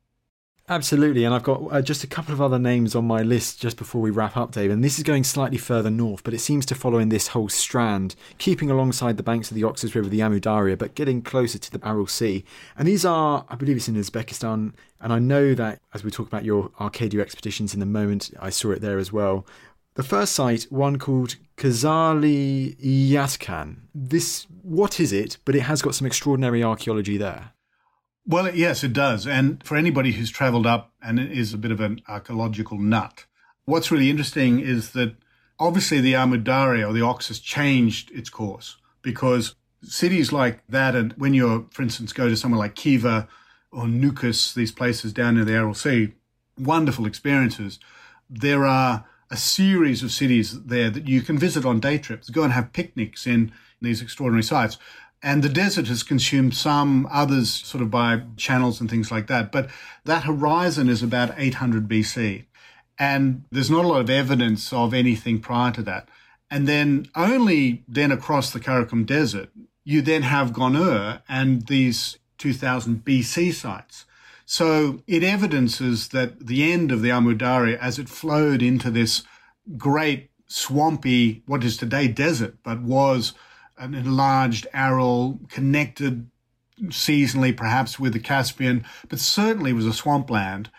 Absolutely, 0.67 1.25
and 1.25 1.35
I've 1.35 1.43
got 1.43 1.61
uh, 1.71 1.83
just 1.83 2.05
a 2.05 2.07
couple 2.07 2.33
of 2.33 2.41
other 2.41 2.59
names 2.59 2.95
on 2.95 3.07
my 3.07 3.21
list 3.21 3.61
just 3.61 3.77
before 3.77 4.01
we 4.01 4.11
wrap 4.11 4.35
up, 4.35 4.53
Dave. 4.53 4.71
And 4.71 4.83
this 4.83 4.97
is 4.97 5.05
going 5.05 5.23
slightly 5.23 5.59
further 5.59 5.91
north, 5.91 6.25
but 6.25 6.33
it 6.33 6.39
seems 6.39 6.65
to 6.67 6.75
follow 6.75 6.99
in 6.99 7.11
this 7.11 7.29
whole 7.29 7.51
strand, 7.51 8.17
keeping 8.39 8.71
alongside 8.71 9.19
the 9.19 9.23
banks 9.23 9.51
of 9.51 9.57
the 9.57 9.63
Oxus 9.63 9.95
River, 9.95 10.09
the 10.09 10.23
Amu 10.23 10.41
Darya, 10.41 10.79
but 10.79 10.95
getting 10.95 11.21
closer 11.21 11.59
to 11.59 11.71
the 11.71 11.87
Aral 11.87 12.07
Sea. 12.07 12.47
And 12.79 12.89
these 12.89 13.05
are, 13.05 13.45
I 13.51 13.57
believe 13.57 13.77
it's 13.77 13.89
in 13.89 13.95
Uzbekistan, 13.95 14.73
and 15.03 15.13
I 15.13 15.19
know 15.19 15.53
that 15.53 15.83
as 15.93 16.03
we 16.03 16.11
talk 16.11 16.29
about 16.29 16.47
your 16.47 16.71
Arcadia 16.81 17.21
expeditions 17.21 17.75
in 17.75 17.81
the 17.81 17.85
moment, 17.85 18.31
I 18.41 18.49
saw 18.49 18.71
it 18.71 18.81
there 18.81 18.99
as 18.99 19.13
well. 19.13 19.47
The 19.97 20.03
first 20.03 20.33
site, 20.33 20.63
one 20.71 20.99
called 20.99 21.37
Kazakly-yatkan. 21.59 23.77
This, 23.95 24.47
what 24.63 24.99
is 24.99 25.13
it? 25.13 25.37
But 25.45 25.57
it 25.57 25.65
has 25.65 25.83
got 25.83 25.95
some 25.95 26.07
extraordinary 26.07 26.65
archaeology 26.65 27.19
there. 27.19 27.51
Well, 28.27 28.55
yes, 28.55 28.83
it 28.83 28.95
does. 28.95 29.27
And 29.27 29.63
for 29.63 29.77
anybody 29.77 30.13
who's 30.13 30.31
traveled 30.31 30.67
up 30.67 30.93
and 31.03 31.21
is 31.21 31.53
a 31.53 31.59
bit 31.59 31.71
of 31.71 31.81
an 31.81 32.01
archaeological 32.09 32.79
nut, 32.79 33.27
what's 33.67 33.91
really 33.91 34.09
interesting 34.09 34.61
is 34.61 34.93
that 34.93 35.15
obviously 35.59 36.01
the 36.01 36.17
Amu 36.17 36.39
Darya 36.39 36.89
or 36.89 36.93
the 36.95 37.01
Oxus 37.01 37.43
changed 37.43 38.11
its 38.13 38.31
course 38.31 38.79
because 39.03 39.55
cities 39.83 40.33
like 40.33 40.67
that, 40.69 40.97
and 40.97 41.13
when 41.19 41.35
you're, 41.35 41.67
for 41.71 41.83
instance, 41.83 42.15
go 42.15 42.29
to 42.29 42.37
somewhere 42.37 42.59
like 42.59 42.75
Khiva 42.75 43.29
or 43.71 43.85
Nukus, 43.85 44.55
these 44.55 44.73
places 44.73 45.13
down 45.13 45.35
near 45.35 45.45
the 45.45 45.53
Aral 45.53 45.75
Sea, 45.75 46.15
wonderful 46.59 47.07
experiences. 47.07 47.79
There 48.31 48.65
are 48.65 49.05
a 49.31 49.37
series 49.37 50.03
of 50.03 50.13
cities 50.13 50.63
there 50.65 50.89
that 50.89 51.09
you 51.09 51.21
can 51.21 51.37
visit 51.37 51.67
on 51.67 51.81
day 51.81 51.99
trips, 51.99 52.31
go 52.31 52.43
and 52.43 52.53
have 52.55 52.73
picnics 52.73 53.27
in 53.27 53.53
these 53.83 54.01
extraordinary 54.01 54.43
sites. 54.43 54.79
And 55.25 55.43
the 55.43 55.49
desert 55.49 55.87
has 55.87 56.03
consumed 56.03 56.55
some, 56.55 57.09
others 57.11 57.49
sort 57.51 57.81
of 57.81 57.91
by 57.91 58.25
channels 58.37 58.79
and 58.79 58.91
things 58.91 59.11
like 59.11 59.27
that. 59.29 59.51
But 59.51 59.71
that 60.05 60.25
horizon 60.25 60.91
is 60.91 61.03
about 61.03 61.33
800 61.39 61.89
BC. 61.89 62.45
And 62.99 63.45
there's 63.51 63.71
not 63.71 63.87
a 63.87 63.89
lot 63.89 64.03
of 64.03 64.11
evidence 64.11 64.71
of 64.71 64.93
anything 64.93 65.41
prior 65.41 65.73
to 65.73 65.83
that. 65.85 66.11
And 66.51 66.69
then 66.69 67.09
only 67.17 67.85
then 67.89 68.13
across 68.13 68.53
the 68.53 68.61
Karakum 68.61 69.07
Desert, 69.07 69.49
you 69.83 70.03
then 70.03 70.23
have 70.23 70.53
Gonur 70.53 71.23
and 71.27 71.67
these 71.69 72.19
2000 72.37 73.03
BC 73.03 73.55
sites. 73.55 74.05
So 74.45 75.01
it 75.07 75.25
evidences 75.25 76.09
that 76.09 76.49
the 76.49 76.71
end 76.71 76.93
of 76.93 77.01
the 77.01 77.11
Amu 77.11 77.33
Darya, 77.33 77.79
as 77.81 77.99
it 77.99 78.11
flowed 78.11 78.61
into 78.61 78.91
this 78.91 79.23
great 79.79 80.29
swampy, 80.47 81.43
what 81.47 81.65
is 81.65 81.79
today 81.79 82.09
desert, 82.09 82.59
but 82.63 82.83
was 82.83 83.33
an 83.79 83.95
enlarged 83.95 84.67
Aral, 84.73 85.39
connected 85.49 86.29
seasonally 86.85 87.57
perhaps 87.57 87.99
with 87.99 88.13
the 88.13 88.19
Caspian, 88.21 88.85
but 89.09 89.19
certainly 89.21 89.73
was 89.73 89.87
a 89.87 89.93
swampland. 89.93 90.71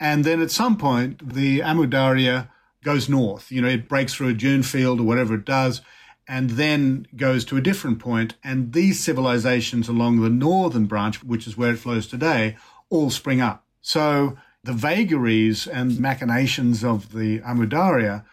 And 0.00 0.24
then 0.24 0.40
at 0.40 0.50
some 0.50 0.76
point, 0.76 1.34
the 1.34 1.62
Amu 1.62 1.86
Darya 1.86 2.50
goes 2.82 3.08
north. 3.08 3.52
You 3.52 3.62
know, 3.62 3.68
it 3.68 3.88
breaks 3.88 4.14
through 4.14 4.28
a 4.28 4.34
dune 4.34 4.62
field 4.62 5.00
or 5.00 5.04
whatever 5.04 5.34
it 5.34 5.44
does. 5.44 5.80
and 6.28 6.50
then 6.50 7.06
goes 7.16 7.44
to 7.46 7.56
a 7.56 7.60
different 7.60 7.98
point. 7.98 8.34
And 8.44 8.72
these 8.72 9.02
civilizations 9.02 9.88
along 9.88 10.20
the 10.20 10.30
northern 10.30 10.86
branch, 10.86 11.22
which 11.22 11.46
is 11.46 11.56
where 11.56 11.72
it 11.72 11.78
flows 11.78 12.06
today, 12.06 12.56
all 12.90 13.10
spring 13.10 13.40
up. 13.40 13.64
So 13.80 14.36
the 14.62 14.72
vagaries 14.72 15.66
and 15.66 15.98
machinations 15.98 16.84
of 16.84 17.12
the 17.12 17.42
Amu 17.42 17.66
Darya, 17.66 18.24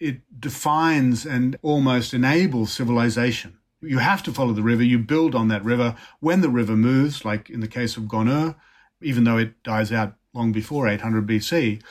it 0.00 0.22
defines 0.40 1.26
and 1.26 1.56
almost 1.62 2.14
enables 2.14 2.72
civilization. 2.72 3.58
You 3.86 3.98
have 3.98 4.22
to 4.24 4.32
follow 4.32 4.52
the 4.52 4.62
river. 4.62 4.82
You 4.82 4.98
build 4.98 5.34
on 5.34 5.48
that 5.48 5.64
river. 5.64 5.96
When 6.20 6.40
the 6.40 6.48
river 6.48 6.76
moves, 6.76 7.24
like 7.24 7.50
in 7.50 7.60
the 7.60 7.68
case 7.68 7.96
of 7.96 8.04
Gonur, 8.04 8.56
even 9.02 9.24
though 9.24 9.38
it 9.38 9.62
dies 9.62 9.92
out 9.92 10.14
long 10.32 10.52
before 10.52 10.88
800 10.88 11.26
BC, 11.26 11.82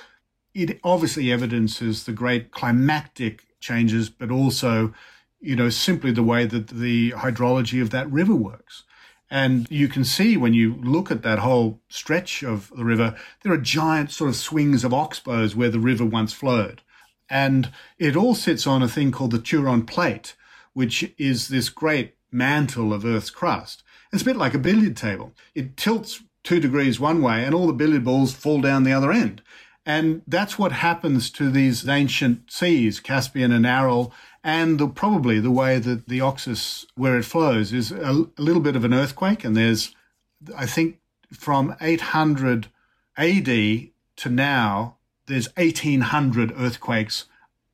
it 0.54 0.80
obviously 0.84 1.32
evidences 1.32 2.04
the 2.04 2.12
great 2.12 2.52
climactic 2.52 3.46
changes, 3.60 4.10
but 4.10 4.32
also, 4.32 4.94
you 5.40 5.56
know, 5.56 5.70
simply 5.70 6.12
the 6.12 6.24
way 6.24 6.46
that 6.46 6.68
the 6.68 7.12
hydrology 7.12 7.82
of 7.82 7.90
that 7.92 8.12
river 8.12 8.36
works. 8.36 8.84
And 9.32 9.66
you 9.72 9.88
can 9.88 10.04
see 10.04 10.38
when 10.38 10.54
you 10.54 10.76
look 10.76 11.10
at 11.10 11.24
that 11.24 11.40
whole 11.40 11.80
stretch 11.90 12.44
of 12.44 12.72
the 12.76 12.86
river, 12.86 13.16
there 13.42 13.52
are 13.52 13.58
giant 13.58 14.12
sort 14.12 14.30
of 14.30 14.36
swings 14.36 14.84
of 14.84 14.94
oxbows 14.94 15.56
where 15.56 15.70
the 15.70 15.80
river 15.80 16.06
once 16.06 16.34
flowed. 16.34 16.82
And 17.30 17.72
it 17.98 18.16
all 18.16 18.36
sits 18.36 18.68
on 18.68 18.84
a 18.84 18.88
thing 18.88 19.12
called 19.12 19.32
the 19.32 19.40
Turan 19.40 19.88
Plate, 19.88 20.36
which 20.74 21.14
is 21.18 21.48
this 21.48 21.70
great 21.70 22.16
mantle 22.32 22.94
of 22.94 23.06
Earth's 23.06 23.30
crust. 23.30 23.84
It's 24.12 24.22
a 24.22 24.26
bit 24.26 24.36
like 24.36 24.54
a 24.54 24.60
billiard 24.60 24.98
table. 24.98 25.34
It 25.56 25.78
tilts 25.78 26.24
two 26.44 26.60
degrees 26.60 27.00
one 27.00 27.22
way 27.22 27.44
and 27.44 27.56
all 27.56 27.68
the 27.68 27.74
billiard 27.74 28.04
balls 28.04 28.34
fall 28.34 28.62
down 28.62 28.84
the 28.84 28.94
other 28.94 29.12
end. 29.12 29.42
And 29.86 30.22
that's 30.28 30.58
what 30.58 30.72
happens 30.72 31.30
to 31.32 31.50
these 31.50 31.88
ancient 31.88 32.52
seas, 32.52 33.00
Caspian 33.00 33.52
and 33.52 33.66
Aral, 33.66 34.14
and 34.44 34.80
the, 34.80 34.88
probably 34.88 35.40
the 35.40 35.52
way 35.52 35.80
that 35.80 36.08
the 36.08 36.22
Oxus, 36.22 36.86
where 36.96 37.18
it 37.18 37.26
flows, 37.26 37.74
is 37.74 37.92
a, 37.92 38.26
a 38.38 38.42
little 38.42 38.62
bit 38.62 38.76
of 38.76 38.86
an 38.86 38.94
earthquake. 38.94 39.44
And 39.44 39.58
there's, 39.58 39.94
I 40.56 40.66
think, 40.66 41.00
from 41.32 41.76
800 41.82 42.68
AD 43.18 43.46
to 43.46 44.30
now, 44.30 44.98
there's 45.28 45.48
1,800 45.58 46.54
earthquakes 46.58 47.26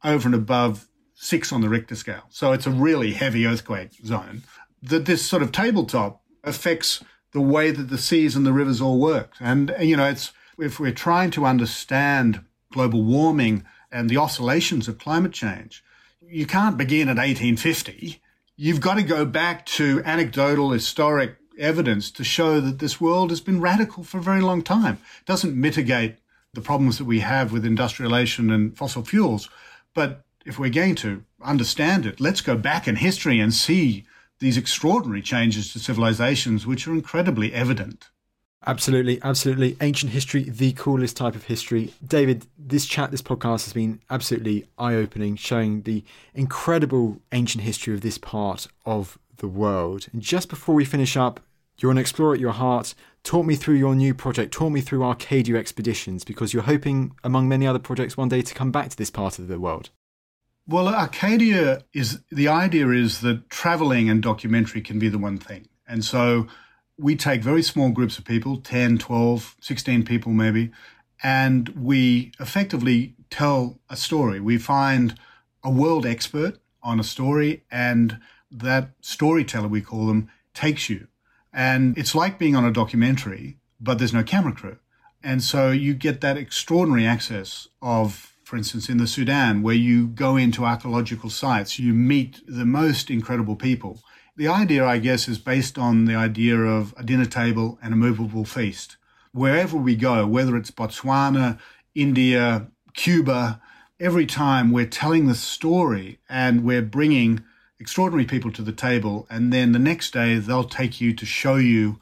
over 0.04 0.28
and 0.28 0.36
above 0.36 0.89
six 1.22 1.52
on 1.52 1.60
the 1.60 1.68
Richter 1.68 1.96
scale. 1.96 2.24
So 2.30 2.54
it's 2.54 2.66
a 2.66 2.72
really 2.72 3.12
heavy 3.12 3.46
earthquake 3.46 3.92
zone. 4.06 4.44
That 4.82 5.06
this 5.06 5.26
sort 5.26 5.44
of 5.44 5.52
tabletop 5.52 6.22
affects 6.46 7.04
the 7.34 7.42
way 7.42 7.72
that 7.72 7.90
the 7.90 7.98
seas 7.98 8.38
and 8.38 8.46
the 8.46 8.54
rivers 8.54 8.80
all 8.80 9.00
work. 9.00 9.34
And, 9.42 9.72
uh, 9.72 9.82
you 9.82 9.98
know, 9.98 10.06
it's, 10.06 10.32
if 10.58 10.80
we're 10.80 10.94
trying 10.94 11.32
to 11.32 11.46
understand 11.46 12.46
global 12.72 13.04
warming 13.04 13.66
and 13.92 14.10
the 14.10 14.16
oscillations 14.16 14.88
of 14.88 14.98
climate 14.98 15.34
change, 15.34 15.84
you 16.26 16.46
can't 16.46 16.78
begin 16.78 17.10
at 17.10 17.18
1850. 17.18 18.22
You've 18.56 18.82
got 18.82 18.96
to 18.96 19.04
go 19.04 19.26
back 19.26 19.66
to 19.78 20.02
anecdotal 20.06 20.72
historic 20.72 21.36
evidence 21.60 22.12
to 22.12 22.24
show 22.24 22.62
that 22.62 22.80
this 22.80 23.02
world 23.02 23.30
has 23.30 23.42
been 23.42 23.60
radical 23.60 24.04
for 24.04 24.20
a 24.20 24.24
very 24.24 24.42
long 24.42 24.62
time. 24.62 25.00
It 25.20 25.26
doesn't 25.26 25.54
mitigate 25.54 26.16
the 26.54 26.62
problems 26.62 26.98
that 26.98 27.06
we 27.06 27.20
have 27.20 27.52
with 27.52 27.66
industrialization 27.66 28.50
and 28.50 28.78
fossil 28.78 29.04
fuels. 29.04 29.50
But 29.94 30.24
if 30.46 30.58
we're 30.58 30.70
going 30.70 30.96
to 30.96 31.24
understand 31.42 32.06
it, 32.06 32.20
let's 32.20 32.42
go 32.42 32.56
back 32.58 32.88
in 32.88 32.98
history 32.98 33.40
and 33.40 33.54
see 33.54 34.06
these 34.40 34.58
extraordinary 34.58 35.22
changes 35.22 35.74
to 35.74 35.80
civilizations, 35.80 36.66
which 36.66 36.88
are 36.88 36.94
incredibly 36.94 37.54
evident. 37.54 38.10
Absolutely, 38.66 39.22
absolutely. 39.24 39.78
Ancient 39.80 40.12
history, 40.12 40.44
the 40.44 40.74
coolest 40.74 41.16
type 41.16 41.36
of 41.36 41.46
history. 41.46 41.94
David, 42.06 42.46
this 42.58 42.86
chat, 42.86 43.12
this 43.12 43.22
podcast 43.22 43.66
has 43.66 43.74
been 43.74 44.02
absolutely 44.10 44.66
eye 44.78 44.96
opening, 44.96 45.36
showing 45.36 45.84
the 45.84 46.04
incredible 46.34 47.22
ancient 47.32 47.64
history 47.64 47.94
of 47.94 48.02
this 48.02 48.18
part 48.18 48.68
of 48.86 49.18
the 49.38 49.48
world. 49.48 50.08
And 50.12 50.22
just 50.22 50.50
before 50.50 50.76
we 50.76 50.84
finish 50.84 51.16
up, 51.16 51.40
you're 51.78 51.92
an 51.92 51.98
explorer 51.98 52.34
at 52.34 52.42
your 52.42 52.52
heart. 52.52 52.94
Talk 53.24 53.46
me 53.46 53.56
through 53.56 53.76
your 53.76 53.96
new 53.96 54.14
project. 54.14 54.54
Talk 54.54 54.72
me 54.72 54.82
through 54.82 55.04
Arcadia 55.04 55.56
Expeditions 55.56 56.26
because 56.26 56.54
you're 56.54 56.64
hoping, 56.64 57.16
among 57.24 57.48
many 57.48 57.66
other 57.66 57.80
projects, 57.80 58.18
one 58.18 58.28
day 58.28 58.42
to 58.42 58.54
come 58.54 58.72
back 58.72 58.90
to 58.90 58.98
this 58.98 59.10
part 59.10 59.40
of 59.40 59.48
the 59.48 59.60
world. 59.60 59.90
Well, 60.70 60.88
Arcadia 60.88 61.82
is 61.94 62.20
the 62.32 62.48
idea 62.48 62.90
is 62.90 63.22
that 63.22 63.50
traveling 63.50 64.08
and 64.08 64.22
documentary 64.22 64.82
can 64.82 65.00
be 65.00 65.10
the 65.10 65.18
one 65.18 65.40
thing. 65.40 65.68
And 65.88 66.06
so 66.06 66.46
we 66.96 67.16
take 67.16 67.42
very 67.42 67.64
small 67.64 67.90
groups 67.90 68.20
of 68.20 68.26
people 68.26 68.58
10, 68.58 69.00
12, 69.00 69.56
16 69.60 70.06
people 70.06 70.32
maybe 70.32 70.70
and 71.24 71.70
we 71.70 72.34
effectively 72.40 73.16
tell 73.32 73.80
a 73.90 73.98
story. 73.98 74.40
We 74.40 74.60
find 74.60 75.16
a 75.64 75.72
world 75.72 76.06
expert 76.06 76.60
on 76.84 77.00
a 77.00 77.04
story 77.04 77.64
and 77.72 78.20
that 78.52 78.92
storyteller, 79.02 79.70
we 79.70 79.82
call 79.82 80.06
them, 80.06 80.30
takes 80.54 80.88
you. 80.88 81.08
And 81.52 81.98
it's 81.98 82.14
like 82.14 82.38
being 82.38 82.56
on 82.56 82.64
a 82.64 82.72
documentary, 82.72 83.58
but 83.82 83.98
there's 83.98 84.14
no 84.14 84.22
camera 84.22 84.54
crew. 84.54 84.78
And 85.24 85.42
so 85.42 85.72
you 85.72 85.96
get 85.96 86.22
that 86.22 86.38
extraordinary 86.38 87.08
access 87.08 87.68
of 87.82 88.36
for 88.50 88.58
instance, 88.58 88.89
in 88.89 88.97
the 88.97 89.06
Sudan, 89.06 89.62
where 89.62 89.76
you 89.76 90.08
go 90.08 90.36
into 90.36 90.66
archaeological 90.66 91.30
sites, 91.30 91.78
you 91.78 91.93
meet 91.93 92.41
the 92.47 92.66
most 92.66 93.12
incredible 93.12 93.56
people. 93.56 94.02
The 94.36 94.47
idea, 94.47 94.84
I 94.88 94.97
guess, 94.97 95.28
is 95.28 95.38
based 95.38 95.78
on 95.78 96.06
the 96.06 96.16
idea 96.16 96.58
of 96.58 96.91
a 96.97 97.04
dinner 97.04 97.28
table 97.28 97.78
and 97.80 97.93
a 97.93 97.95
movable 97.95 98.45
feast. 98.45 98.97
Wherever 99.34 99.78
we 99.78 99.95
go, 99.95 100.26
whether 100.26 100.58
it's 100.58 100.72
Botswana, 100.72 101.60
India, 101.93 102.72
Cuba, 102.95 103.62
every 104.00 104.26
time 104.26 104.72
we're 104.72 104.88
telling 104.88 105.28
the 105.28 105.36
story 105.36 106.18
and 106.28 106.64
we're 106.64 106.82
bringing 106.82 107.43
extraordinary 107.80 108.26
people 108.26 108.52
to 108.54 108.64
the 108.64 108.72
table. 108.72 109.28
And 109.30 109.54
then 109.54 109.74
the 109.74 109.78
next 109.78 110.12
day, 110.12 110.39
they'll 110.39 110.64
take 110.64 111.00
you 111.00 111.14
to 111.14 111.26
show 111.26 111.58
you 111.58 112.00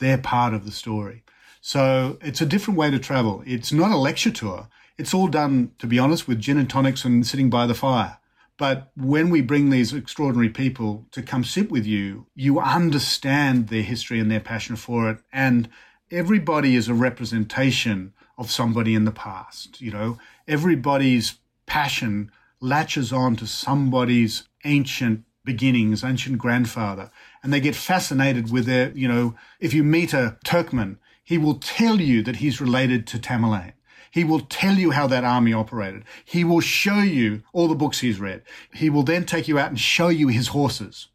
their 0.00 0.18
part 0.18 0.54
of 0.54 0.64
the 0.64 0.72
story. 0.72 1.22
So 1.60 2.18
it's 2.20 2.40
a 2.40 2.46
different 2.46 2.80
way 2.80 2.90
to 2.90 2.98
travel. 2.98 3.44
It's 3.46 3.72
not 3.72 3.92
a 3.92 3.96
lecture 3.96 4.32
tour. 4.32 4.66
It's 4.96 5.12
all 5.14 5.28
done, 5.28 5.72
to 5.78 5.86
be 5.86 5.98
honest, 5.98 6.28
with 6.28 6.40
gin 6.40 6.58
and 6.58 6.70
tonics 6.70 7.04
and 7.04 7.26
sitting 7.26 7.50
by 7.50 7.66
the 7.66 7.74
fire. 7.74 8.18
But 8.56 8.92
when 8.96 9.30
we 9.30 9.40
bring 9.40 9.70
these 9.70 9.92
extraordinary 9.92 10.48
people 10.48 11.06
to 11.10 11.22
come 11.22 11.42
sit 11.42 11.70
with 11.70 11.84
you, 11.84 12.26
you 12.36 12.60
understand 12.60 13.68
their 13.68 13.82
history 13.82 14.20
and 14.20 14.30
their 14.30 14.40
passion 14.40 14.76
for 14.76 15.10
it. 15.10 15.18
And 15.32 15.68
everybody 16.10 16.76
is 16.76 16.88
a 16.88 16.94
representation 16.94 18.12
of 18.38 18.52
somebody 18.52 18.94
in 18.94 19.04
the 19.04 19.10
past. 19.10 19.80
You 19.80 19.90
know, 19.90 20.18
everybody's 20.46 21.38
passion 21.66 22.30
latches 22.60 23.12
on 23.12 23.34
to 23.36 23.46
somebody's 23.48 24.44
ancient 24.64 25.24
beginnings, 25.44 26.04
ancient 26.04 26.38
grandfather. 26.38 27.10
And 27.42 27.52
they 27.52 27.60
get 27.60 27.74
fascinated 27.74 28.52
with 28.52 28.66
their, 28.66 28.92
you 28.92 29.08
know, 29.08 29.34
if 29.58 29.74
you 29.74 29.82
meet 29.82 30.12
a 30.12 30.38
Turkmen, 30.46 30.98
he 31.24 31.38
will 31.38 31.54
tell 31.54 32.00
you 32.00 32.22
that 32.22 32.36
he's 32.36 32.60
related 32.60 33.06
to 33.08 33.18
Tamerlane. 33.18 33.72
He 34.14 34.22
will 34.22 34.42
tell 34.42 34.74
you 34.74 34.92
how 34.92 35.08
that 35.08 35.24
army 35.24 35.52
operated. 35.52 36.04
He 36.24 36.44
will 36.44 36.60
show 36.60 37.00
you 37.00 37.42
all 37.52 37.66
the 37.66 37.74
books 37.74 37.98
he's 37.98 38.20
read. 38.20 38.42
He 38.72 38.88
will 38.88 39.02
then 39.02 39.24
take 39.24 39.48
you 39.48 39.58
out 39.58 39.70
and 39.70 39.80
show 39.80 40.06
you 40.06 40.28
his 40.28 40.48
horses. 40.48 41.08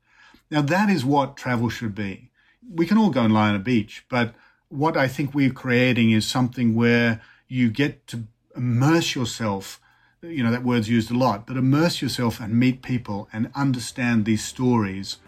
Now 0.52 0.64
that 0.64 0.89
is 0.89 1.06
what 1.06 1.38
travel 1.38 1.70
should 1.70 1.95
be. 1.95 2.30
We 2.70 2.86
can 2.86 2.97
all 2.97 3.10
go 3.10 3.22
and 3.22 3.34
lie 3.34 3.47
on 3.47 3.56
a 3.56 3.60
beach, 3.60 4.04
but 4.10 4.36
what 4.68 4.97
I 4.97 5.08
think 5.08 5.34
we're 5.34 5.50
creating 5.50 6.12
is 6.12 6.28
something 6.28 6.76
where 6.76 7.22
you 7.47 7.70
get 7.70 8.06
to 8.08 8.26
immerse 8.54 9.16
yourself. 9.16 9.80
You 10.22 10.43
know, 10.43 10.52
that 10.52 10.66
word's 10.66 10.89
used 10.89 11.10
a 11.10 11.18
lot, 11.18 11.47
but 11.47 11.56
immerse 11.56 12.02
yourself 12.02 12.41
and 12.41 12.60
meet 12.60 12.82
people 12.82 13.30
and 13.32 13.50
understand 13.56 14.26
these 14.26 14.43
stories. 14.43 15.20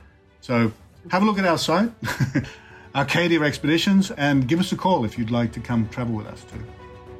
So 0.42 0.74
have 1.10 1.24
a 1.24 1.26
look 1.26 1.40
at 1.40 1.46
our 1.46 1.58
site, 1.58 1.94
Arcadia 2.94 3.42
Expeditions, 3.44 4.12
and 4.12 4.46
give 4.46 4.60
us 4.60 4.74
a 4.74 4.76
call 4.76 5.06
if 5.06 5.18
you'd 5.18 5.32
like 5.32 5.54
to 5.54 5.62
come 5.62 5.88
travel 5.88 6.16
with 6.16 6.28
us 6.28 6.44
too. 6.44 6.62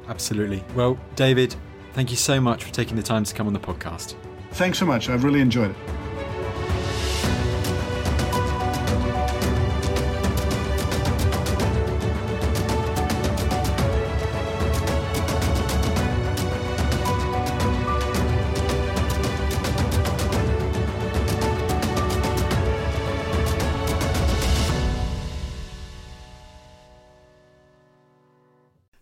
Absolutely. 0.08 0.62
Well, 0.74 0.98
David, 1.16 1.54
thank 1.92 2.10
you 2.10 2.16
so 2.16 2.40
much 2.40 2.64
for 2.64 2.72
taking 2.72 2.96
the 2.96 3.02
time 3.02 3.24
to 3.24 3.34
come 3.34 3.46
on 3.46 3.52
the 3.52 3.60
podcast. 3.60 4.14
Thanks 4.52 4.78
so 4.78 4.86
much. 4.86 5.08
I've 5.08 5.24
really 5.24 5.40
enjoyed 5.40 5.70
it. 5.70 5.76